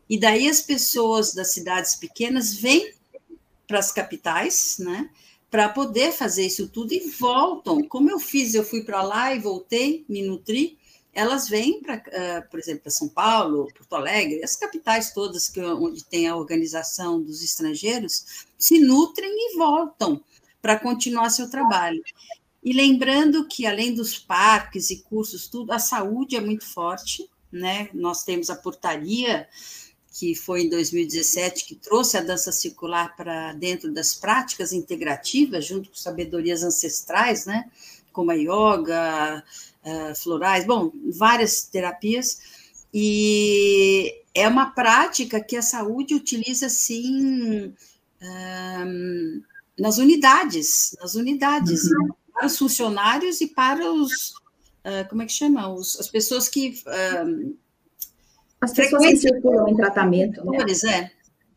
E 0.06 0.18
daí 0.18 0.50
as 0.50 0.60
pessoas 0.60 1.32
das 1.32 1.48
cidades 1.48 1.94
pequenas 1.94 2.54
vêm 2.54 2.92
para 3.66 3.78
as 3.78 3.90
capitais, 3.90 4.76
né? 4.78 5.08
Para 5.50 5.68
poder 5.68 6.12
fazer 6.12 6.46
isso 6.46 6.68
tudo 6.68 6.92
e 6.92 7.10
voltam. 7.10 7.82
Como 7.88 8.10
eu 8.10 8.18
fiz, 8.18 8.54
eu 8.54 8.64
fui 8.64 8.82
para 8.82 9.02
lá 9.02 9.34
e 9.34 9.38
voltei, 9.38 10.04
me 10.08 10.22
nutri. 10.22 10.78
Elas 11.12 11.48
vêm 11.48 11.80
para, 11.80 11.96
uh, 11.96 12.50
por 12.50 12.58
exemplo, 12.58 12.82
para 12.82 12.90
São 12.90 13.08
Paulo, 13.08 13.68
Porto 13.72 13.94
Alegre, 13.94 14.44
as 14.44 14.54
capitais 14.54 15.12
todas 15.12 15.48
que, 15.48 15.60
onde 15.60 16.04
tem 16.04 16.28
a 16.28 16.36
organização 16.36 17.22
dos 17.22 17.42
estrangeiros, 17.42 18.46
se 18.58 18.78
nutrem 18.78 19.30
e 19.30 19.56
voltam 19.56 20.22
para 20.60 20.78
continuar 20.78 21.30
seu 21.30 21.48
trabalho. 21.48 22.02
E 22.62 22.72
lembrando 22.72 23.46
que, 23.46 23.64
além 23.64 23.94
dos 23.94 24.18
parques 24.18 24.90
e 24.90 25.02
cursos, 25.04 25.46
tudo, 25.46 25.72
a 25.72 25.78
saúde 25.78 26.36
é 26.36 26.40
muito 26.40 26.66
forte, 26.66 27.30
né? 27.50 27.88
Nós 27.94 28.24
temos 28.24 28.50
a 28.50 28.56
portaria 28.56 29.48
que 30.18 30.34
foi 30.34 30.62
em 30.62 30.70
2017 30.70 31.66
que 31.66 31.74
trouxe 31.74 32.16
a 32.16 32.22
dança 32.22 32.50
circular 32.50 33.14
para 33.14 33.52
dentro 33.52 33.92
das 33.92 34.14
práticas 34.14 34.72
integrativas, 34.72 35.66
junto 35.66 35.90
com 35.90 35.94
sabedorias 35.94 36.62
ancestrais, 36.62 37.44
né? 37.44 37.70
Como 38.14 38.30
a 38.30 38.34
yoga, 38.34 39.44
florais, 40.16 40.64
bom, 40.64 40.90
várias 41.12 41.64
terapias. 41.64 42.40
E 42.94 44.22
é 44.34 44.48
uma 44.48 44.70
prática 44.70 45.38
que 45.38 45.54
a 45.54 45.60
saúde 45.60 46.14
utiliza, 46.14 46.70
sim, 46.70 47.74
nas 49.78 49.98
unidades, 49.98 50.96
nas 50.98 51.14
unidades, 51.14 51.84
uhum. 51.84 52.08
para 52.32 52.46
os 52.46 52.56
funcionários 52.56 53.42
e 53.42 53.48
para 53.48 53.92
os, 53.92 54.30
uh, 54.30 55.06
como 55.10 55.20
é 55.20 55.26
que 55.26 55.32
chama? 55.32 55.68
Os, 55.68 56.00
as 56.00 56.08
pessoas 56.08 56.48
que... 56.48 56.82
As 58.60 58.72
pessoas 58.72 59.04
que 59.04 59.16
circulam 59.16 59.68
em 59.68 59.76
tratamento. 59.76 60.44
Né? 60.44 60.58
É. 60.90 61.10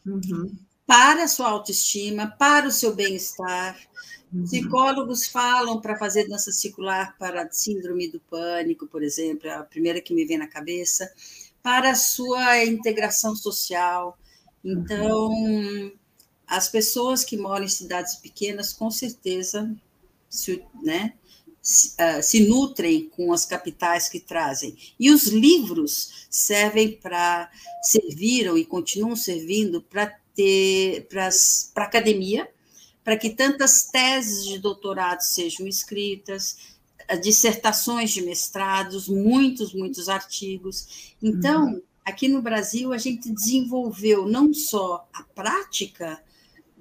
Uhum. 0.06 0.52
Para 0.86 1.24
a 1.24 1.28
sua 1.28 1.50
autoestima, 1.50 2.28
para 2.38 2.68
o 2.68 2.72
seu 2.72 2.96
bem-estar. 2.96 3.78
Uhum. 4.34 4.44
Psicólogos 4.44 5.28
falam 5.28 5.80
para 5.80 5.98
fazer 5.98 6.28
dança 6.28 6.52
circular 6.52 7.16
para 7.18 7.50
síndrome 7.52 8.10
do 8.10 8.20
pânico, 8.20 8.88
por 8.88 9.02
exemplo, 9.02 9.48
é 9.48 9.54
a 9.54 9.64
primeira 9.64 10.02
que 10.02 10.14
me 10.14 10.26
vem 10.26 10.38
na 10.38 10.48
cabeça, 10.48 11.12
para 11.64 11.92
a 11.92 11.96
sua 11.96 12.64
integração 12.64 13.36
social. 13.36 14.18
Então, 14.64 15.30
uhum. 15.30 15.92
as 16.48 16.68
pessoas 16.68 17.24
que 17.24 17.38
moram 17.38 17.66
em 17.66 17.70
cidades 17.70 18.16
pequenas, 18.16 18.74
com 18.74 18.92
certeza, 18.92 19.72
se, 20.30 20.64
né, 20.84 21.14
se, 21.62 21.96
uh, 22.02 22.22
se 22.22 22.48
nutrem 22.48 23.10
com 23.10 23.32
as 23.34 23.46
capitais 23.46 24.10
que 24.10 24.20
trazem. 24.20 24.76
E 25.00 25.12
os 25.12 25.28
livros 25.28 26.28
servem 26.30 26.92
para 26.92 27.50
serviram 27.82 28.58
e 28.58 28.66
continuam 28.66 29.16
servindo 29.16 29.82
para 29.82 30.08
ter 30.36 31.08
para 31.10 31.28
a 31.28 31.84
academia, 31.84 32.50
para 33.04 33.18
que 33.18 33.30
tantas 33.30 33.84
teses 33.84 34.46
de 34.46 34.60
doutorado 34.60 35.22
sejam 35.22 35.68
escritas, 35.68 36.58
dissertações 37.22 38.12
de 38.12 38.22
mestrados, 38.22 39.08
muitos, 39.08 39.74
muitos 39.74 40.08
artigos. 40.10 41.14
Então, 41.22 41.74
uhum. 41.74 41.82
aqui 42.06 42.28
no 42.28 42.42
Brasil, 42.42 42.94
a 42.94 42.98
gente 42.98 43.32
desenvolveu 43.32 44.28
não 44.28 44.54
só 44.54 45.08
a 45.14 45.24
prática 45.24 46.22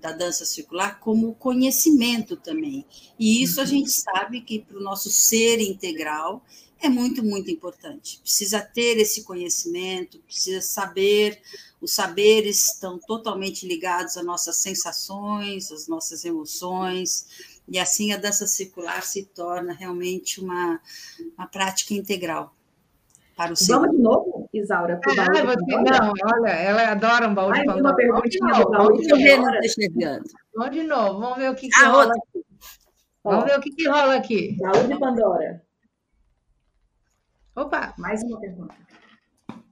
da 0.00 0.12
dança 0.12 0.44
circular 0.44 1.00
como 1.00 1.34
conhecimento 1.34 2.36
também. 2.36 2.86
E 3.18 3.42
isso 3.42 3.60
a 3.60 3.64
uhum. 3.64 3.68
gente 3.68 3.90
sabe 3.90 4.40
que 4.40 4.60
para 4.60 4.78
o 4.78 4.82
nosso 4.82 5.10
ser 5.10 5.60
integral 5.60 6.44
é 6.80 6.88
muito, 6.88 7.24
muito 7.24 7.50
importante. 7.50 8.20
Precisa 8.20 8.60
ter 8.60 8.98
esse 8.98 9.24
conhecimento, 9.24 10.20
precisa 10.20 10.60
saber, 10.60 11.40
os 11.80 11.92
saberes 11.92 12.72
estão 12.72 12.98
totalmente 12.98 13.66
ligados 13.66 14.16
às 14.16 14.24
nossas 14.24 14.58
sensações, 14.58 15.72
às 15.72 15.88
nossas 15.88 16.24
emoções, 16.24 17.26
e 17.68 17.78
assim 17.78 18.12
a 18.12 18.16
dança 18.16 18.46
circular 18.46 19.02
se 19.02 19.24
torna 19.24 19.72
realmente 19.72 20.40
uma, 20.40 20.80
uma 21.36 21.46
prática 21.46 21.94
integral 21.94 22.54
para 23.36 23.52
o 23.52 23.56
ser. 23.56 23.72
Vamos 23.72 23.96
de 23.96 24.02
novo, 24.02 24.37
Isaura, 24.58 25.00
ah, 25.04 25.08
você, 25.08 25.42
Não, 25.42 26.12
olha, 26.34 26.50
ela 26.50 26.90
adora 26.90 27.28
um 27.28 27.34
baú 27.34 27.52
de 27.52 27.64
Pandora. 27.64 27.80
uma 27.80 27.96
perguntinha 27.96 28.52
do 28.54 28.70
baú 28.70 28.92
de 28.92 29.08
Pandora. 29.08 29.60
chegando. 29.68 30.24
Vamos 30.54 30.76
de 30.76 30.82
novo, 30.82 31.20
vamos 31.20 31.38
ver 31.38 31.50
o 31.50 31.54
que, 31.54 31.68
que 31.68 31.84
ah, 31.84 31.88
rola 31.88 32.12
aqui. 32.12 32.44
Vamos 33.24 33.44
ver 33.44 33.58
o 33.58 33.60
que, 33.60 33.70
que 33.70 33.88
rola 33.88 34.14
aqui. 34.14 34.56
Baú 34.60 34.88
de 34.88 34.98
Pandora. 34.98 35.62
Opa! 37.56 37.94
Mais 37.98 38.22
uma 38.22 38.40
pergunta. 38.40 38.74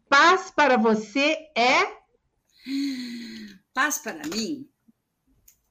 Paz 0.09 0.51
para 0.51 0.77
você 0.77 1.37
é? 1.57 1.85
Paz 3.73 3.99
para 3.99 4.23
mim 4.29 4.69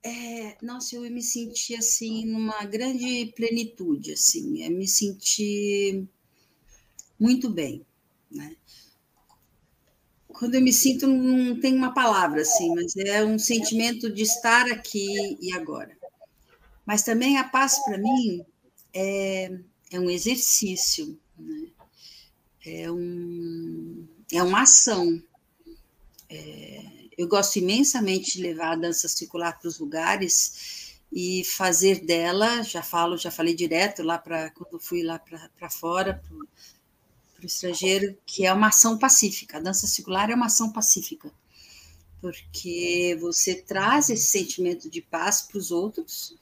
é, 0.05 0.55
nossa, 0.61 0.95
eu 0.95 1.01
me 1.09 1.23
senti 1.23 1.75
assim 1.75 2.27
numa 2.27 2.63
grande 2.65 3.33
plenitude, 3.35 4.13
assim, 4.13 4.63
eu 4.63 4.69
me 4.69 4.87
senti 4.87 6.07
muito 7.19 7.49
bem, 7.49 7.83
né? 8.29 8.55
Quando 10.37 10.55
eu 10.55 10.61
me 10.61 10.73
sinto, 10.73 11.07
não 11.07 11.59
tem 11.59 11.73
uma 11.75 11.93
palavra 11.93 12.41
assim, 12.41 12.73
mas 12.75 12.95
é 12.97 13.23
um 13.23 13.39
sentimento 13.39 14.11
de 14.11 14.23
estar 14.23 14.69
aqui 14.69 15.37
e 15.41 15.53
agora. 15.53 15.95
Mas 16.85 17.03
também 17.03 17.37
a 17.37 17.43
paz 17.45 17.79
para 17.85 17.97
mim 17.97 18.45
é, 18.93 19.49
é 19.91 19.99
um 19.99 20.09
exercício, 20.09 21.17
né? 21.39 21.67
é, 22.65 22.91
um, 22.91 24.05
é 24.31 24.43
uma 24.43 24.63
ação. 24.63 25.23
É, 26.29 26.81
eu 27.17 27.29
gosto 27.29 27.57
imensamente 27.57 28.33
de 28.33 28.43
levar 28.43 28.73
a 28.73 28.75
dança 28.75 29.07
circular 29.07 29.57
para 29.57 29.69
os 29.69 29.79
lugares 29.79 30.97
e 31.13 31.45
fazer 31.45 32.03
dela, 32.03 32.61
já 32.61 32.83
falo, 32.83 33.17
já 33.17 33.31
falei 33.31 33.55
direto 33.55 34.03
lá 34.03 34.17
para 34.17 34.49
quando 34.51 34.81
fui 34.81 35.01
lá 35.01 35.17
para 35.17 35.69
fora, 35.69 36.21
para 37.35 37.43
o 37.43 37.47
estrangeiro, 37.47 38.17
que 38.25 38.45
é 38.45 38.53
uma 38.53 38.69
ação 38.69 38.97
pacífica. 38.97 39.57
A 39.57 39.61
dança 39.61 39.87
circular 39.87 40.29
é 40.29 40.35
uma 40.35 40.45
ação 40.47 40.71
pacífica, 40.71 41.31
porque 42.21 43.17
você 43.19 43.55
traz 43.55 44.09
esse 44.09 44.27
sentimento 44.27 44.89
de 44.89 45.01
paz 45.01 45.41
para 45.41 45.57
os 45.57 45.71
outros 45.71 46.35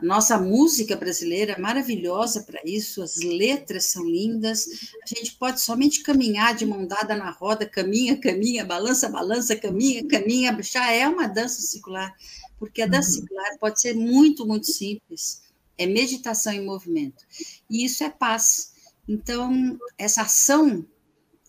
a 0.00 0.04
nossa 0.04 0.38
música 0.38 0.96
brasileira 0.96 1.52
é 1.52 1.58
maravilhosa 1.58 2.42
para 2.42 2.58
isso, 2.64 3.02
as 3.02 3.16
letras 3.16 3.84
são 3.84 4.02
lindas. 4.02 4.66
A 5.02 5.06
gente 5.06 5.36
pode 5.36 5.60
somente 5.60 6.02
caminhar 6.02 6.54
de 6.54 6.64
mão 6.64 6.86
dada 6.86 7.14
na 7.14 7.30
roda, 7.30 7.66
caminha, 7.66 8.16
caminha, 8.16 8.64
balança, 8.64 9.10
balança, 9.10 9.54
caminha, 9.54 10.06
caminha. 10.08 10.56
Já 10.62 10.90
é 10.90 11.06
uma 11.06 11.26
dança 11.26 11.60
circular, 11.60 12.14
porque 12.58 12.80
a 12.80 12.86
dança 12.86 13.10
uhum. 13.10 13.16
circular 13.16 13.58
pode 13.58 13.78
ser 13.78 13.94
muito, 13.94 14.46
muito 14.46 14.72
simples. 14.72 15.42
É 15.76 15.86
meditação 15.86 16.52
em 16.52 16.64
movimento. 16.64 17.22
E 17.68 17.84
isso 17.84 18.02
é 18.02 18.08
paz. 18.08 18.72
Então, 19.12 19.76
essa 19.98 20.22
ação 20.22 20.86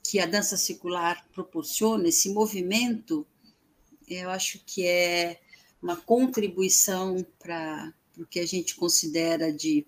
que 0.03 0.19
a 0.19 0.25
dança 0.25 0.57
circular 0.57 1.23
proporciona, 1.31 2.07
esse 2.07 2.33
movimento, 2.33 3.23
eu 4.09 4.31
acho 4.31 4.65
que 4.65 4.83
é 4.83 5.39
uma 5.79 5.95
contribuição 5.95 7.23
para 7.37 7.93
o 8.17 8.25
que 8.25 8.39
a 8.39 8.47
gente 8.47 8.75
considera 8.75 9.53
de 9.53 9.85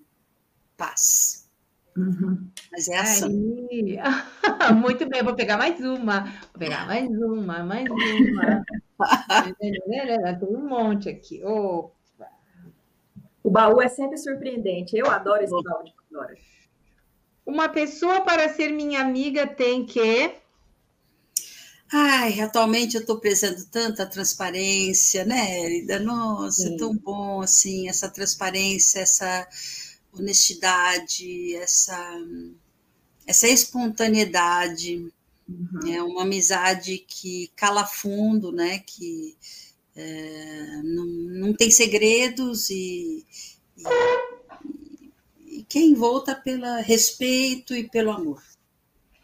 paz. 0.77 1.49
Uhum. 1.97 2.47
Mas 2.71 2.87
é 2.89 2.97
ação. 2.99 3.31
Muito 4.79 5.09
bem, 5.09 5.23
vou 5.23 5.33
pegar 5.33 5.57
mais 5.57 5.79
uma. 5.79 6.25
Vou 6.25 6.59
pegar 6.59 6.85
mais 6.85 7.09
uma, 7.09 7.63
mais 7.63 7.89
uma. 7.89 8.63
Tem 9.59 10.47
um 10.47 10.69
monte 10.69 11.09
aqui. 11.09 11.43
Opa. 11.43 12.29
O 13.41 13.49
baú 13.49 13.81
é 13.81 13.87
sempre 13.87 14.17
surpreendente. 14.17 14.95
Eu 14.95 15.09
adoro 15.09 15.43
esse 15.43 15.63
baú 15.63 15.83
de 15.83 15.91
Pandora. 15.95 16.37
Uma 17.45 17.69
pessoa 17.69 18.21
para 18.21 18.53
ser 18.53 18.69
minha 18.71 19.01
amiga 19.01 19.45
tem 19.45 19.85
que 19.85 20.33
Ai, 21.95 22.41
atualmente 22.41 22.95
eu 22.95 23.01
estou 23.01 23.19
prezando 23.19 23.63
tanta 23.65 24.03
transparência, 24.07 25.23
né, 25.25 25.63
Elida? 25.63 25.99
Nossa, 25.99 26.63
Sim. 26.63 26.73
é 26.73 26.77
tão 26.77 26.97
bom, 26.97 27.41
assim, 27.41 27.87
essa 27.87 28.09
transparência, 28.09 28.99
essa 28.99 29.47
honestidade, 30.11 31.55
essa, 31.55 32.17
essa 33.27 33.47
espontaneidade. 33.47 35.07
Uhum. 35.47 35.93
É 35.93 36.01
uma 36.01 36.23
amizade 36.23 36.97
que 37.07 37.51
cala 37.55 37.85
fundo, 37.85 38.51
né, 38.51 38.79
que 38.79 39.37
é, 39.95 40.81
não, 40.83 41.05
não 41.05 41.53
tem 41.53 41.69
segredos 41.69 42.71
e, 42.71 43.23
e, 43.77 43.83
e 45.59 45.63
que 45.63 45.79
é 45.79 45.81
envolta 45.83 46.35
pelo 46.35 46.81
respeito 46.81 47.75
e 47.75 47.87
pelo 47.87 48.11
amor. 48.11 48.41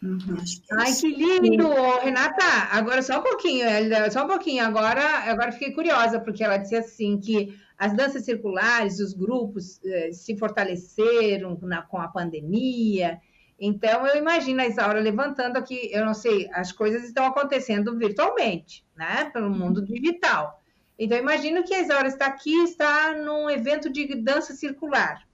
Uhum. 0.02 0.18
Que 0.18 0.72
é 0.72 0.76
Ai, 0.78 0.92
que 0.94 1.08
lindo! 1.08 1.68
Renata, 2.02 2.44
agora 2.70 3.02
só 3.02 3.20
um 3.20 3.22
pouquinho, 3.22 3.66
só 4.10 4.24
um 4.24 4.28
pouquinho. 4.28 4.64
Agora, 4.64 5.02
agora 5.30 5.52
fiquei 5.52 5.72
curiosa, 5.72 6.18
porque 6.20 6.42
ela 6.42 6.56
disse 6.56 6.76
assim 6.76 7.18
que 7.18 7.54
as 7.76 7.94
danças 7.94 8.24
circulares, 8.24 9.00
os 9.00 9.12
grupos 9.12 9.80
eh, 9.84 10.12
se 10.12 10.36
fortaleceram 10.36 11.58
na, 11.62 11.82
com 11.82 11.98
a 11.98 12.08
pandemia. 12.08 13.18
Então, 13.58 14.06
eu 14.06 14.16
imagino 14.16 14.60
a 14.60 14.66
Isaura 14.66 15.00
levantando 15.00 15.56
aqui, 15.56 15.90
eu 15.92 16.04
não 16.04 16.14
sei, 16.14 16.48
as 16.52 16.72
coisas 16.72 17.04
estão 17.04 17.26
acontecendo 17.26 17.96
virtualmente, 17.96 18.84
né? 18.96 19.30
Pelo 19.32 19.50
mundo 19.50 19.84
digital. 19.84 20.62
Então, 20.98 21.16
eu 21.16 21.22
imagino 21.22 21.62
que 21.64 21.74
a 21.74 21.80
Isaura 21.80 22.08
está 22.08 22.26
aqui, 22.26 22.54
está 22.62 23.14
num 23.14 23.48
evento 23.50 23.90
de 23.90 24.14
dança 24.14 24.54
circular, 24.54 25.26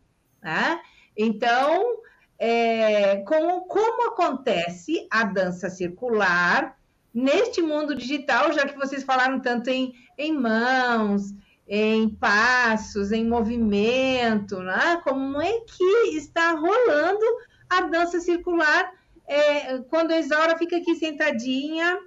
né? 0.46 0.80
Então, 1.16 1.96
é, 2.38 3.16
com, 3.16 3.62
como 3.62 4.12
acontece 4.12 5.08
a 5.10 5.24
dança 5.24 5.68
circular 5.68 6.78
neste 7.12 7.60
mundo 7.60 7.96
digital, 7.96 8.52
já 8.52 8.64
que 8.64 8.78
vocês 8.78 9.02
falaram 9.02 9.40
tanto 9.40 9.70
em, 9.70 9.92
em 10.16 10.32
mãos, 10.32 11.34
em 11.66 12.08
passos, 12.08 13.10
em 13.10 13.26
movimento, 13.26 14.60
né? 14.60 15.00
como 15.02 15.40
é 15.40 15.60
que 15.62 16.16
está 16.16 16.52
rolando 16.52 17.26
a 17.68 17.80
dança 17.80 18.20
circular 18.20 18.92
é, 19.26 19.78
quando 19.90 20.12
a 20.12 20.20
Isaura 20.20 20.56
fica 20.56 20.76
aqui 20.76 20.94
sentadinha, 20.94 21.98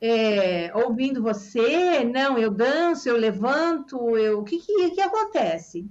é, 0.00 0.70
ouvindo 0.76 1.20
você, 1.20 2.04
não, 2.04 2.38
eu 2.38 2.50
danço, 2.52 3.08
eu 3.08 3.16
levanto, 3.16 4.16
eu, 4.16 4.38
o 4.38 4.44
que, 4.44 4.60
que, 4.60 4.90
que 4.90 5.00
acontece? 5.00 5.84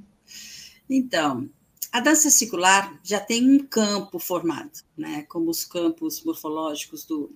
Então, 0.89 1.49
a 1.91 1.99
dança 1.99 2.29
circular 2.29 2.99
já 3.03 3.19
tem 3.19 3.49
um 3.49 3.65
campo 3.65 4.17
formado, 4.17 4.71
né? 4.95 5.23
Como 5.23 5.49
os 5.49 5.65
campos 5.65 6.23
morfológicos 6.23 7.03
do, 7.03 7.33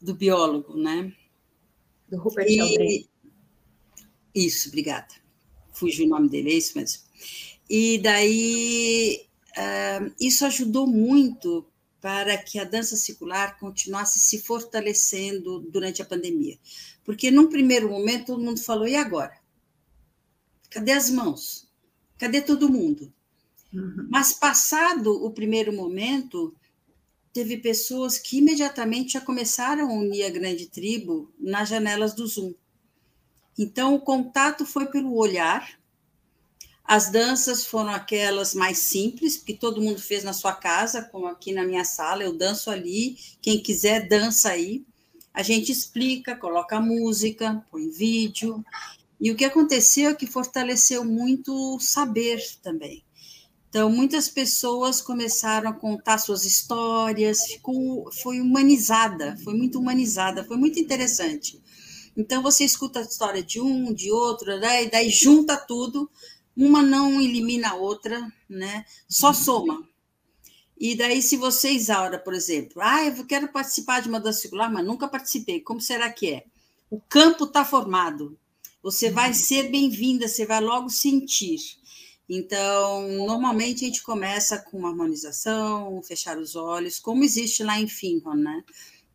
do 0.00 0.14
biólogo, 0.14 0.76
né? 0.76 1.12
Do 2.08 2.18
Rupert 2.18 2.46
e, 2.48 3.08
Isso, 4.32 4.68
obrigada. 4.68 5.12
Fugiu 5.72 6.06
o 6.06 6.08
nome 6.08 6.28
dele, 6.28 6.50
é 6.50 6.54
isso 6.54 6.78
mesmo. 6.78 7.02
E 7.68 7.98
daí, 7.98 9.26
uh, 9.56 10.14
isso 10.20 10.46
ajudou 10.46 10.86
muito 10.86 11.66
para 12.00 12.36
que 12.38 12.58
a 12.58 12.64
dança 12.64 12.96
circular 12.96 13.58
continuasse 13.58 14.20
se 14.20 14.38
fortalecendo 14.38 15.58
durante 15.58 16.02
a 16.02 16.04
pandemia. 16.04 16.56
Porque, 17.02 17.32
num 17.32 17.48
primeiro 17.48 17.88
momento, 17.88 18.26
todo 18.26 18.44
mundo 18.44 18.60
falou: 18.60 18.86
e 18.86 18.94
agora? 18.94 19.36
Cadê 20.70 20.92
as 20.92 21.10
mãos? 21.10 21.66
Cadê 22.16 22.40
todo 22.40 22.68
mundo? 22.68 23.12
Uhum. 23.74 24.06
Mas, 24.08 24.32
passado 24.32 25.24
o 25.24 25.30
primeiro 25.30 25.72
momento, 25.72 26.54
teve 27.32 27.56
pessoas 27.56 28.16
que 28.16 28.38
imediatamente 28.38 29.14
já 29.14 29.20
começaram 29.20 29.90
a 29.90 29.92
unir 29.92 30.24
a 30.24 30.30
grande 30.30 30.66
tribo 30.66 31.32
nas 31.38 31.68
janelas 31.68 32.14
do 32.14 32.26
Zoom. 32.26 32.54
Então, 33.58 33.94
o 33.94 34.00
contato 34.00 34.64
foi 34.64 34.86
pelo 34.86 35.16
olhar. 35.16 35.78
As 36.84 37.10
danças 37.10 37.66
foram 37.66 37.90
aquelas 37.90 38.54
mais 38.54 38.78
simples, 38.78 39.36
que 39.36 39.54
todo 39.54 39.80
mundo 39.80 40.00
fez 40.00 40.22
na 40.22 40.32
sua 40.32 40.52
casa, 40.52 41.02
como 41.02 41.26
aqui 41.26 41.52
na 41.52 41.64
minha 41.64 41.84
sala, 41.84 42.22
eu 42.22 42.32
danço 42.32 42.70
ali, 42.70 43.16
quem 43.40 43.60
quiser 43.60 44.06
dança 44.06 44.50
aí. 44.50 44.84
A 45.32 45.42
gente 45.42 45.72
explica, 45.72 46.36
coloca 46.36 46.80
música, 46.80 47.64
põe 47.70 47.90
vídeo. 47.90 48.64
E 49.20 49.30
o 49.32 49.36
que 49.36 49.44
aconteceu 49.44 50.10
é 50.10 50.14
que 50.14 50.26
fortaleceu 50.26 51.04
muito 51.04 51.74
o 51.74 51.80
saber 51.80 52.40
também. 52.62 53.02
Então, 53.74 53.90
muitas 53.90 54.28
pessoas 54.28 55.02
começaram 55.02 55.68
a 55.68 55.72
contar 55.72 56.18
suas 56.18 56.44
histórias, 56.44 57.42
ficou, 57.42 58.08
foi 58.22 58.40
humanizada, 58.40 59.36
foi 59.42 59.52
muito 59.52 59.80
humanizada, 59.80 60.44
foi 60.44 60.56
muito 60.56 60.78
interessante. 60.78 61.60
Então, 62.16 62.40
você 62.40 62.64
escuta 62.64 63.00
a 63.00 63.02
história 63.02 63.42
de 63.42 63.60
um, 63.60 63.92
de 63.92 64.12
outro, 64.12 64.60
né? 64.60 64.84
e 64.84 64.90
daí 64.90 65.10
junta 65.10 65.56
tudo, 65.56 66.08
uma 66.56 66.84
não 66.84 67.20
elimina 67.20 67.70
a 67.70 67.74
outra, 67.74 68.32
né? 68.48 68.84
só 69.08 69.32
soma. 69.32 69.82
E 70.78 70.94
daí, 70.94 71.20
se 71.20 71.36
você, 71.36 71.72
Isaura, 71.72 72.20
por 72.20 72.32
exemplo, 72.32 72.80
ah, 72.80 73.04
eu 73.04 73.26
quero 73.26 73.48
participar 73.48 74.00
de 74.00 74.08
uma 74.08 74.20
dança 74.20 74.42
circular, 74.42 74.72
mas 74.72 74.86
nunca 74.86 75.08
participei, 75.08 75.60
como 75.60 75.80
será 75.80 76.12
que 76.12 76.30
é? 76.30 76.44
O 76.88 77.00
campo 77.00 77.42
está 77.42 77.64
formado, 77.64 78.38
você 78.80 79.10
vai 79.10 79.30
uhum. 79.30 79.34
ser 79.34 79.68
bem-vinda, 79.68 80.28
você 80.28 80.46
vai 80.46 80.60
logo 80.60 80.88
sentir. 80.88 81.82
Então, 82.28 83.08
normalmente 83.08 83.84
a 83.84 83.86
gente 83.88 84.02
começa 84.02 84.58
com 84.58 84.78
uma 84.78 84.88
harmonização, 84.90 86.02
fechar 86.02 86.38
os 86.38 86.56
olhos, 86.56 86.98
como 86.98 87.22
existe 87.22 87.62
lá 87.62 87.78
em 87.78 87.86
Finron, 87.86 88.34
né? 88.34 88.64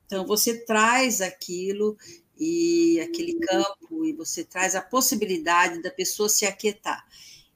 Então, 0.05 0.25
você 0.25 0.65
traz 0.65 1.21
aquilo 1.21 1.97
e 2.39 2.99
aquele 3.01 3.33
campo 3.39 4.05
e 4.05 4.13
você 4.13 4.43
traz 4.43 4.75
a 4.75 4.81
possibilidade 4.81 5.81
da 5.81 5.91
pessoa 5.91 6.29
se 6.29 6.45
aquietar. 6.45 7.05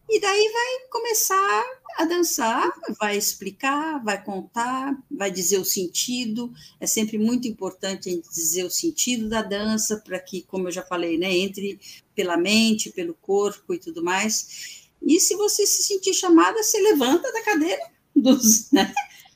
E 0.10 0.20
daí 0.20 0.52
vai 0.52 0.89
começar 0.89 1.63
a 1.98 2.06
dançar, 2.06 2.72
vai 3.00 3.18
explicar, 3.18 4.04
vai 4.04 4.22
contar, 4.24 4.96
vai 5.10 5.32
dizer 5.32 5.58
o 5.60 5.66
sentido. 5.66 6.52
É 6.80 6.86
sempre 6.86 7.18
muito 7.18 7.48
importante 7.48 8.10
a 8.10 8.12
gente 8.12 8.30
dizer 8.30 8.66
o 8.66 8.70
sentido 8.70 9.30
da 9.30 9.42
dança 9.42 10.02
para 10.04 10.20
que, 10.20 10.44
como 10.44 10.68
eu 10.68 10.72
já 10.72 10.84
falei, 10.84 11.18
né, 11.18 11.32
entre 11.32 11.80
pela 12.13 12.38
mente, 12.38 12.92
pelo 12.92 13.13
corpo 13.16 13.74
e 13.74 13.80
tudo 13.80 14.04
mais. 14.04 14.83
E 15.06 15.20
se 15.20 15.36
você 15.36 15.66
se 15.66 15.84
sentir 15.84 16.13
chamada, 16.13 16.63
você 16.63 16.80
levanta 16.82 17.32
da 17.32 17.44
cadeira 17.44 17.82
dos, 18.16 18.72
né? 18.72 18.94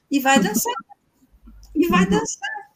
e 0.09 0.19
vai 0.19 0.39
dançar. 0.39 0.73
E 1.75 1.87
vai 1.87 2.05
dançar. 2.05 2.67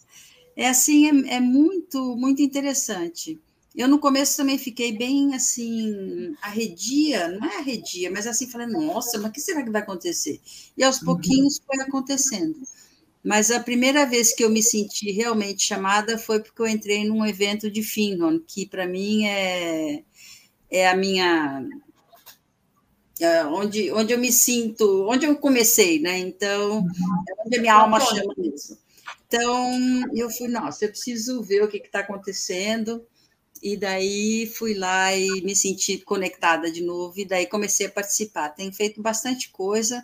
É 0.55 0.67
assim, 0.67 1.07
é, 1.07 1.35
é 1.35 1.39
muito, 1.39 2.15
muito 2.17 2.41
interessante. 2.41 3.39
Eu 3.73 3.87
no 3.87 3.99
começo 3.99 4.35
também 4.35 4.57
fiquei 4.57 4.97
bem 4.97 5.33
assim, 5.33 6.35
arredia, 6.41 7.29
não 7.29 7.47
é 7.47 7.57
arredia, 7.57 8.11
mas 8.11 8.27
assim, 8.27 8.49
falando, 8.49 8.73
nossa, 8.73 9.17
mas 9.17 9.29
o 9.29 9.33
que 9.33 9.39
será 9.39 9.63
que 9.63 9.69
vai 9.69 9.81
acontecer? 9.81 10.41
E 10.75 10.83
aos 10.83 10.99
uhum. 10.99 11.05
pouquinhos 11.05 11.61
foi 11.65 11.81
acontecendo. 11.81 12.59
Mas 13.23 13.49
a 13.49 13.59
primeira 13.59 14.05
vez 14.05 14.33
que 14.33 14.43
eu 14.43 14.49
me 14.49 14.61
senti 14.61 15.11
realmente 15.11 15.63
chamada 15.63 16.17
foi 16.17 16.41
porque 16.41 16.61
eu 16.61 16.67
entrei 16.67 17.05
num 17.05 17.25
evento 17.25 17.71
de 17.71 17.81
Finron, 17.81 18.39
que 18.39 18.65
para 18.65 18.85
mim 18.87 19.25
é, 19.25 20.03
é 20.69 20.89
a 20.89 20.95
minha 20.95 21.63
onde, 23.51 23.91
onde 23.91 24.13
eu 24.13 24.19
me 24.19 24.31
sinto, 24.31 25.07
onde 25.07 25.25
eu 25.25 25.35
comecei, 25.35 25.99
né? 25.99 26.17
Então, 26.17 26.79
uhum. 26.79 27.23
é 27.29 27.45
onde 27.45 27.57
a 27.57 27.61
minha 27.61 27.75
alma 27.75 27.99
chama 27.99 28.33
mesmo. 28.37 28.77
Então, 29.27 29.79
eu 30.13 30.29
fui, 30.29 30.47
nossa, 30.47 30.85
eu 30.85 30.89
preciso 30.89 31.41
ver 31.41 31.63
o 31.63 31.67
que 31.67 31.77
está 31.77 31.99
acontecendo. 31.99 33.05
E 33.61 33.77
daí 33.77 34.51
fui 34.55 34.73
lá 34.73 35.15
e 35.15 35.41
me 35.41 35.55
senti 35.55 35.99
conectada 35.99 36.71
de 36.71 36.81
novo, 36.81 37.19
e 37.19 37.25
daí 37.25 37.45
comecei 37.45 37.85
a 37.85 37.91
participar. 37.91 38.49
Tenho 38.49 38.73
feito 38.73 38.99
bastante 39.01 39.51
coisa, 39.51 40.03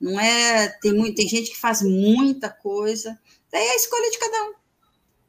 não 0.00 0.18
é? 0.18 0.68
Tem, 0.80 0.92
muito, 0.92 1.14
tem 1.14 1.28
gente 1.28 1.50
que 1.52 1.56
faz 1.56 1.82
muita 1.82 2.50
coisa, 2.50 3.16
daí 3.52 3.64
é 3.64 3.72
a 3.72 3.76
escolha 3.76 4.10
de 4.10 4.18
cada 4.18 4.42
um. 4.42 4.54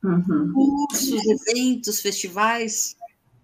Uhum. 0.04 0.54
Cursos, 0.54 1.26
eventos, 1.26 2.02
festivais. 2.02 2.96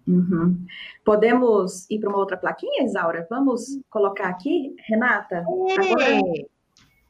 Uhum. 0.06 0.64
Podemos 1.04 1.88
ir 1.90 1.98
para 1.98 2.10
uma 2.10 2.18
outra 2.18 2.36
plaquinha, 2.36 2.84
Isaura? 2.84 3.26
Vamos 3.30 3.80
colocar 3.90 4.28
aqui, 4.28 4.74
Renata? 4.86 5.38
Agora, 5.38 6.20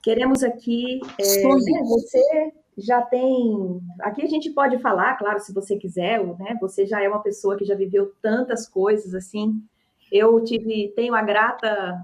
queremos 0.03 0.43
aqui. 0.43 1.01
É, 1.19 1.43
né, 1.43 1.83
você 1.83 2.53
já 2.79 3.03
tem. 3.03 3.81
Aqui 4.01 4.23
a 4.23 4.29
gente 4.29 4.51
pode 4.51 4.79
falar, 4.79 5.17
claro, 5.17 5.41
se 5.41 5.53
você 5.53 5.77
quiser, 5.77 6.25
né? 6.39 6.57
Você 6.61 6.87
já 6.87 7.03
é 7.03 7.09
uma 7.09 7.23
pessoa 7.23 7.57
que 7.57 7.65
já 7.65 7.75
viveu 7.75 8.13
tantas 8.23 8.69
coisas 8.69 9.15
assim. 9.15 9.63
Eu 10.13 10.43
tive, 10.45 10.93
tenho 10.95 11.15
a 11.15 11.23
grata, 11.23 11.99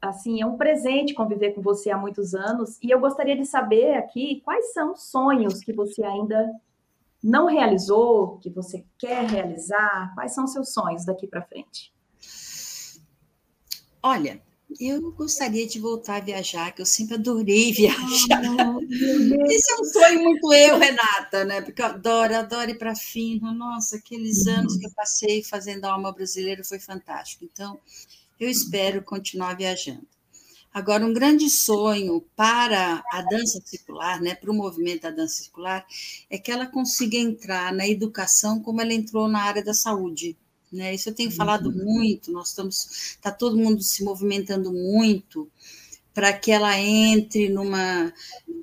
assim, 0.00 0.40
é 0.40 0.46
um 0.46 0.56
presente 0.56 1.14
conviver 1.14 1.52
com 1.52 1.62
você 1.62 1.90
há 1.90 1.96
muitos 1.96 2.34
anos. 2.34 2.78
E 2.82 2.90
eu 2.90 2.98
gostaria 2.98 3.36
de 3.36 3.44
saber 3.44 3.94
aqui 3.94 4.40
quais 4.44 4.72
são 4.72 4.92
os 4.92 5.10
sonhos 5.10 5.62
que 5.62 5.72
você 5.72 6.02
ainda 6.02 6.50
não 7.22 7.46
realizou, 7.46 8.38
que 8.38 8.50
você 8.50 8.84
quer 8.98 9.24
realizar? 9.28 10.12
Quais 10.14 10.34
são 10.34 10.44
os 10.44 10.52
seus 10.52 10.72
sonhos 10.72 11.04
daqui 11.04 11.26
para 11.26 11.42
frente? 11.42 11.92
Olha, 14.02 14.42
eu 14.80 15.12
gostaria 15.12 15.66
de 15.66 15.78
voltar 15.78 16.16
a 16.16 16.24
viajar, 16.24 16.72
que 16.72 16.82
eu 16.82 16.86
sempre 16.86 17.14
adorei 17.14 17.70
viajar. 17.72 18.42
Oh, 18.74 18.80
Esse 19.50 19.72
é 19.72 19.80
um 19.80 19.84
sonho 19.84 20.22
muito 20.24 20.52
eu, 20.52 20.78
Renata, 20.78 21.44
né? 21.44 21.60
Porque 21.60 21.80
eu 21.80 21.86
adoro, 21.86 22.34
adoro 22.34 22.70
ir 22.70 22.78
para 22.78 22.94
Fino. 22.96 23.52
Nossa, 23.54 23.96
aqueles 23.96 24.46
uhum. 24.46 24.54
anos 24.54 24.76
que 24.76 24.86
eu 24.86 24.92
passei 24.94 25.42
fazendo 25.44 25.84
a 25.84 25.92
alma 25.92 26.12
brasileira 26.12 26.64
foi 26.64 26.80
fantástico. 26.80 27.44
Então, 27.44 27.78
eu 28.40 28.48
espero 28.48 29.02
continuar 29.02 29.56
viajando. 29.56 30.06
Agora, 30.72 31.04
um 31.04 31.12
grande 31.12 31.50
sonho 31.50 32.24
para 32.34 33.02
a 33.12 33.22
dança 33.22 33.60
circular, 33.64 34.20
né, 34.20 34.34
para 34.34 34.50
o 34.50 34.54
movimento 34.54 35.02
da 35.02 35.10
dança 35.10 35.42
circular, 35.42 35.86
é 36.30 36.38
que 36.38 36.50
ela 36.50 36.66
consiga 36.66 37.16
entrar 37.16 37.72
na 37.72 37.86
educação 37.86 38.60
como 38.60 38.80
ela 38.80 38.94
entrou 38.94 39.28
na 39.28 39.42
área 39.42 39.62
da 39.62 39.74
saúde. 39.74 40.36
Né? 40.72 40.94
Isso 40.94 41.10
eu 41.10 41.14
tenho 41.14 41.30
falado 41.30 41.66
uhum. 41.66 41.84
muito, 41.84 42.32
nós 42.32 42.48
estamos, 42.48 42.86
está 43.10 43.30
todo 43.30 43.58
mundo 43.58 43.82
se 43.82 44.02
movimentando 44.02 44.72
muito 44.72 45.50
para 46.14 46.32
que 46.32 46.50
ela 46.50 46.78
entre 46.78 47.48
numa 47.48 48.12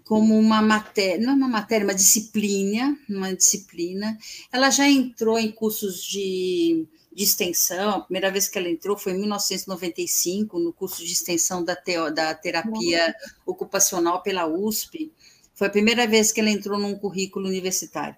como 0.04 0.38
uma 0.38 0.62
matéria, 0.62 1.24
não 1.24 1.34
é 1.34 1.36
uma 1.36 1.48
matéria, 1.48 1.86
uma 1.86 1.94
disciplina, 1.94 2.98
uma 3.08 3.36
disciplina. 3.36 4.18
Ela 4.52 4.72
já 4.72 4.90
entrou 4.90 5.38
em 5.38 5.52
cursos 5.52 6.04
de 6.04 6.88
de 7.12 7.24
extensão. 7.24 7.92
A 7.92 8.02
primeira 8.02 8.32
vez 8.32 8.48
que 8.48 8.58
ela 8.58 8.70
entrou 8.70 8.98
foi 8.98 9.14
em 9.14 9.20
1995, 9.20 10.60
no 10.60 10.72
curso 10.72 11.04
de 11.04 11.12
extensão 11.12 11.64
da, 11.64 11.76
teo, 11.76 12.14
da 12.14 12.34
terapia 12.34 13.14
ocupacional 13.46 14.22
pela 14.22 14.48
USP. 14.48 15.12
Foi 15.54 15.68
a 15.68 15.72
primeira 15.72 16.08
vez 16.08 16.32
que 16.32 16.40
ela 16.40 16.50
entrou 16.50 16.80
num 16.80 16.98
currículo 16.98 17.48
universitário. 17.48 18.16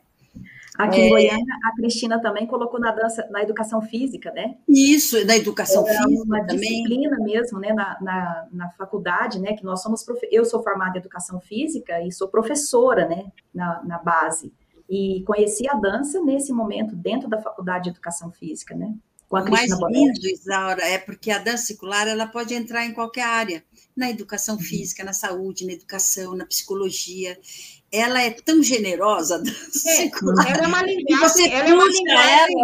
Aqui 0.78 1.02
é... 1.02 1.06
em 1.06 1.10
Goiânia, 1.10 1.56
a 1.66 1.76
Cristina 1.76 2.22
também 2.22 2.48
colocou 2.48 2.80
na 2.80 2.92
dança, 2.92 3.28
na 3.30 3.42
educação 3.42 3.82
física, 3.82 4.32
né? 4.32 4.58
Isso, 4.68 5.26
na 5.26 5.36
educação 5.36 5.86
é 5.88 5.94
física 5.94 6.24
uma 6.24 6.46
também. 6.46 6.60
disciplina 6.60 7.18
mesmo, 7.20 7.60
né, 7.60 7.74
na, 7.74 7.98
na, 8.02 8.48
na, 8.52 8.70
faculdade, 8.72 9.40
né, 9.40 9.54
que 9.54 9.64
nós 9.64 9.82
somos, 9.82 10.04
profe... 10.04 10.28
eu 10.32 10.46
sou 10.46 10.64
formada 10.64 10.98
em 10.98 11.02
educação 11.02 11.40
física 11.42 12.02
e 12.02 12.12
sou 12.12 12.30
professora, 12.30 13.08
né, 13.08 13.26
na, 13.54 13.84
na 13.84 13.98
base 13.98 14.54
e 14.92 15.24
conheci 15.26 15.70
a 15.70 15.74
dança 15.74 16.22
nesse 16.22 16.52
momento 16.52 16.96
dentro 16.96 17.30
da 17.30 17.42
faculdade 17.42 17.86
de 17.86 17.90
educação 17.92 18.30
física, 18.30 18.76
né? 18.76 18.94
com 19.32 19.38
a 19.38 19.44
Cristina 19.44 19.78
O 19.78 19.80
mais 19.80 19.94
lindo, 19.94 20.28
Isaura, 20.28 20.84
é 20.84 20.98
porque 20.98 21.32
a 21.32 21.38
dança 21.38 21.68
circular 21.68 22.06
ela 22.06 22.28
pode 22.28 22.54
entrar 22.54 22.86
em 22.86 22.94
qualquer 22.94 23.24
área, 23.24 23.64
na 23.96 24.10
educação 24.10 24.56
uhum. 24.56 24.62
física, 24.62 25.06
na 25.06 25.14
saúde, 25.14 25.66
na 25.66 25.72
educação, 25.72 26.36
na 26.36 26.46
psicologia. 26.46 27.40
Ela 27.90 28.22
é 28.22 28.32
tão 28.32 28.62
generosa, 28.62 29.36
a 29.36 29.38
dança 29.38 29.90
é, 29.90 29.96
circular. 29.96 30.46
Ela 30.46 30.66
é 30.66 30.68
uma 30.68 30.84
linguagem, 30.84 31.54
ela 31.54 31.70
é 31.70 31.74
uma 31.74 31.88
linguagem. 31.88 32.56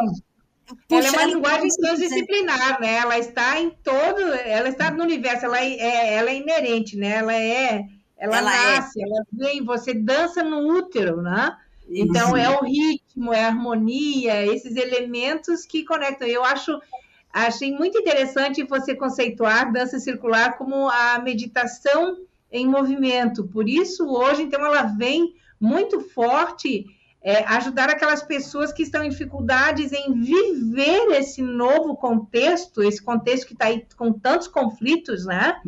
Ela, 0.90 1.00
ela 1.00 1.08
é 1.08 1.12
uma 1.12 1.26
linguagem 1.26 1.70
transdisciplinar, 1.70 2.82
né? 2.82 2.96
Ela 2.98 3.18
está 3.18 3.62
em 3.62 3.70
todo, 3.70 4.22
ela 4.22 4.68
está 4.68 4.92
no 4.92 5.04
universo, 5.04 5.46
ela 5.46 5.64
é, 5.64 6.16
ela 6.16 6.30
é 6.30 6.36
inerente, 6.36 6.98
né? 6.98 7.12
Ela 7.12 7.34
é, 7.34 7.86
ela, 8.18 8.38
ela 8.40 8.42
nasce, 8.42 9.02
é. 9.02 9.04
ela 9.06 9.24
vem, 9.32 9.64
você 9.64 9.94
dança 9.94 10.44
no 10.44 10.68
útero, 10.78 11.22
né? 11.22 11.56
Então, 11.90 12.36
é 12.36 12.50
o 12.50 12.64
ritmo, 12.64 13.34
é 13.34 13.44
a 13.44 13.48
harmonia, 13.48 14.46
esses 14.46 14.76
elementos 14.76 15.66
que 15.66 15.84
conectam. 15.84 16.28
Eu 16.28 16.44
acho, 16.44 16.80
achei 17.32 17.72
muito 17.72 17.98
interessante 17.98 18.64
você 18.64 18.96
conceituar 18.96 19.72
dança 19.72 20.00
circular 20.00 20.58
como 20.58 20.90
a 20.90 21.20
meditação 21.20 22.18
em 22.52 22.68
movimento. 22.68 23.48
Por 23.48 23.68
isso, 23.68 24.06
hoje, 24.08 24.44
então, 24.44 24.64
ela 24.66 24.84
vem 24.84 25.36
muito 25.60 26.02
forte 26.02 26.86
é, 27.22 27.44
ajudar 27.44 27.90
aquelas 27.90 28.22
pessoas 28.22 28.72
que 28.72 28.84
estão 28.84 29.04
em 29.04 29.10
dificuldades 29.10 29.92
em 29.92 30.14
viver 30.14 31.12
esse 31.12 31.42
novo 31.42 31.96
contexto, 31.98 32.82
esse 32.82 33.04
contexto 33.04 33.48
que 33.48 33.54
está 33.54 33.66
aí 33.66 33.86
com 33.98 34.14
tantos 34.14 34.48
conflitos, 34.48 35.26
né? 35.26 35.60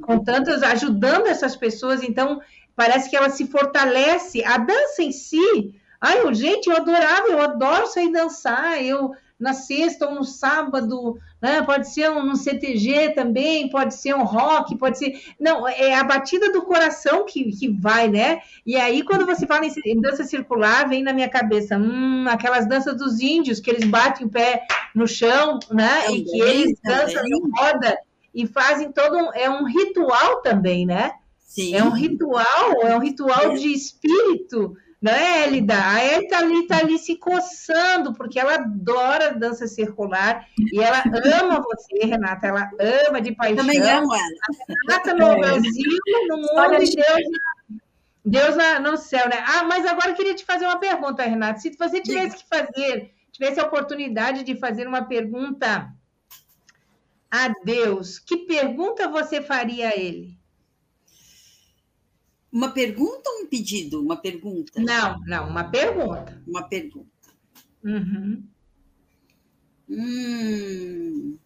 Com 0.00 0.24
tantos, 0.24 0.62
ajudando 0.62 1.26
essas 1.26 1.54
pessoas. 1.54 2.02
Então, 2.02 2.40
parece 2.74 3.08
que 3.08 3.16
ela 3.16 3.30
se 3.30 3.46
fortalece. 3.46 4.44
A 4.44 4.58
dança 4.58 5.02
em 5.02 5.12
si, 5.12 5.74
ai, 6.00 6.34
gente, 6.34 6.68
eu 6.68 6.76
adorava, 6.76 7.28
eu 7.28 7.40
adoro 7.40 7.86
sair 7.86 8.10
dançar, 8.10 8.82
eu 8.82 9.12
na 9.42 9.52
sexta 9.52 10.08
ou 10.08 10.14
no 10.14 10.24
sábado, 10.24 11.18
né? 11.40 11.62
Pode 11.62 11.92
ser 11.92 12.08
um, 12.08 12.30
um 12.30 12.36
CTG 12.36 13.10
também, 13.10 13.68
pode 13.68 13.94
ser 13.94 14.14
um 14.14 14.22
rock, 14.22 14.78
pode 14.78 14.96
ser. 14.96 15.20
Não, 15.38 15.66
é 15.66 15.96
a 15.96 16.04
batida 16.04 16.52
do 16.52 16.62
coração 16.62 17.26
que, 17.26 17.50
que 17.50 17.68
vai, 17.68 18.06
né? 18.06 18.40
E 18.64 18.76
aí, 18.76 19.02
quando 19.02 19.26
você 19.26 19.44
fala 19.44 19.66
em, 19.84 20.00
dança 20.00 20.22
circular, 20.22 20.88
vem 20.88 21.02
na 21.02 21.12
minha 21.12 21.28
cabeça, 21.28 21.76
hum, 21.76 22.24
aquelas 22.28 22.68
danças 22.68 22.96
dos 22.96 23.18
índios, 23.18 23.58
que 23.58 23.68
eles 23.68 23.84
batem 23.84 24.28
o 24.28 24.30
pé 24.30 24.64
no 24.94 25.08
chão, 25.08 25.58
né? 25.72 26.02
Também, 26.02 26.20
e 26.20 26.24
que 26.24 26.40
eles 26.40 26.78
dançam 26.80 27.26
em 27.26 27.40
roda 27.58 27.98
e 28.32 28.46
fazem 28.46 28.92
todo 28.92 29.16
um. 29.16 29.34
É 29.34 29.50
um 29.50 29.64
ritual 29.64 30.40
também, 30.40 30.86
né? 30.86 31.10
Sim. 31.52 31.74
É 31.74 31.84
um 31.84 31.90
ritual, 31.90 32.82
é 32.82 32.96
um 32.96 32.98
ritual 32.98 33.54
de 33.54 33.70
espírito, 33.70 34.74
não 35.02 35.12
é, 35.12 35.46
Elida? 35.46 35.74
A 35.74 36.02
Elida 36.02 36.38
ali 36.38 36.60
está 36.60 36.78
ali 36.78 36.98
se 36.98 37.16
coçando, 37.16 38.14
porque 38.14 38.40
ela 38.40 38.54
adora 38.54 39.34
dança 39.34 39.66
circular 39.66 40.48
e 40.72 40.80
ela 40.80 41.02
ama 41.42 41.60
você, 41.60 42.06
Renata, 42.06 42.46
ela 42.46 42.70
ama 43.06 43.20
de 43.20 43.32
paixão. 43.32 43.56
Também 43.56 43.82
amo 43.82 44.14
ela. 44.14 44.28
Renata 44.88 45.12
no 45.12 45.26
é. 45.26 45.36
Brasil, 45.40 45.98
no 46.28 46.36
mundo 46.38 46.84
de 46.86 46.96
Deus, 46.96 48.56
Deus 48.56 48.56
no 48.80 48.96
céu, 48.96 49.28
né? 49.28 49.44
Ah, 49.46 49.64
mas 49.64 49.84
agora 49.84 50.08
eu 50.08 50.14
queria 50.14 50.34
te 50.34 50.46
fazer 50.46 50.64
uma 50.64 50.80
pergunta, 50.80 51.22
Renata. 51.22 51.60
Se 51.60 51.76
você 51.76 52.00
tivesse 52.00 52.38
que 52.38 52.48
fazer, 52.48 53.12
tivesse 53.30 53.60
a 53.60 53.66
oportunidade 53.66 54.42
de 54.42 54.56
fazer 54.56 54.88
uma 54.88 55.02
pergunta 55.02 55.92
a 57.30 57.48
Deus, 57.62 58.18
que 58.18 58.38
pergunta 58.38 59.06
você 59.06 59.42
faria 59.42 59.90
a 59.90 59.94
ele? 59.94 60.40
Uma 62.52 62.70
pergunta 62.70 63.30
ou 63.30 63.44
um 63.44 63.46
pedido? 63.46 64.02
Uma 64.02 64.16
pergunta? 64.16 64.80
Não, 64.80 65.18
não, 65.20 65.48
uma 65.48 65.64
pergunta. 65.64 66.42
Uma 66.46 66.68
pergunta. 66.68 67.08
Uhum. 67.82 68.42
Hum. 69.88 71.38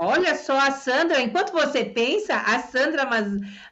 Olha 0.00 0.36
só 0.36 0.56
a 0.56 0.70
Sandra, 0.70 1.20
enquanto 1.20 1.50
você 1.52 1.84
pensa, 1.84 2.36
a 2.36 2.60
Sandra 2.62 3.08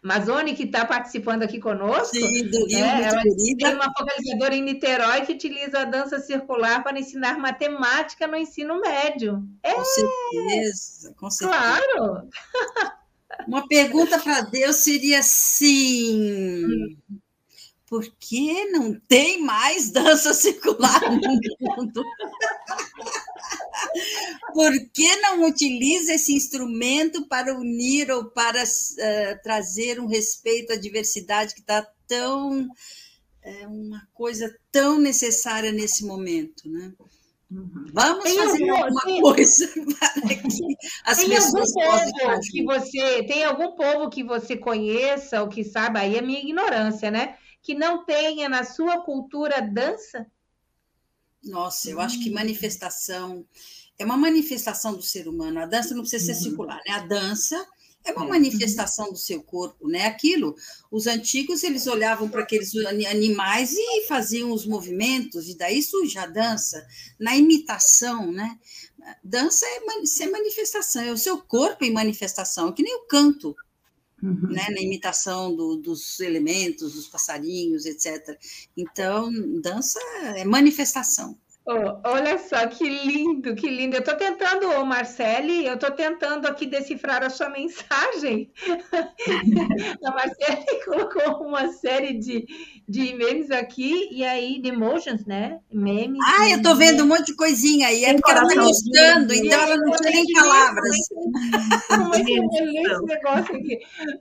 Mazzoni, 0.02 0.56
que 0.56 0.64
está 0.64 0.84
participando 0.84 1.44
aqui 1.44 1.60
conosco, 1.60 2.16
Sim, 2.16 2.48
do 2.48 2.66
Rio, 2.66 2.84
é, 2.84 3.02
ela 3.04 3.74
uma 3.74 3.92
focalizadora 3.96 4.56
em 4.56 4.62
Niterói 4.62 5.24
que 5.24 5.32
utiliza 5.34 5.80
a 5.80 5.84
dança 5.84 6.18
circular 6.18 6.82
para 6.82 6.98
ensinar 6.98 7.38
matemática 7.38 8.26
no 8.26 8.36
ensino 8.36 8.80
médio. 8.80 9.40
É, 9.62 9.74
com 9.74 9.84
certeza, 9.84 11.14
com 11.14 11.30
certeza. 11.30 11.58
Claro! 11.58 12.28
Uma 13.46 13.66
pergunta 13.66 14.18
para 14.18 14.40
Deus 14.42 14.76
seria 14.76 15.20
assim: 15.20 16.64
por 17.86 18.04
que 18.18 18.66
não 18.66 18.98
tem 19.08 19.40
mais 19.40 19.90
dança 19.90 20.34
circular 20.34 21.00
no 21.10 21.20
mundo? 21.60 22.02
Por 24.52 24.72
que 24.92 25.16
não 25.16 25.44
utiliza 25.44 26.14
esse 26.14 26.32
instrumento 26.32 27.26
para 27.28 27.56
unir 27.56 28.10
ou 28.10 28.30
para 28.30 28.62
uh, 28.62 29.42
trazer 29.42 30.00
um 30.00 30.06
respeito 30.06 30.72
à 30.72 30.76
diversidade 30.76 31.54
que 31.54 31.60
está 31.60 31.86
tão 32.06 32.66
é 33.46 33.66
uma 33.68 34.08
coisa 34.12 34.52
tão 34.72 34.98
necessária 34.98 35.70
nesse 35.70 36.04
momento, 36.04 36.68
né? 36.68 36.92
Uhum. 37.50 37.86
Vamos 37.92 38.24
tem 38.24 38.38
fazer 38.38 38.68
algum, 38.68 38.84
alguma 38.84 39.02
tem, 39.02 39.20
coisa 39.20 39.68
para 39.98 40.36
que 40.36 40.76
as 41.04 41.18
tem 41.18 41.28
pessoas 41.28 41.72
possam 41.72 42.40
que 42.40 42.64
você 42.64 43.22
Tem 43.24 43.44
algum 43.44 43.76
povo 43.76 44.10
que 44.10 44.24
você 44.24 44.56
conheça 44.56 45.40
ou 45.42 45.48
que 45.48 45.62
saiba, 45.62 46.00
aí 46.00 46.16
é 46.16 46.22
minha 46.22 46.40
ignorância, 46.40 47.10
né? 47.10 47.36
Que 47.62 47.74
não 47.74 48.04
tenha 48.04 48.48
na 48.48 48.64
sua 48.64 49.00
cultura 49.00 49.60
dança? 49.60 50.26
Nossa, 51.44 51.88
eu 51.88 52.00
acho 52.00 52.20
que 52.20 52.30
hum. 52.30 52.34
manifestação 52.34 53.46
é 53.98 54.04
uma 54.04 54.16
manifestação 54.16 54.94
do 54.94 55.02
ser 55.02 55.28
humano. 55.28 55.60
A 55.60 55.66
dança 55.66 55.94
não 55.94 56.02
precisa 56.02 56.24
ser 56.24 56.32
uhum. 56.32 56.44
circular, 56.44 56.80
né? 56.86 56.94
A 56.94 57.06
dança 57.06 57.66
é 58.06 58.12
uma 58.12 58.26
é. 58.26 58.28
manifestação 58.28 59.10
do 59.10 59.18
seu 59.18 59.42
corpo, 59.42 59.88
né? 59.88 60.06
Aquilo, 60.06 60.54
os 60.90 61.06
antigos 61.06 61.62
eles 61.62 61.86
olhavam 61.86 62.28
para 62.28 62.42
aqueles 62.42 62.72
animais 63.06 63.72
e 63.72 64.06
faziam 64.06 64.52
os 64.52 64.64
movimentos, 64.64 65.48
e 65.48 65.56
daí 65.56 65.82
surge 65.82 66.16
a 66.18 66.26
dança, 66.26 66.86
na 67.18 67.36
imitação, 67.36 68.30
né? 68.30 68.58
Dança 69.22 69.66
é 69.66 70.06
ser 70.06 70.30
manifestação, 70.30 71.02
é 71.02 71.12
o 71.12 71.18
seu 71.18 71.38
corpo 71.38 71.84
em 71.84 71.92
manifestação, 71.92 72.72
que 72.72 72.82
nem 72.82 72.94
o 72.96 73.06
canto, 73.06 73.54
uhum. 74.22 74.48
né? 74.50 74.66
Na 74.70 74.80
imitação 74.80 75.54
do, 75.54 75.76
dos 75.76 76.20
elementos, 76.20 76.94
dos 76.94 77.08
passarinhos, 77.08 77.86
etc. 77.86 78.38
Então, 78.76 79.30
dança 79.60 79.98
é 80.36 80.44
manifestação. 80.44 81.36
Oh, 81.68 81.98
olha 82.04 82.38
só 82.38 82.64
que 82.68 82.88
lindo, 82.88 83.56
que 83.56 83.68
lindo. 83.68 83.96
Eu 83.96 84.00
estou 84.00 84.14
tentando, 84.14 84.70
ô 84.70 84.84
Marcele, 84.84 85.66
eu 85.66 85.74
estou 85.74 85.90
tentando 85.90 86.46
aqui 86.46 86.64
decifrar 86.64 87.24
a 87.24 87.28
sua 87.28 87.48
mensagem. 87.48 88.52
a 90.04 90.10
Marcele 90.12 90.64
colocou 90.86 91.44
uma 91.44 91.72
série 91.72 92.12
de, 92.20 92.46
de 92.88 93.14
memes 93.14 93.50
aqui, 93.50 94.08
e 94.12 94.24
aí, 94.24 94.60
de 94.62 94.68
emojis, 94.68 95.26
né? 95.26 95.58
Memes. 95.72 96.20
Ah, 96.24 96.48
eu 96.50 96.58
estou 96.58 96.76
vendo 96.76 97.02
um 97.02 97.08
monte 97.08 97.26
de 97.26 97.34
coisinha 97.34 97.88
aí, 97.88 98.04
é 98.04 98.14
porque 98.14 98.30
ela 98.30 98.46
está 98.46 98.62
gostando, 98.62 99.34
então 99.34 99.60
ela 99.60 99.76
não 99.76 99.90
tem 99.96 100.12
nem 100.12 100.34
palavras. 100.34 100.96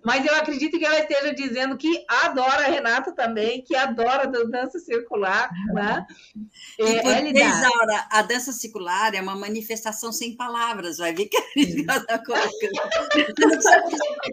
Mas 0.03 0.25
eu 0.25 0.34
acredito 0.34 0.79
que 0.79 0.86
ela 0.86 0.97
esteja 0.97 1.31
dizendo 1.31 1.77
que 1.77 2.03
adora 2.08 2.65
a 2.65 2.69
Renata 2.69 3.12
também, 3.12 3.62
que 3.62 3.75
adora 3.75 4.23
a 4.23 4.45
dança 4.45 4.79
circular, 4.79 5.47
né? 5.75 6.08
É, 6.79 7.35
Isaura, 7.39 8.08
a 8.10 8.21
dança 8.21 8.52
circular 8.52 9.13
é 9.15 9.21
uma 9.21 9.36
manifestação 9.36 10.12
sem 10.12 10.36
palavras, 10.36 10.98
vai 10.98 11.13
ver 11.13 11.26
que 11.26 11.38
a 11.38 11.60
gente 11.60 11.82
está 11.82 12.19
colocando. 12.24 12.56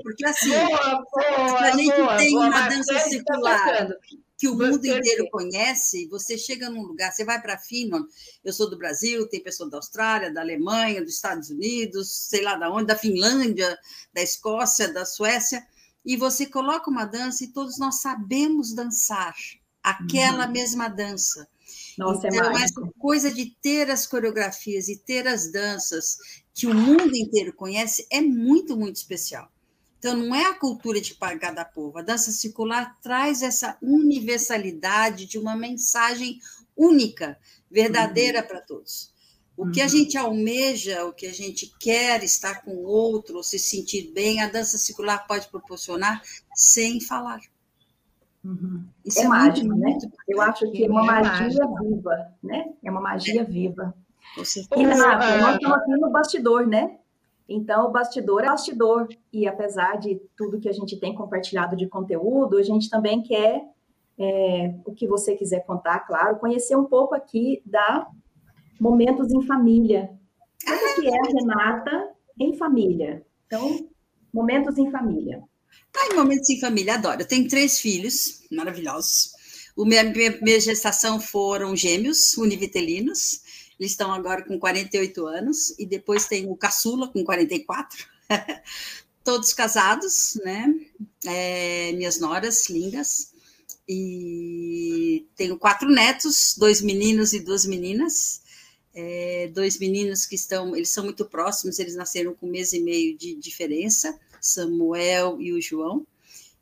Porque 0.02 0.26
assim, 0.26 0.50
boa, 0.50 1.04
boa, 1.12 1.60
a 1.60 1.70
gente 1.76 1.96
boa, 1.96 2.16
tem 2.16 2.32
boa, 2.32 2.46
uma 2.46 2.68
dança 2.68 2.98
circular 3.00 3.88
que 4.42 4.48
o 4.48 4.56
mundo 4.56 4.84
inteiro 4.84 5.30
conhece, 5.30 6.08
você 6.08 6.36
chega 6.36 6.68
num 6.68 6.82
lugar, 6.82 7.12
você 7.12 7.24
vai 7.24 7.40
para 7.40 7.56
Finland, 7.56 8.04
eu 8.42 8.52
sou 8.52 8.68
do 8.68 8.76
Brasil, 8.76 9.28
tem 9.28 9.40
pessoa 9.40 9.70
da 9.70 9.76
Austrália, 9.76 10.32
da 10.32 10.40
Alemanha, 10.40 11.00
dos 11.00 11.14
Estados 11.14 11.48
Unidos, 11.48 12.28
sei 12.28 12.42
lá 12.42 12.56
da 12.56 12.68
onde, 12.68 12.86
da 12.86 12.96
Finlândia, 12.96 13.78
da 14.12 14.20
Escócia, 14.20 14.92
da 14.92 15.06
Suécia, 15.06 15.64
e 16.04 16.16
você 16.16 16.44
coloca 16.46 16.90
uma 16.90 17.04
dança 17.04 17.44
e 17.44 17.52
todos 17.52 17.78
nós 17.78 18.00
sabemos 18.00 18.74
dançar 18.74 19.32
aquela 19.80 20.46
uhum. 20.46 20.52
mesma 20.52 20.88
dança. 20.88 21.46
Nossa, 21.98 22.26
é 22.26 22.30
então, 22.30 22.56
é 22.56 22.62
essa 22.62 22.80
coisa 22.98 23.30
de 23.30 23.46
ter 23.60 23.90
as 23.90 24.06
coreografias 24.06 24.88
e 24.88 24.96
ter 24.96 25.26
as 25.26 25.50
danças 25.50 26.16
que 26.54 26.66
o 26.66 26.74
mundo 26.74 27.14
inteiro 27.14 27.52
conhece 27.52 28.06
é 28.10 28.20
muito, 28.20 28.76
muito 28.76 28.96
especial. 28.96 29.50
Então, 29.98 30.16
não 30.16 30.34
é 30.34 30.46
a 30.46 30.58
cultura 30.58 31.00
de 31.00 31.14
cada 31.14 31.64
povo. 31.64 31.98
A 31.98 32.02
dança 32.02 32.32
circular 32.32 32.98
traz 33.00 33.40
essa 33.40 33.78
universalidade 33.80 35.26
de 35.26 35.38
uma 35.38 35.54
mensagem 35.54 36.40
única, 36.76 37.38
verdadeira 37.70 38.40
uhum. 38.40 38.46
para 38.48 38.60
todos. 38.60 39.12
O 39.56 39.70
que 39.70 39.80
a 39.80 39.84
uhum. 39.84 39.90
gente 39.90 40.18
almeja, 40.18 41.04
o 41.04 41.12
que 41.12 41.26
a 41.26 41.32
gente 41.32 41.72
quer 41.78 42.24
estar 42.24 42.64
com 42.64 42.72
o 42.72 42.82
outro, 42.82 43.36
ou 43.36 43.42
se 43.42 43.58
sentir 43.58 44.10
bem, 44.12 44.40
a 44.40 44.48
dança 44.48 44.76
circular 44.76 45.26
pode 45.26 45.48
proporcionar 45.48 46.20
sem 46.54 47.00
falar. 47.00 47.40
Uhum. 48.44 48.84
Isso 49.04 49.20
é, 49.20 49.24
é 49.24 49.28
mágico, 49.28 49.74
né? 49.74 49.98
Eu 50.28 50.40
acho 50.40 50.70
que 50.70 50.84
é 50.84 50.88
uma 50.88 51.02
é 51.02 51.22
magia 51.22 51.66
viva, 51.80 52.32
né? 52.42 52.72
É 52.82 52.90
uma 52.90 53.00
magia 53.00 53.44
viva. 53.44 53.94
Com 54.34 54.44
certeza. 54.44 54.82
Renata, 54.82 55.38
nós 55.38 55.54
estamos 55.54 55.78
aqui 55.78 55.90
no 55.92 56.10
bastidor, 56.10 56.66
né? 56.66 56.98
Então, 57.48 57.88
o 57.88 57.90
bastidor 57.90 58.42
é 58.42 58.46
bastidor. 58.46 59.08
E 59.32 59.46
apesar 59.46 59.98
de 59.98 60.20
tudo 60.36 60.60
que 60.60 60.68
a 60.68 60.72
gente 60.72 60.98
tem 60.98 61.14
compartilhado 61.14 61.76
de 61.76 61.86
conteúdo, 61.86 62.56
a 62.56 62.62
gente 62.62 62.88
também 62.90 63.22
quer, 63.22 63.62
é, 64.18 64.74
o 64.84 64.92
que 64.92 65.06
você 65.06 65.36
quiser 65.36 65.64
contar, 65.64 66.00
claro, 66.00 66.36
conhecer 66.36 66.76
um 66.76 66.84
pouco 66.84 67.14
aqui 67.14 67.62
da 67.64 68.08
Momentos 68.80 69.32
em 69.32 69.42
Família. 69.42 70.10
Como 70.64 70.94
que 70.96 71.08
é 71.08 71.18
a 71.18 71.24
Renata 71.24 72.10
em 72.38 72.54
família? 72.54 73.24
Então, 73.46 73.88
Momentos 74.32 74.78
em 74.78 74.90
Família. 74.90 75.42
Tá 75.92 76.06
em 76.06 76.16
Momentos 76.16 76.48
em 76.48 76.60
Família, 76.60 76.94
adoro. 76.94 77.22
Eu 77.22 77.28
tenho 77.28 77.48
três 77.48 77.78
filhos 77.78 78.42
maravilhosos. 78.50 79.32
O 79.76 79.84
minha, 79.84 80.02
minha, 80.04 80.60
gestação 80.60 81.20
foram 81.20 81.76
gêmeos 81.76 82.36
univitelinos. 82.36 83.42
Eles 83.78 83.92
estão 83.92 84.12
agora 84.12 84.42
com 84.42 84.58
48 84.58 85.26
anos. 85.26 85.78
E 85.78 85.86
depois 85.86 86.26
tem 86.26 86.48
o 86.48 86.56
caçula, 86.56 87.08
com 87.08 87.22
44. 87.24 88.06
Todos 89.24 89.52
casados, 89.52 90.38
né? 90.44 90.74
É, 91.26 91.92
minhas 91.92 92.18
noras 92.18 92.68
lindas. 92.68 93.32
E 93.88 95.26
tenho 95.36 95.58
quatro 95.58 95.88
netos, 95.88 96.54
dois 96.56 96.80
meninos 96.80 97.32
e 97.32 97.40
duas 97.40 97.64
meninas. 97.64 98.42
É, 98.94 99.50
dois 99.54 99.78
meninos 99.78 100.26
que 100.26 100.34
estão, 100.34 100.76
eles 100.76 100.90
são 100.90 101.04
muito 101.04 101.24
próximos, 101.24 101.78
eles 101.78 101.96
nasceram 101.96 102.34
com 102.34 102.46
um 102.46 102.50
mês 102.50 102.74
e 102.74 102.80
meio 102.80 103.16
de 103.16 103.34
diferença, 103.36 104.18
Samuel 104.42 105.40
e 105.40 105.52
o 105.52 105.60
João. 105.60 106.04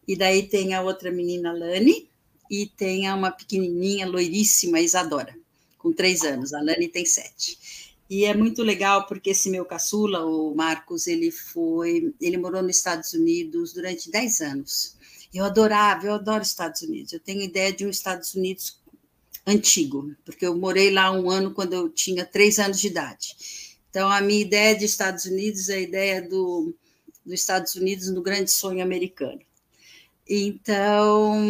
E 0.07 0.15
daí 0.15 0.47
tem 0.47 0.75
a 0.75 0.83
outra 0.83 1.11
menina, 1.11 1.53
Lani, 1.53 2.09
e 2.51 2.67
tem 2.67 3.11
uma 3.11 3.31
pequenininha, 3.31 4.07
loiríssima, 4.07 4.81
Isadora, 4.81 5.35
com 5.79 5.93
três 5.93 6.23
anos. 6.23 6.53
A 6.53 6.61
Lani 6.61 6.89
tem 6.89 7.07
sete. 7.07 7.59
E 8.09 8.25
é 8.25 8.35
muito 8.35 8.63
legal 8.63 9.07
porque 9.07 9.31
esse 9.31 9.49
meu 9.49 9.65
caçula, 9.65 10.27
o 10.27 10.55
Marcos, 10.55 11.07
ele 11.07 11.31
foi, 11.31 12.13
ele 12.21 12.37
morou 12.37 12.61
nos 12.61 12.77
Estados 12.77 13.13
Unidos 13.13 13.73
durante 13.73 14.11
dez 14.11 14.41
anos. 14.41 14.97
Eu 15.33 15.45
adorava, 15.45 16.07
eu 16.07 16.15
adoro 16.15 16.43
Estados 16.43 16.83
Unidos. 16.83 17.13
Eu 17.13 17.21
tenho 17.21 17.41
ideia 17.41 17.73
de 17.73 17.87
um 17.87 17.89
Estados 17.89 18.35
Unidos 18.35 18.81
antigo, 19.47 20.13
porque 20.25 20.45
eu 20.45 20.57
morei 20.57 20.91
lá 20.91 21.13
um 21.13 21.31
ano 21.31 21.53
quando 21.53 21.73
eu 21.73 21.89
tinha 21.89 22.25
três 22.25 22.59
anos 22.59 22.81
de 22.81 22.89
idade. 22.89 23.37
Então, 23.89 24.11
a 24.11 24.21
minha 24.21 24.41
ideia 24.41 24.77
de 24.77 24.85
Estados 24.85 25.25
Unidos 25.25 25.69
é 25.69 25.77
a 25.77 25.81
ideia 25.81 26.29
do, 26.29 26.75
dos 27.25 27.35
Estados 27.35 27.75
Unidos 27.75 28.09
no 28.09 28.23
grande 28.23 28.51
sonho 28.51 28.83
americano. 28.83 29.41
Então, 30.29 31.43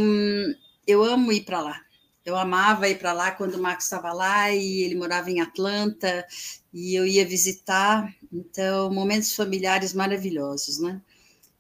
eu 0.87 1.05
amo 1.05 1.33
ir 1.33 1.45
para 1.45 1.61
lá. 1.61 1.81
Eu 2.25 2.37
amava 2.37 2.89
ir 2.89 2.99
para 2.99 3.13
lá 3.13 3.31
quando 3.31 3.55
o 3.55 3.63
Max 3.63 3.85
estava 3.85 4.13
lá 4.13 4.53
e 4.53 4.83
ele 4.83 4.95
morava 4.95 5.31
em 5.31 5.41
Atlanta 5.41 6.27
e 6.73 6.95
eu 6.95 7.07
ia 7.07 7.27
visitar. 7.27 8.15
Então, 8.33 8.93
momentos 8.93 9.35
familiares 9.35 9.93
maravilhosos, 9.95 10.79
né? 10.79 11.01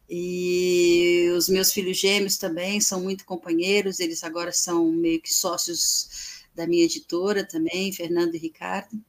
E 0.08 1.30
os 1.36 1.48
meus 1.48 1.72
filhos 1.72 1.98
gêmeos 1.98 2.36
também 2.36 2.80
são 2.80 3.00
muito 3.00 3.24
companheiros, 3.24 4.00
eles 4.00 4.24
agora 4.24 4.52
são 4.52 4.90
meio 4.90 5.20
que 5.20 5.32
sócios 5.32 6.42
da 6.54 6.66
minha 6.66 6.84
editora 6.84 7.46
também, 7.46 7.92
Fernando 7.92 8.34
e 8.34 8.38
Ricardo. 8.38 9.00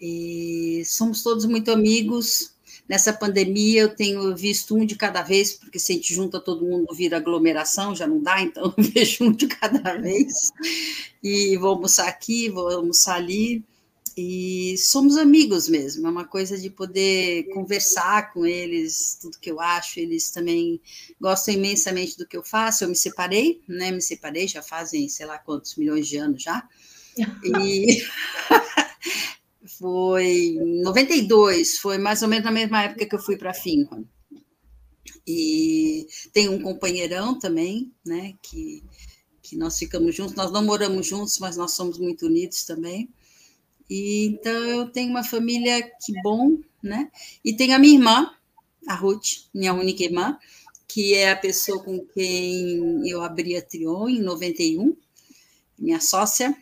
E 0.00 0.82
somos 0.84 1.22
todos 1.22 1.44
muito 1.44 1.70
amigos, 1.70 2.51
Nessa 2.88 3.12
pandemia, 3.12 3.82
eu 3.82 3.94
tenho 3.94 4.34
visto 4.36 4.76
um 4.76 4.84
de 4.84 4.96
cada 4.96 5.22
vez, 5.22 5.54
porque 5.54 5.78
se 5.78 5.92
a 5.92 5.94
gente 5.94 6.12
junta 6.12 6.40
todo 6.40 6.64
mundo, 6.64 6.94
vira 6.94 7.16
aglomeração, 7.16 7.94
já 7.94 8.06
não 8.06 8.20
dá, 8.20 8.40
então 8.40 8.74
eu 8.76 8.84
vejo 8.84 9.24
um 9.24 9.32
de 9.32 9.46
cada 9.46 9.94
vez. 9.98 10.50
E 11.22 11.56
vou 11.56 11.70
almoçar 11.70 12.08
aqui, 12.08 12.48
vou 12.48 12.68
almoçar 12.68 13.16
ali. 13.16 13.64
E 14.16 14.76
somos 14.76 15.16
amigos 15.16 15.68
mesmo, 15.68 16.06
é 16.06 16.10
uma 16.10 16.26
coisa 16.26 16.58
de 16.58 16.68
poder 16.68 17.44
conversar 17.54 18.30
com 18.32 18.44
eles, 18.44 19.16
tudo 19.20 19.38
que 19.38 19.50
eu 19.50 19.58
acho. 19.58 19.98
Eles 20.00 20.30
também 20.30 20.80
gostam 21.18 21.54
imensamente 21.54 22.18
do 22.18 22.26
que 22.26 22.36
eu 22.36 22.42
faço. 22.42 22.84
Eu 22.84 22.88
me 22.88 22.96
separei, 22.96 23.62
né? 23.66 23.90
Me 23.90 24.02
separei 24.02 24.46
já 24.46 24.62
fazem 24.62 25.08
sei 25.08 25.24
lá 25.24 25.38
quantos 25.38 25.76
milhões 25.76 26.06
de 26.06 26.18
anos 26.18 26.42
já. 26.42 26.68
E 27.42 28.02
foi 29.78 30.56
92, 30.82 31.78
foi 31.78 31.98
mais 31.98 32.22
ou 32.22 32.28
menos 32.28 32.44
na 32.44 32.50
mesma 32.50 32.82
época 32.82 33.06
que 33.06 33.14
eu 33.14 33.18
fui 33.18 33.36
para 33.36 33.54
Finca. 33.54 34.02
E 35.26 36.06
tem 36.32 36.48
um 36.48 36.60
companheirão 36.60 37.38
também, 37.38 37.92
né, 38.04 38.34
que, 38.42 38.82
que 39.42 39.56
nós 39.56 39.78
ficamos 39.78 40.14
juntos, 40.14 40.34
nós 40.34 40.50
não 40.50 40.64
moramos 40.64 41.06
juntos, 41.06 41.38
mas 41.38 41.56
nós 41.56 41.72
somos 41.72 41.98
muito 41.98 42.26
unidos 42.26 42.64
também. 42.64 43.08
E, 43.88 44.26
então 44.26 44.52
eu 44.52 44.90
tenho 44.90 45.10
uma 45.10 45.24
família 45.24 45.82
que 45.82 46.12
bom, 46.22 46.58
né? 46.82 47.10
E 47.44 47.52
tem 47.54 47.74
a 47.74 47.78
minha 47.78 47.94
irmã, 47.94 48.30
a 48.88 48.94
Ruth, 48.94 49.48
minha 49.54 49.74
única 49.74 50.02
irmã, 50.02 50.38
que 50.88 51.14
é 51.14 51.30
a 51.30 51.36
pessoa 51.36 51.82
com 51.82 52.04
quem 52.06 53.08
eu 53.08 53.22
abri 53.22 53.56
a 53.56 53.62
Trion 53.62 54.08
em 54.08 54.20
91, 54.20 54.96
minha 55.78 56.00
sócia, 56.00 56.56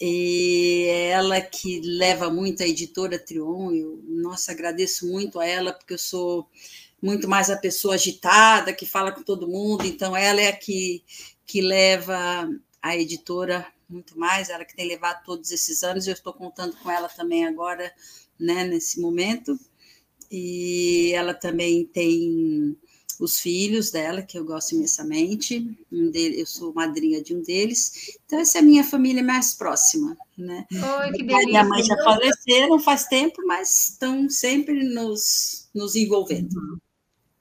e 0.00 0.86
é 0.88 1.08
ela 1.10 1.40
que 1.40 1.80
leva 1.80 2.30
muito 2.30 2.62
a 2.62 2.66
editora 2.66 3.18
Trion. 3.18 3.72
Eu, 3.72 4.02
nossa, 4.08 4.52
agradeço 4.52 5.06
muito 5.06 5.38
a 5.38 5.46
ela, 5.46 5.72
porque 5.72 5.94
eu 5.94 5.98
sou 5.98 6.48
muito 7.02 7.28
mais 7.28 7.50
a 7.50 7.56
pessoa 7.56 7.94
agitada, 7.94 8.72
que 8.72 8.86
fala 8.86 9.12
com 9.12 9.22
todo 9.22 9.48
mundo, 9.48 9.84
então 9.86 10.16
ela 10.16 10.40
é 10.40 10.48
a 10.48 10.56
que, 10.56 11.02
que 11.46 11.60
leva 11.60 12.48
a 12.82 12.96
editora 12.96 13.66
muito 13.88 14.18
mais, 14.18 14.48
ela 14.50 14.64
que 14.64 14.76
tem 14.76 14.86
levado 14.86 15.24
todos 15.24 15.50
esses 15.50 15.82
anos, 15.82 16.06
eu 16.06 16.12
estou 16.12 16.32
contando 16.32 16.76
com 16.76 16.90
ela 16.90 17.08
também 17.08 17.46
agora, 17.46 17.92
né, 18.38 18.64
nesse 18.64 19.00
momento, 19.00 19.58
e 20.30 21.12
ela 21.14 21.34
também 21.34 21.84
tem 21.84 22.76
os 23.20 23.38
filhos 23.38 23.90
dela, 23.90 24.22
que 24.22 24.38
eu 24.38 24.44
gosto 24.44 24.74
imensamente. 24.74 25.78
Um 25.92 26.10
dele, 26.10 26.40
eu 26.40 26.46
sou 26.46 26.72
madrinha 26.72 27.22
de 27.22 27.34
um 27.34 27.42
deles. 27.42 28.16
Então, 28.24 28.40
essa 28.40 28.58
é 28.58 28.60
a 28.60 28.64
minha 28.64 28.82
família 28.82 29.22
mais 29.22 29.54
próxima. 29.54 30.16
Né? 30.36 30.66
Oi, 30.72 31.12
que 31.12 31.22
delícia. 31.22 31.46
Minha 31.46 31.64
mãe 31.64 31.82
já 31.82 31.96
faleceram 32.02 32.80
faz 32.80 33.04
tempo, 33.04 33.42
mas 33.46 33.90
estão 33.90 34.28
sempre 34.28 34.82
nos, 34.82 35.68
nos 35.74 35.94
envolvendo. 35.94 36.80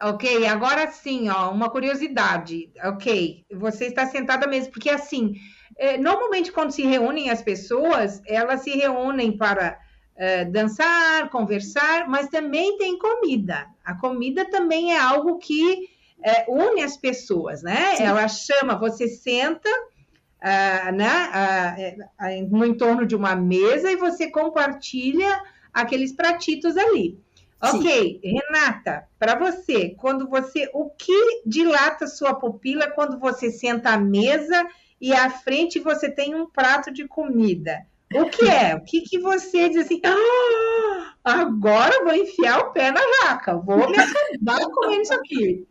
Ok, 0.01 0.45
agora 0.45 0.89
sim, 0.91 1.29
ó, 1.29 1.51
uma 1.51 1.69
curiosidade. 1.69 2.69
Ok, 2.85 3.45
você 3.51 3.85
está 3.85 4.05
sentada 4.07 4.47
mesmo, 4.47 4.71
porque 4.71 4.89
assim, 4.89 5.35
é, 5.77 5.97
normalmente 5.97 6.51
quando 6.51 6.71
se 6.71 6.83
reúnem 6.83 7.29
as 7.29 7.41
pessoas, 7.41 8.21
elas 8.25 8.61
se 8.61 8.71
reúnem 8.71 9.35
para 9.35 9.77
é, 10.19 10.43
dançar, 10.43 11.29
conversar, 11.29 12.09
mas 12.09 12.27
também 12.27 12.77
tem 12.77 12.99
comida. 12.99 13.65
A 13.85 13.95
comida 13.95 14.43
também 14.43 14.93
é 14.93 14.99
algo 14.99 15.37
que 15.37 15.87
é, 16.21 16.43
une 16.49 16.83
as 16.83 16.97
pessoas, 16.97 17.63
né? 17.63 17.95
Sim. 17.95 18.03
Ela 18.03 18.27
chama, 18.27 18.77
você 18.77 19.07
senta 19.07 19.69
uh, 19.69 20.91
né, 20.91 22.05
uh, 22.19 22.53
no 22.53 22.65
entorno 22.65 23.05
de 23.05 23.15
uma 23.15 23.33
mesa 23.33 23.89
e 23.89 23.95
você 23.95 24.29
compartilha 24.29 25.41
aqueles 25.73 26.11
pratitos 26.11 26.75
ali. 26.75 27.17
Sim. 27.63 27.77
Ok, 27.79 28.21
Renata, 28.21 29.07
para 29.17 29.35
você, 29.35 29.95
quando 29.97 30.27
você, 30.27 30.69
o 30.73 30.89
que 30.89 31.43
dilata 31.45 32.07
sua 32.07 32.33
pupila 32.33 32.87
quando 32.87 33.17
você 33.17 33.49
senta 33.49 33.91
à 33.91 33.97
mesa 33.97 34.67
e 34.99 35.13
à 35.13 35.29
frente 35.29 35.79
você 35.79 36.11
tem 36.11 36.35
um 36.35 36.45
prato 36.45 36.91
de 36.91 37.07
comida? 37.07 37.85
O 38.13 38.29
que 38.29 38.49
é? 38.49 38.75
O 38.75 38.83
que, 38.83 39.01
que 39.01 39.19
você 39.19 39.69
diz 39.69 39.85
assim? 39.85 40.01
Ah, 40.03 41.13
agora 41.23 42.03
vou 42.03 42.13
enfiar 42.13 42.59
o 42.59 42.71
pé 42.71 42.91
na 42.91 43.01
jaca, 43.23 43.55
vou 43.57 43.89
me 43.89 43.97
acabar 43.97 44.65
comendo 44.71 45.01
isso 45.01 45.13
aqui. 45.13 45.67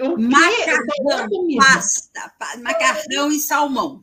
O 0.00 0.16
macarrão, 0.18 1.28
pasta, 1.58 2.32
macarrão 2.62 3.30
e 3.30 3.38
salmão. 3.38 4.02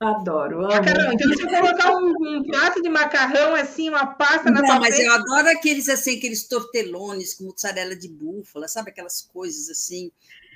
Adoro, 0.00 0.64
amo. 0.64 0.68
Macarrão. 0.68 1.12
Então, 1.12 1.32
se 1.32 1.42
eu 1.42 1.48
colocar 1.48 1.94
um, 1.94 2.14
um, 2.20 2.44
prato 2.44 2.82
de 2.82 2.88
macarrão, 2.88 3.54
assim, 3.54 3.88
uma 3.88 4.06
pasta 4.06 4.50
na 4.50 4.60
Não, 4.60 4.80
mas 4.80 4.98
eu 4.98 5.12
adoro 5.12 5.48
aqueles, 5.48 5.88
assim, 5.88 6.18
aqueles 6.18 6.48
tortelones 6.48 7.34
com 7.34 7.44
mussarela 7.44 7.94
de 7.94 8.08
búfala, 8.08 8.66
sabe? 8.66 8.90
Aquelas 8.90 9.20
coisas, 9.20 9.70
assim. 9.70 10.10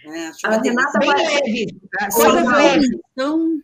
Né? 0.05 0.33
A 0.45 0.61
Renata 0.61 0.99
bem 0.99 1.11
leve. 1.11 1.81
Coisas 2.13 2.45
leves. 2.45 2.91
Então, 3.13 3.63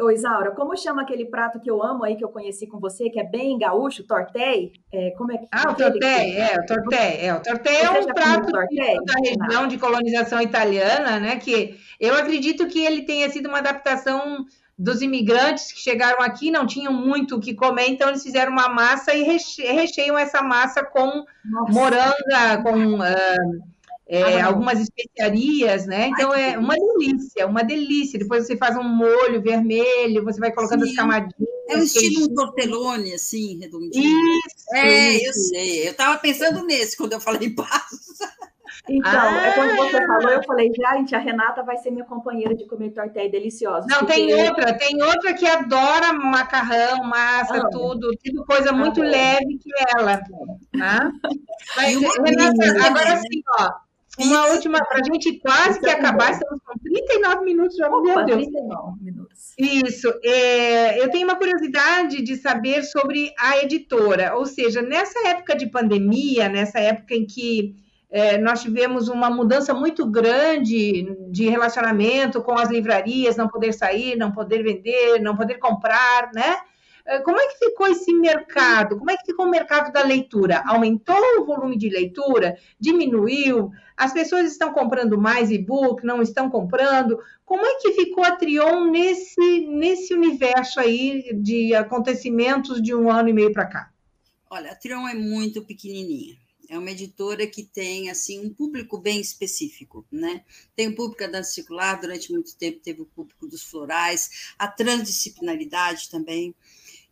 Ô, 0.00 0.10
Isaura, 0.12 0.52
como 0.52 0.76
chama 0.76 1.02
aquele 1.02 1.24
prato 1.24 1.58
que 1.58 1.68
eu 1.68 1.82
amo 1.82 2.04
aí, 2.04 2.14
que 2.14 2.24
eu 2.24 2.28
conheci 2.28 2.68
com 2.68 2.78
você, 2.78 3.10
que 3.10 3.18
é 3.18 3.24
bem 3.24 3.58
gaúcho, 3.58 4.04
tortei? 4.04 4.72
É, 4.92 5.10
como 5.18 5.32
é 5.32 5.38
que 5.38 5.48
Ah, 5.50 5.72
o 5.72 5.74
tortei, 5.74 6.36
é, 6.38 6.54
o 6.54 6.66
tortei. 6.66 7.26
É, 7.26 7.34
o 7.34 7.42
tortei 7.42 7.76
é 7.76 7.90
um 7.90 8.06
prato 8.06 8.52
da 8.52 9.14
região 9.24 9.66
de 9.66 9.76
colonização 9.76 10.40
italiana, 10.40 11.18
né? 11.18 11.36
Que 11.36 11.80
eu 11.98 12.14
acredito 12.14 12.68
que 12.68 12.78
ele 12.78 13.02
tenha 13.02 13.28
sido 13.28 13.48
uma 13.48 13.58
adaptação 13.58 14.46
dos 14.78 15.02
imigrantes 15.02 15.72
que 15.72 15.80
chegaram 15.80 16.22
aqui, 16.22 16.52
não 16.52 16.64
tinham 16.64 16.92
muito 16.92 17.34
o 17.34 17.40
que 17.40 17.52
comer, 17.52 17.88
então 17.88 18.08
eles 18.08 18.22
fizeram 18.22 18.52
uma 18.52 18.68
massa 18.68 19.12
e 19.12 19.24
recheiam 19.24 20.16
essa 20.16 20.40
massa 20.40 20.84
com 20.84 21.24
Nossa. 21.44 21.72
moranga, 21.72 22.62
com... 22.62 22.94
Uh, 22.94 23.77
é, 24.08 24.40
algumas 24.40 24.80
especiarias, 24.80 25.86
né? 25.86 26.08
Então 26.08 26.34
é 26.34 26.56
uma 26.56 26.74
delícia, 26.74 27.46
uma 27.46 27.62
delícia. 27.62 28.18
Depois 28.18 28.46
você 28.46 28.56
faz 28.56 28.74
um 28.76 28.82
molho 28.82 29.42
vermelho, 29.42 30.24
você 30.24 30.40
vai 30.40 30.50
colocando 30.50 30.84
Sim. 30.84 30.90
as 30.90 30.96
camadinhas. 30.96 31.48
É 31.68 31.76
um 31.76 31.82
estilo 31.82 32.24
um 32.24 32.34
tortelone, 32.34 33.12
assim, 33.12 33.58
redondinho. 33.60 34.18
Isso, 34.18 34.74
é, 34.74 35.10
isso. 35.16 35.26
eu 35.26 35.32
sei. 35.34 35.86
Eu 35.86 35.90
estava 35.90 36.16
pensando 36.16 36.64
nesse 36.64 36.96
quando 36.96 37.12
eu 37.12 37.20
falei 37.20 37.50
passos. 37.54 38.16
Então, 38.88 39.12
ah. 39.12 39.46
é 39.46 39.52
quando 39.52 39.76
você 39.76 40.06
falou, 40.06 40.30
eu 40.30 40.42
falei, 40.44 40.72
gente, 40.72 41.14
a 41.14 41.18
Renata 41.18 41.62
vai 41.62 41.76
ser 41.76 41.90
minha 41.90 42.06
companheira 42.06 42.54
de 42.54 42.66
comer 42.66 42.90
tortelha 42.90 43.30
deliciosa. 43.30 43.86
Não, 43.86 43.98
porque... 43.98 44.14
tem 44.14 44.34
outra, 44.34 44.78
tem 44.78 45.02
outra 45.02 45.34
que 45.34 45.46
adora 45.46 46.14
macarrão, 46.14 47.04
massa, 47.04 47.58
ah. 47.58 47.68
tudo, 47.70 48.08
tudo 48.24 48.46
coisa 48.46 48.72
muito 48.72 49.02
ah. 49.02 49.06
leve 49.06 49.58
que 49.58 49.70
ela. 49.94 50.18
Tá? 50.78 51.12
Mas, 51.76 52.00
Renata, 52.00 52.86
agora 52.86 53.16
sim, 53.18 53.42
ó, 53.58 53.87
uma 54.18 54.46
última, 54.48 54.84
para 54.84 55.00
a 55.00 55.02
gente 55.04 55.38
quase 55.38 55.80
que 55.80 55.88
acabar, 55.88 56.32
estamos 56.32 56.60
com 56.64 56.78
39 56.78 57.44
minutos 57.44 57.76
já, 57.76 57.88
Opa, 57.88 58.00
meu 58.00 58.24
Deus. 58.24 58.46
39 58.46 59.04
minutos. 59.04 59.54
Isso. 59.58 60.12
É, 60.22 61.02
eu 61.02 61.10
tenho 61.10 61.26
uma 61.26 61.36
curiosidade 61.36 62.22
de 62.22 62.36
saber 62.36 62.82
sobre 62.82 63.32
a 63.38 63.58
editora, 63.58 64.36
ou 64.36 64.46
seja, 64.46 64.82
nessa 64.82 65.28
época 65.28 65.56
de 65.56 65.66
pandemia, 65.66 66.48
nessa 66.48 66.78
época 66.78 67.14
em 67.14 67.26
que 67.26 67.76
é, 68.10 68.38
nós 68.38 68.62
tivemos 68.62 69.08
uma 69.08 69.28
mudança 69.28 69.74
muito 69.74 70.06
grande 70.06 71.14
de 71.30 71.48
relacionamento 71.48 72.42
com 72.42 72.58
as 72.58 72.70
livrarias, 72.70 73.36
não 73.36 73.48
poder 73.48 73.72
sair, 73.72 74.16
não 74.16 74.32
poder 74.32 74.62
vender, 74.62 75.20
não 75.20 75.36
poder 75.36 75.58
comprar, 75.58 76.30
né? 76.32 76.58
É, 77.08 77.20
como 77.20 77.40
é 77.40 77.46
que 77.46 77.58
ficou 77.58 77.86
esse 77.86 78.12
mercado? 78.12 78.98
Como 78.98 79.10
é 79.10 79.16
que 79.16 79.24
ficou 79.24 79.46
o 79.46 79.50
mercado 79.50 79.90
da 79.90 80.04
leitura? 80.04 80.62
Aumentou 80.66 81.16
o 81.40 81.46
volume 81.46 81.78
de 81.78 81.88
leitura? 81.88 82.58
Diminuiu? 82.78 83.72
As 83.96 84.12
pessoas 84.12 84.52
estão 84.52 84.74
comprando 84.74 85.16
mais 85.18 85.50
e-book? 85.50 86.04
Não 86.04 86.20
estão 86.20 86.50
comprando? 86.50 87.18
Como 87.46 87.64
é 87.64 87.76
que 87.76 87.92
ficou 87.92 88.22
a 88.22 88.36
Trion 88.36 88.90
nesse, 88.90 89.66
nesse 89.68 90.12
universo 90.12 90.78
aí 90.78 91.32
de 91.32 91.74
acontecimentos 91.74 92.82
de 92.82 92.94
um 92.94 93.10
ano 93.10 93.30
e 93.30 93.32
meio 93.32 93.54
para 93.54 93.64
cá? 93.64 93.90
Olha, 94.50 94.72
a 94.72 94.74
Trion 94.74 95.08
é 95.08 95.14
muito 95.14 95.64
pequenininha 95.64 96.36
é 96.68 96.78
uma 96.78 96.90
editora 96.90 97.46
que 97.46 97.64
tem 97.64 98.10
assim 98.10 98.44
um 98.44 98.52
público 98.52 98.98
bem 98.98 99.20
específico, 99.20 100.06
né? 100.12 100.44
Tem 100.76 100.88
o 100.88 100.94
público 100.94 101.22
da 101.22 101.38
dança 101.38 101.52
circular, 101.52 101.98
durante 101.98 102.30
muito 102.30 102.54
tempo 102.56 102.80
teve 102.80 103.00
o 103.00 103.06
público 103.06 103.48
dos 103.48 103.62
florais, 103.62 104.52
a 104.58 104.68
transdisciplinaridade 104.68 106.10
também. 106.10 106.54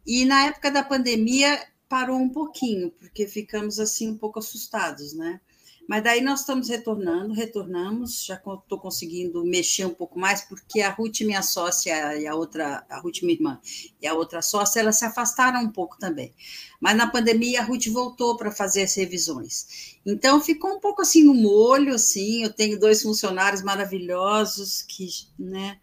E 0.07 0.24
na 0.24 0.46
época 0.46 0.70
da 0.70 0.82
pandemia 0.82 1.66
parou 1.88 2.18
um 2.18 2.28
pouquinho, 2.28 2.90
porque 2.92 3.26
ficamos 3.26 3.80
assim 3.80 4.09
um 4.11 4.16
pouco 4.16 4.38
assustados, 4.38 5.12
né? 5.12 5.40
Mas 5.88 6.02
daí 6.02 6.20
nós 6.20 6.40
estamos 6.40 6.68
retornando, 6.68 7.32
retornamos, 7.32 8.24
já 8.24 8.34
estou 8.34 8.78
conseguindo 8.78 9.44
mexer 9.44 9.84
um 9.84 9.94
pouco 9.94 10.18
mais, 10.18 10.42
porque 10.42 10.80
a 10.80 10.90
Ruth, 10.90 11.20
minha 11.20 11.42
sócia, 11.42 12.16
e 12.16 12.26
a 12.26 12.34
outra, 12.34 12.84
a 12.88 12.98
Ruth, 12.98 13.22
minha 13.22 13.34
irmã, 13.34 13.61
e 14.02 14.07
a 14.07 14.12
outra 14.12 14.42
sócia, 14.42 14.80
elas 14.80 14.96
se 14.98 15.04
afastaram 15.04 15.62
um 15.62 15.70
pouco 15.70 15.96
também. 15.96 16.34
Mas 16.80 16.96
na 16.96 17.09
pandemia 17.09 17.61
a 17.61 17.64
Ruth 17.64 17.86
voltou 17.86 18.36
para 18.36 18.50
fazer 18.50 18.82
as 18.82 18.94
revisões. 18.94 19.96
Então 20.04 20.40
ficou 20.40 20.72
um 20.74 20.80
pouco 20.80 21.02
assim 21.02 21.22
no 21.22 21.34
molho, 21.34 21.94
assim. 21.94 22.42
Eu 22.42 22.52
tenho 22.52 22.80
dois 22.80 23.02
funcionários 23.02 23.62
maravilhosos 23.62 24.82
que, 24.82 25.09
né? 25.38 25.78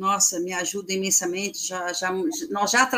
Nossa, 0.00 0.40
me 0.40 0.50
ajuda 0.54 0.94
imensamente. 0.94 1.68
Já, 1.68 1.92
já, 1.92 2.10
nós 2.48 2.70
já 2.70 2.88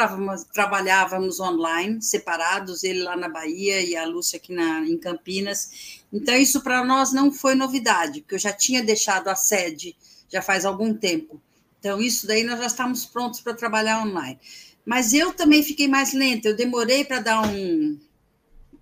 trabalhávamos 0.53 1.41
online, 1.41 2.01
separados, 2.01 2.85
ele 2.85 3.03
lá 3.03 3.17
na 3.17 3.29
Bahia 3.29 3.81
e 3.83 3.97
a 3.97 4.07
Lúcia 4.07 4.37
aqui 4.37 4.53
na, 4.53 4.87
em 4.87 4.97
Campinas. 4.97 5.99
Então, 6.13 6.37
isso 6.37 6.63
para 6.63 6.85
nós 6.85 7.13
não 7.13 7.33
foi 7.33 7.57
novidade, 7.57 8.21
porque 8.21 8.37
eu 8.37 8.39
já 8.39 8.53
tinha 8.53 8.85
deixado 8.85 9.27
a 9.27 9.35
sede 9.35 9.97
já 10.29 10.41
faz 10.41 10.65
algum 10.65 10.95
tempo. 10.95 11.43
Então, 11.81 12.01
isso 12.01 12.25
daí 12.25 12.45
nós 12.45 12.61
já 12.61 12.67
estamos 12.67 13.05
prontos 13.05 13.41
para 13.41 13.53
trabalhar 13.53 14.07
online. 14.07 14.39
Mas 14.87 15.13
eu 15.13 15.33
também 15.33 15.65
fiquei 15.65 15.89
mais 15.89 16.13
lenta, 16.13 16.49
eu 16.49 16.57
demorei 16.57 17.05
para 17.05 17.19
dar 17.19 17.43
um, 17.49 17.99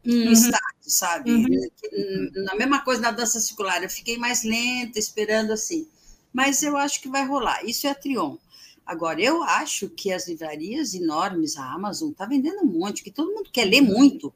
um 0.04 0.28
uhum. 0.28 0.34
sabe? 0.82 1.30
Uhum. 1.30 2.30
Na 2.44 2.54
mesma 2.54 2.84
coisa 2.84 3.00
na 3.00 3.12
dança 3.12 3.40
circular, 3.40 3.82
eu 3.82 3.88
fiquei 3.88 4.18
mais 4.18 4.44
lenta, 4.44 4.98
esperando 4.98 5.52
assim 5.52 5.88
mas 6.32 6.62
eu 6.62 6.76
acho 6.76 7.00
que 7.00 7.08
vai 7.08 7.26
rolar. 7.26 7.64
Isso 7.64 7.86
é 7.86 7.90
a 7.90 7.94
Trion. 7.94 8.36
Agora, 8.84 9.20
eu 9.20 9.42
acho 9.42 9.88
que 9.88 10.12
as 10.12 10.26
livrarias 10.26 10.94
enormes, 10.94 11.56
a 11.56 11.72
Amazon, 11.72 12.10
está 12.10 12.26
vendendo 12.26 12.62
um 12.62 12.66
monte, 12.66 13.04
que 13.04 13.10
todo 13.10 13.32
mundo 13.32 13.50
quer 13.52 13.64
ler 13.64 13.80
muito. 13.80 14.32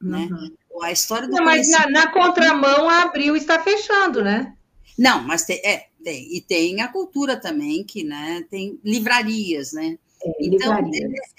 Né? 0.00 0.28
Uhum. 0.30 0.82
A 0.82 0.92
história 0.92 1.26
do 1.26 1.34
Não, 1.34 1.44
mas 1.44 1.70
na, 1.70 1.88
na, 1.88 2.12
contramão, 2.12 2.88
a 2.88 3.02
Abril 3.02 3.34
está 3.34 3.62
fechando, 3.62 4.22
né? 4.22 4.54
Não, 4.98 5.22
mas 5.22 5.44
tem, 5.44 5.56
é, 5.64 5.86
tem. 6.04 6.36
E 6.36 6.40
tem 6.40 6.82
a 6.82 6.88
cultura 6.88 7.38
também, 7.38 7.82
que 7.84 8.04
né, 8.04 8.44
tem 8.50 8.78
livrarias, 8.84 9.72
né? 9.72 9.98
Então, 10.40 10.90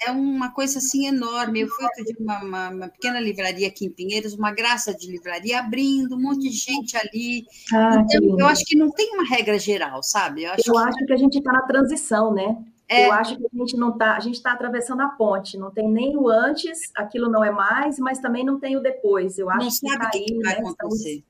é 0.06 0.10
uma 0.10 0.52
coisa 0.52 0.78
assim 0.78 1.06
enorme. 1.06 1.60
Eu 1.60 1.68
fui 1.68 1.84
outro 1.84 2.04
dia 2.04 2.16
uma, 2.18 2.42
uma, 2.42 2.70
uma, 2.70 2.88
pequena 2.88 3.20
livraria 3.20 3.68
aqui 3.68 3.86
em 3.86 3.90
Pinheiros, 3.90 4.34
uma 4.34 4.52
graça 4.52 4.94
de 4.94 5.10
livraria, 5.10 5.58
abrindo, 5.58 6.16
um 6.16 6.20
monte 6.20 6.48
de 6.48 6.50
gente 6.50 6.96
ali. 6.96 7.44
Ah, 7.72 8.04
então, 8.04 8.38
eu 8.38 8.46
acho 8.46 8.64
que 8.64 8.76
não 8.76 8.90
tem 8.90 9.14
uma 9.14 9.24
regra 9.24 9.58
geral, 9.58 10.02
sabe? 10.02 10.44
Eu 10.44 10.52
acho, 10.52 10.68
eu 10.68 10.72
que... 10.72 10.80
acho 10.80 11.06
que 11.06 11.12
a 11.12 11.16
gente 11.16 11.38
está 11.38 11.52
na 11.52 11.62
transição, 11.62 12.32
né? 12.32 12.56
É. 12.88 13.06
Eu 13.06 13.12
acho 13.12 13.36
que 13.36 13.44
a 13.44 13.58
gente 13.58 13.76
não 13.76 13.90
está, 13.90 14.16
a 14.16 14.20
gente 14.20 14.36
está 14.36 14.52
atravessando 14.52 15.02
a 15.02 15.08
ponte, 15.08 15.58
não 15.58 15.70
tem 15.70 15.90
nem 15.90 16.16
o 16.16 16.26
antes, 16.28 16.90
aquilo 16.96 17.30
não 17.30 17.44
é 17.44 17.50
mais, 17.50 17.98
mas 17.98 18.18
também 18.18 18.44
não 18.44 18.58
tem 18.58 18.76
o 18.78 18.80
depois. 18.80 19.38
Eu 19.38 19.50
acho 19.50 19.58
não 19.58 19.68
que 19.68 19.76
sabe 19.76 20.04
tá 20.04 20.10
aí, 20.14 20.24
que 20.24 20.42
vai 20.42 20.54
né, 20.54 20.60
acontecer. 20.60 21.24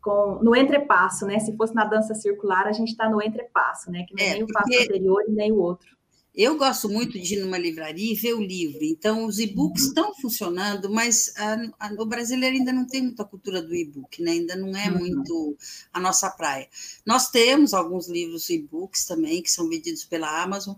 Com, 0.00 0.38
no 0.42 0.56
entrepasso, 0.56 1.26
né? 1.26 1.38
Se 1.38 1.54
fosse 1.56 1.74
na 1.74 1.84
dança 1.84 2.14
circular, 2.14 2.66
a 2.66 2.72
gente 2.72 2.88
está 2.88 3.08
no 3.08 3.22
entrepasso, 3.22 3.90
né? 3.90 4.04
Que 4.08 4.14
não 4.14 4.24
é, 4.24 4.32
nem 4.34 4.42
o 4.44 4.46
passo 4.46 4.82
anterior 4.82 5.24
e 5.28 5.30
nem 5.30 5.52
o 5.52 5.58
outro. 5.58 5.94
Eu 6.34 6.58
gosto 6.58 6.88
muito 6.88 7.16
de 7.16 7.34
ir 7.34 7.40
numa 7.40 7.56
livraria 7.56 8.12
e 8.12 8.16
ver 8.16 8.34
o 8.34 8.42
livro. 8.42 8.82
Então, 8.82 9.24
os 9.24 9.38
e-books 9.38 9.82
uhum. 9.82 9.88
estão 9.88 10.14
funcionando, 10.16 10.90
mas 10.90 11.32
a, 11.36 11.56
a, 11.78 11.92
o 11.92 12.04
brasileiro 12.04 12.56
ainda 12.56 12.72
não 12.72 12.84
tem 12.84 13.02
muita 13.02 13.24
cultura 13.24 13.62
do 13.62 13.72
e-book, 13.72 14.20
né? 14.20 14.32
ainda 14.32 14.56
não 14.56 14.76
é 14.76 14.90
uhum. 14.90 14.98
muito 14.98 15.56
a 15.92 16.00
nossa 16.00 16.28
praia. 16.28 16.68
Nós 17.06 17.30
temos 17.30 17.72
alguns 17.72 18.08
livros 18.08 18.50
e-books 18.50 19.04
também, 19.04 19.40
que 19.42 19.50
são 19.50 19.68
vendidos 19.68 20.04
pela 20.04 20.42
Amazon, 20.42 20.74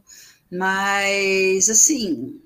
mas, 0.50 1.70
assim, 1.70 2.38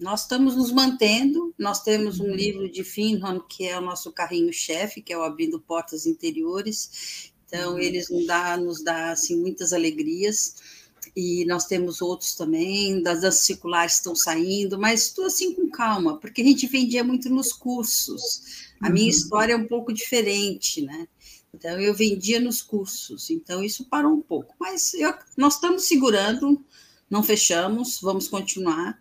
nós 0.00 0.22
estamos 0.22 0.56
nos 0.56 0.72
mantendo. 0.72 1.54
Nós 1.58 1.82
temos 1.82 2.18
um 2.18 2.24
uhum. 2.24 2.34
livro 2.34 2.72
de 2.72 2.82
Finron, 2.82 3.40
que 3.40 3.68
é 3.68 3.78
o 3.78 3.82
nosso 3.82 4.10
carrinho-chefe, 4.10 5.02
que 5.02 5.12
é 5.12 5.18
o 5.18 5.22
Abrindo 5.22 5.60
Portas 5.60 6.06
Interiores. 6.06 7.30
Então, 7.46 7.78
eles 7.78 8.08
nos 8.08 8.26
dá, 8.26 8.56
nos 8.56 8.82
dá 8.82 9.10
assim, 9.12 9.36
muitas 9.38 9.74
alegrias 9.74 10.75
e 11.16 11.46
nós 11.46 11.64
temos 11.64 12.02
outros 12.02 12.34
também, 12.34 13.02
das 13.02 13.22
danças 13.22 13.40
circulares 13.40 13.94
estão 13.94 14.14
saindo, 14.14 14.78
mas 14.78 15.04
estou 15.04 15.24
assim 15.24 15.54
com 15.54 15.70
calma, 15.70 16.18
porque 16.18 16.42
a 16.42 16.44
gente 16.44 16.66
vendia 16.66 17.02
muito 17.02 17.30
nos 17.30 17.54
cursos. 17.54 18.68
A 18.82 18.90
minha 18.90 19.06
uhum. 19.06 19.10
história 19.10 19.54
é 19.54 19.56
um 19.56 19.66
pouco 19.66 19.94
diferente, 19.94 20.82
né? 20.82 21.08
Então, 21.54 21.80
eu 21.80 21.94
vendia 21.94 22.38
nos 22.38 22.60
cursos, 22.60 23.30
então 23.30 23.64
isso 23.64 23.86
parou 23.86 24.12
um 24.12 24.20
pouco. 24.20 24.54
Mas 24.60 24.92
eu, 24.92 25.14
nós 25.38 25.54
estamos 25.54 25.84
segurando, 25.84 26.62
não 27.08 27.22
fechamos, 27.22 27.98
vamos 27.98 28.28
continuar 28.28 29.00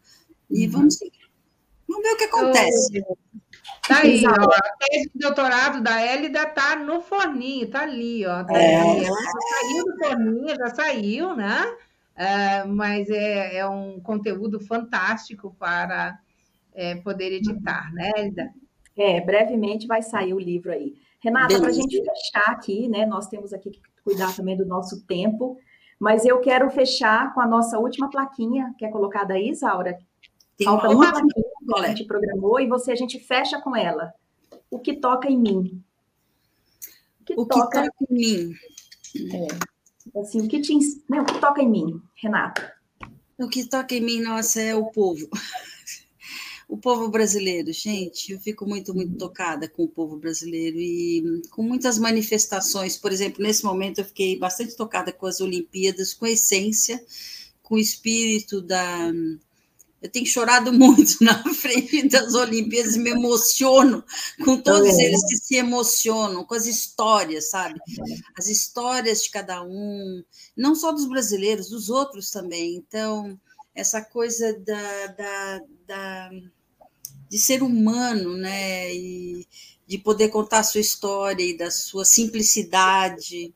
e 0.50 0.66
uhum. 0.66 0.72
vamos 0.72 0.96
seguir. 0.96 1.26
Vamos 1.86 2.02
ver 2.02 2.14
o 2.14 2.18
que 2.18 2.24
acontece. 2.24 3.06
Tá 3.88 4.00
aí, 4.00 4.24
ó, 4.26 4.32
a 4.32 4.78
tese 4.80 5.12
de 5.14 5.20
doutorado 5.20 5.84
da 5.84 6.00
Hélida 6.00 6.46
tá 6.46 6.78
no 6.78 7.02
forninho, 7.02 7.70
tá 7.70 7.82
ali, 7.82 8.26
ó. 8.26 8.44
Tá 8.46 8.58
é. 8.58 8.80
ali. 8.80 9.06
Ela 9.06 9.22
já 9.22 9.32
saiu 9.50 9.84
do 9.84 9.98
forninho, 9.98 10.56
já 10.56 10.76
saiu, 10.76 11.36
né? 11.36 11.78
Uh, 12.16 12.68
mas 12.70 13.10
é, 13.10 13.58
é, 13.58 13.68
um 13.68 14.00
conteúdo 14.00 14.60
fantástico 14.60 15.54
para 15.60 16.18
é, 16.74 16.96
poder 16.96 17.34
editar, 17.34 17.94
né, 17.94 18.10
Elida? 18.18 18.54
É, 18.98 19.20
brevemente 19.20 19.86
vai 19.86 20.02
sair 20.02 20.34
o 20.34 20.40
livro 20.40 20.72
aí. 20.72 20.96
Renata, 21.20 21.60
para 21.60 21.70
a 21.70 21.74
gente 21.74 21.98
fechar 21.98 22.52
aqui, 22.52 22.88
né? 22.88 23.06
Nós 23.06 23.28
temos 23.28 23.52
aqui 23.52 23.72
que 23.72 23.82
cuidar 24.04 24.34
também 24.34 24.56
do 24.56 24.66
nosso 24.66 25.06
tempo, 25.06 25.58
mas 26.00 26.24
eu 26.24 26.40
quero 26.40 26.70
fechar 26.70 27.34
com 27.34 27.42
a 27.42 27.48
nossa 27.48 27.78
última 27.80 28.10
plaquinha, 28.10 28.74
que 28.78 28.86
é 28.86 28.90
colocada 28.90 29.34
aí, 29.34 29.50
Isaura. 29.50 29.98
Tem 30.58 30.66
Falta 30.66 30.90
uma 30.90 31.12
plaquinha 31.12 31.34
que 31.34 31.80
a 31.80 31.88
gente 31.88 32.06
programou 32.06 32.60
e 32.62 32.68
você 32.68 32.92
a 32.94 32.96
gente 32.96 33.20
fecha 33.20 33.60
com 33.60 33.76
ela. 33.76 34.14
O 34.72 34.80
que 34.80 34.96
toca 34.96 35.30
em 35.30 35.38
mim? 35.38 35.84
O 37.20 37.26
que, 37.26 37.34
o 37.34 37.46
toca... 37.46 37.82
que 37.82 37.90
toca 37.90 38.06
em 38.10 38.14
mim? 38.14 38.54
É. 39.34 39.75
Assim, 40.16 40.42
o 40.42 40.48
que 40.48 40.62
te 40.62 40.74
né, 41.10 41.22
o 41.22 41.26
que 41.26 41.40
toca 41.40 41.62
em 41.62 41.70
mim, 41.70 42.02
Renata? 42.16 42.74
O 43.38 43.50
que 43.50 43.68
toca 43.68 43.94
em 43.94 44.02
mim, 44.02 44.22
nossa, 44.22 44.62
é 44.62 44.76
o 44.76 44.86
povo. 44.86 45.30
O 46.68 46.78
povo 46.78 47.10
brasileiro, 47.10 47.72
gente, 47.72 48.32
eu 48.32 48.40
fico 48.40 48.68
muito, 48.68 48.92
muito 48.92 49.16
tocada 49.18 49.70
com 49.70 49.84
o 49.84 49.88
povo 49.88 50.18
brasileiro 50.18 50.78
e 50.80 51.44
com 51.52 51.62
muitas 51.62 52.00
manifestações. 52.00 52.98
Por 52.98 53.12
exemplo, 53.12 53.44
nesse 53.44 53.64
momento 53.64 54.00
eu 54.00 54.06
fiquei 54.06 54.36
bastante 54.36 54.76
tocada 54.76 55.14
com 55.14 55.28
as 55.28 55.40
Olimpíadas, 55.40 56.12
com 56.12 56.26
a 56.26 56.32
essência, 56.32 57.06
com 57.62 57.76
o 57.76 57.80
espírito 57.80 58.62
da, 58.64 59.12
eu 60.06 60.12
tenho 60.12 60.26
chorado 60.26 60.72
muito 60.72 61.18
na 61.24 61.44
frente 61.54 62.08
das 62.08 62.34
Olimpíadas, 62.36 62.96
me 62.96 63.10
emociono 63.10 64.04
com 64.44 64.58
todos 64.62 64.98
eles 65.00 65.22
que 65.28 65.36
se 65.38 65.56
emocionam, 65.56 66.46
com 66.46 66.54
as 66.54 66.66
histórias, 66.68 67.50
sabe? 67.50 67.80
As 68.38 68.48
histórias 68.48 69.24
de 69.24 69.32
cada 69.32 69.64
um, 69.64 70.24
não 70.56 70.76
só 70.76 70.92
dos 70.92 71.08
brasileiros, 71.08 71.70
dos 71.70 71.90
outros 71.90 72.30
também. 72.30 72.76
Então, 72.76 73.40
essa 73.74 74.02
coisa 74.02 74.54
da, 74.60 75.08
da, 75.08 75.62
da 75.88 76.30
de 77.28 77.40
ser 77.40 77.64
humano, 77.64 78.38
né? 78.38 78.94
E 78.94 79.48
de 79.88 79.98
poder 79.98 80.30
contar 80.30 80.60
a 80.60 80.64
sua 80.64 80.82
história 80.82 81.44
e 81.44 81.58
da 81.58 81.70
sua 81.70 82.06
simplicidade 82.06 83.54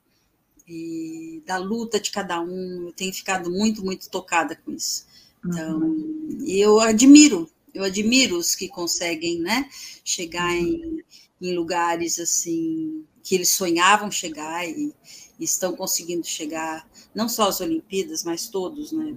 e 0.67 1.41
da 1.45 1.57
luta 1.57 1.99
de 1.99 2.11
cada 2.11 2.41
um. 2.41 2.87
Eu 2.87 2.93
tenho 2.93 3.13
ficado 3.13 3.49
muito, 3.51 3.83
muito 3.83 4.09
tocada 4.09 4.55
com 4.55 4.71
isso. 4.71 5.08
Então, 5.45 5.95
eu 6.45 6.79
admiro, 6.79 7.49
eu 7.73 7.83
admiro 7.83 8.37
os 8.37 8.55
que 8.55 8.67
conseguem, 8.67 9.39
né, 9.39 9.69
chegar 10.03 10.53
em, 10.53 11.03
em 11.41 11.55
lugares 11.55 12.19
assim 12.19 13.05
que 13.23 13.35
eles 13.35 13.49
sonhavam 13.49 14.09
chegar 14.09 14.67
e, 14.67 14.93
e, 15.39 15.43
estão 15.43 15.75
conseguindo 15.75 16.25
chegar, 16.25 16.89
não 17.13 17.29
só 17.29 17.49
às 17.49 17.61
Olimpíadas, 17.61 18.23
mas 18.23 18.47
todos, 18.47 18.91
né? 18.91 19.15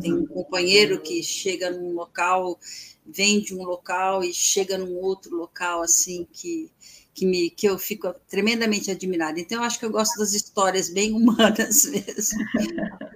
Tem 0.00 0.12
um 0.12 0.26
companheiro 0.26 1.00
que 1.00 1.22
chega 1.22 1.70
num 1.70 1.92
local, 1.92 2.58
vem 3.06 3.40
de 3.40 3.54
um 3.54 3.62
local 3.62 4.22
e 4.22 4.34
chega 4.34 4.76
num 4.76 4.94
outro 4.96 5.34
local 5.36 5.82
assim 5.82 6.26
que 6.32 6.70
que, 7.12 7.26
me, 7.26 7.50
que 7.50 7.68
eu 7.68 7.78
fico 7.78 8.14
tremendamente 8.28 8.90
admirada. 8.90 9.38
Então, 9.38 9.58
eu 9.58 9.64
acho 9.64 9.78
que 9.78 9.84
eu 9.84 9.90
gosto 9.90 10.18
das 10.18 10.32
histórias 10.32 10.88
bem 10.88 11.12
humanas 11.16 11.84
mesmo. 11.84 12.38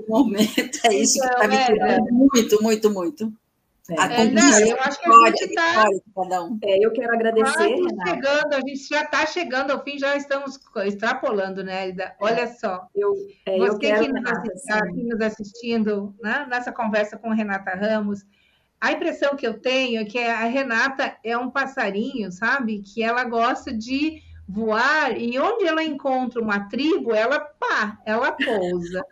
Momento, 0.08 0.78
é 0.84 0.94
isso 0.94 1.20
que 1.20 1.26
está 1.26 1.48
me 1.48 1.54
então, 1.54 1.66
tirando 1.66 2.12
muito, 2.12 2.62
muito, 2.62 2.90
muito. 2.90 3.32
É. 3.90 4.00
A 4.00 4.06
é, 4.06 4.30
não, 4.30 4.60
eu 4.60 4.80
acho 4.80 4.98
que 4.98 5.10
a 5.10 5.26
gente 5.26 5.44
está. 5.44 5.84
Um. 6.16 6.58
É, 6.64 6.78
eu 6.84 6.90
quero 6.90 7.12
agradecer. 7.12 7.74
Ah, 8.00 8.06
chegando, 8.06 8.54
a 8.54 8.60
gente 8.60 8.88
já 8.88 9.02
está 9.02 9.26
chegando 9.26 9.70
ao 9.72 9.84
fim, 9.84 9.98
já 9.98 10.16
estamos 10.16 10.58
extrapolando, 10.86 11.62
né, 11.62 11.84
Elida? 11.84 12.14
Olha 12.18 12.46
só, 12.46 12.88
eu, 12.94 13.14
é, 13.44 13.58
você 13.58 13.68
eu 13.68 13.78
quero, 13.78 14.04
que 14.04 14.12
nos 14.12 14.54
está 14.54 14.78
aqui 14.78 15.02
nos 15.02 15.20
assistindo 15.20 16.14
né, 16.22 16.46
nessa 16.48 16.72
conversa 16.72 17.18
com 17.18 17.28
Renata 17.28 17.74
Ramos, 17.74 18.24
a 18.80 18.92
impressão 18.92 19.36
que 19.36 19.46
eu 19.46 19.60
tenho 19.60 20.00
é 20.00 20.04
que 20.04 20.18
a 20.18 20.44
Renata 20.44 21.16
é 21.22 21.36
um 21.36 21.50
passarinho, 21.50 22.32
sabe? 22.32 22.82
Que 22.82 23.02
ela 23.02 23.24
gosta 23.24 23.70
de 23.70 24.22
voar 24.48 25.18
e 25.18 25.38
onde 25.38 25.66
ela 25.66 25.82
encontra 25.82 26.40
uma 26.40 26.68
tribo, 26.68 27.14
ela 27.14 27.40
pá, 27.40 27.98
ela 28.04 28.32
pousa. 28.32 29.04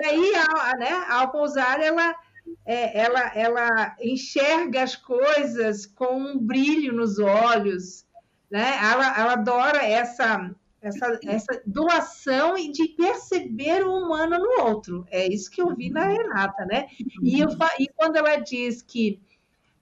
E 0.00 0.04
aí, 0.06 0.32
ao, 0.36 0.78
né, 0.78 1.06
ao 1.08 1.30
pousar, 1.30 1.80
ela, 1.80 2.14
é, 2.64 3.00
ela, 3.00 3.32
ela 3.34 3.96
enxerga 4.00 4.82
as 4.82 4.94
coisas 4.94 5.86
com 5.86 6.16
um 6.16 6.38
brilho 6.38 6.92
nos 6.92 7.18
olhos, 7.18 8.06
né? 8.50 8.78
Ela, 8.80 9.18
ela 9.18 9.32
adora 9.32 9.84
essa 9.84 10.50
essa, 10.86 11.18
essa 11.24 11.62
doação 11.66 12.56
e 12.56 12.70
de 12.70 12.88
perceber 12.88 13.84
o 13.84 13.92
humano 13.92 14.38
no 14.38 14.64
outro. 14.64 15.04
É 15.10 15.26
isso 15.26 15.50
que 15.50 15.60
eu 15.60 15.74
vi 15.74 15.90
na 15.90 16.06
Renata, 16.06 16.64
né? 16.64 16.86
E, 17.22 17.40
eu, 17.40 17.48
e 17.78 17.88
quando 17.88 18.16
ela 18.16 18.36
diz 18.36 18.82
que 18.82 19.20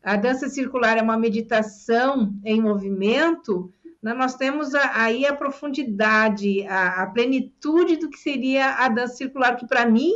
a 0.02 0.16
dança 0.16 0.48
circular 0.48 0.96
é 0.96 1.02
uma 1.02 1.18
meditação 1.18 2.34
em 2.44 2.60
movimento, 2.60 3.72
nós 4.12 4.34
temos 4.34 4.74
aí 4.74 5.24
a 5.24 5.34
profundidade, 5.34 6.66
a, 6.66 7.02
a, 7.02 7.06
plenitude 7.06 7.96
do 7.96 8.10
que 8.10 8.18
seria 8.18 8.74
a 8.74 8.88
dança 8.88 9.14
circular, 9.14 9.56
que 9.56 9.66
para 9.66 9.86
mim 9.86 10.12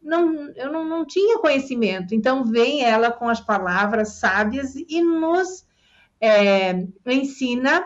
não, 0.00 0.48
eu 0.50 0.70
não, 0.70 0.84
não 0.88 1.04
tinha 1.04 1.38
conhecimento. 1.38 2.14
Então, 2.14 2.44
vem 2.44 2.84
ela 2.84 3.10
com 3.10 3.28
as 3.28 3.40
palavras 3.40 4.20
sábias 4.20 4.74
e 4.76 5.02
nos 5.02 5.66
é, 6.20 6.86
ensina 7.06 7.84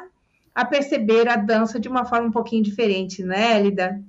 a 0.54 0.64
perceber 0.64 1.28
a 1.28 1.36
dança 1.36 1.80
de 1.80 1.88
uma 1.88 2.04
forma 2.04 2.28
um 2.28 2.32
pouquinho 2.32 2.62
diferente, 2.62 3.22
né, 3.22 3.58
Elida? 3.58 4.02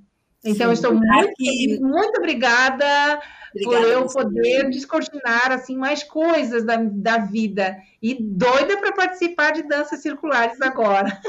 Então, 0.46 0.68
Sim, 0.68 0.74
estou 0.74 0.94
muito, 0.94 1.82
muito 1.82 2.18
obrigada, 2.20 3.20
obrigada, 3.50 3.84
por 3.84 3.92
eu 3.92 4.06
poder 4.06 4.70
descortinar 4.70 5.52
assim 5.52 5.76
mais 5.76 6.04
coisas 6.04 6.64
da, 6.64 6.76
da 6.78 7.18
vida 7.18 7.76
e 8.02 8.14
doida 8.14 8.78
para 8.78 8.94
participar 8.94 9.52
de 9.52 9.64
danças 9.64 10.02
circulares 10.02 10.62
agora. 10.62 11.20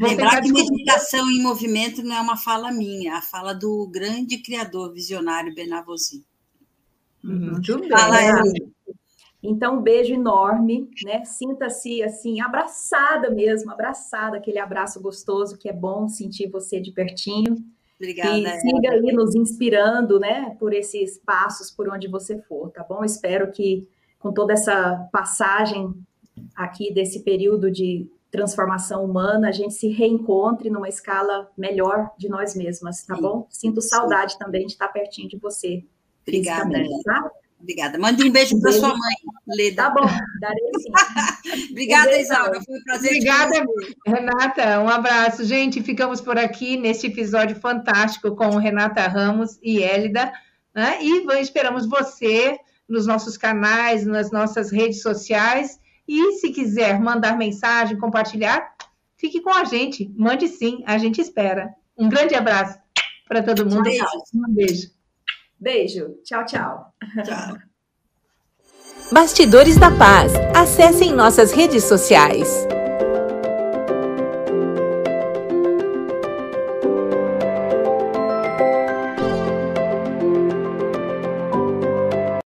Lembrar 0.00 0.40
que 0.40 0.50
meditação 0.50 1.30
em 1.30 1.42
movimento 1.42 2.02
não 2.02 2.16
é 2.16 2.20
uma 2.20 2.36
fala 2.36 2.72
minha, 2.72 3.12
é 3.12 3.16
a 3.16 3.22
fala 3.22 3.52
do 3.52 3.86
grande 3.86 4.38
criador 4.38 4.92
visionário 4.92 5.54
Benavosi. 5.54 6.24
Muito 7.22 7.78
bem. 7.80 7.90
Fala, 7.90 8.16
então, 9.42 9.78
um 9.78 9.82
beijo 9.82 10.12
enorme, 10.14 10.90
né? 11.04 11.24
Sinta-se 11.24 12.02
assim, 12.02 12.40
abraçada 12.40 13.30
mesmo, 13.30 13.70
abraçada, 13.70 14.36
aquele 14.36 14.58
abraço 14.58 15.00
gostoso 15.00 15.56
que 15.56 15.68
é 15.68 15.72
bom 15.72 16.08
sentir 16.08 16.48
você 16.50 16.80
de 16.80 16.90
pertinho. 16.90 17.56
Obrigada. 17.98 18.38
E 18.38 18.60
siga 18.60 18.92
aí 18.92 19.12
nos 19.12 19.34
inspirando, 19.34 20.20
né, 20.20 20.56
por 20.58 20.72
esses 20.72 21.18
passos 21.18 21.70
por 21.70 21.88
onde 21.88 22.06
você 22.06 22.40
for, 22.42 22.70
tá 22.70 22.84
bom? 22.88 23.04
Espero 23.04 23.50
que 23.50 23.88
com 24.18 24.32
toda 24.32 24.52
essa 24.52 25.08
passagem 25.12 25.92
aqui 26.54 26.92
desse 26.92 27.24
período 27.24 27.70
de 27.70 28.08
transformação 28.30 29.04
humana, 29.04 29.48
a 29.48 29.52
gente 29.52 29.74
se 29.74 29.88
reencontre 29.88 30.70
numa 30.70 30.88
escala 30.88 31.50
melhor 31.56 32.10
de 32.18 32.28
nós 32.28 32.54
mesmas, 32.54 33.04
tá 33.04 33.16
Sim. 33.16 33.22
bom? 33.22 33.46
Sinto 33.48 33.80
saudade 33.80 34.32
Sim. 34.32 34.38
também 34.38 34.66
de 34.66 34.72
estar 34.72 34.88
pertinho 34.88 35.28
de 35.28 35.38
você. 35.38 35.84
Obrigada. 36.22 36.84
Tá? 37.04 37.30
Obrigada. 37.60 37.98
Mande 37.98 38.22
um 38.24 38.30
beijo 38.30 38.60
para 38.60 38.72
sua 38.72 38.88
mãe, 38.88 39.16
Leda. 39.48 39.82
Tá 39.82 39.90
bom, 39.90 40.06
darei 40.40 40.70
sim. 40.78 41.66
Obrigada, 41.70 42.10
um 42.10 42.20
Isaura. 42.20 42.60
Foi 42.62 42.78
um 42.78 42.82
prazer. 42.84 43.10
Obrigada, 43.10 43.66
Renata. 44.06 44.80
Um 44.80 44.88
abraço. 44.88 45.44
Gente, 45.44 45.82
ficamos 45.82 46.20
por 46.20 46.38
aqui 46.38 46.76
neste 46.76 47.08
episódio 47.08 47.56
fantástico 47.56 48.34
com 48.36 48.56
Renata 48.56 49.06
Ramos 49.08 49.58
e 49.62 49.82
Hélida. 49.82 50.32
Né? 50.74 50.98
E 51.02 51.26
esperamos 51.40 51.86
você 51.86 52.58
nos 52.88 53.06
nossos 53.06 53.36
canais, 53.36 54.06
nas 54.06 54.30
nossas 54.30 54.70
redes 54.70 55.02
sociais. 55.02 55.80
E 56.06 56.32
se 56.34 56.50
quiser 56.50 56.98
mandar 56.98 57.36
mensagem, 57.36 57.98
compartilhar, 57.98 58.72
fique 59.16 59.40
com 59.40 59.52
a 59.52 59.64
gente. 59.64 60.10
Mande 60.16 60.48
sim, 60.48 60.82
a 60.86 60.96
gente 60.96 61.20
espera. 61.20 61.74
Um 61.96 62.08
grande 62.08 62.34
abraço 62.34 62.78
para 63.26 63.42
todo 63.42 63.66
mundo. 63.66 63.82
Beijo. 63.82 64.04
Um 64.34 64.54
beijo. 64.54 64.97
Beijo. 65.58 66.14
Tchau, 66.24 66.44
tchau. 66.44 66.92
Tchau. 67.24 67.58
Bastidores 69.10 69.76
da 69.76 69.90
Paz. 69.90 70.32
Acessem 70.54 71.12
nossas 71.12 71.52
redes 71.52 71.84
sociais. 71.84 72.66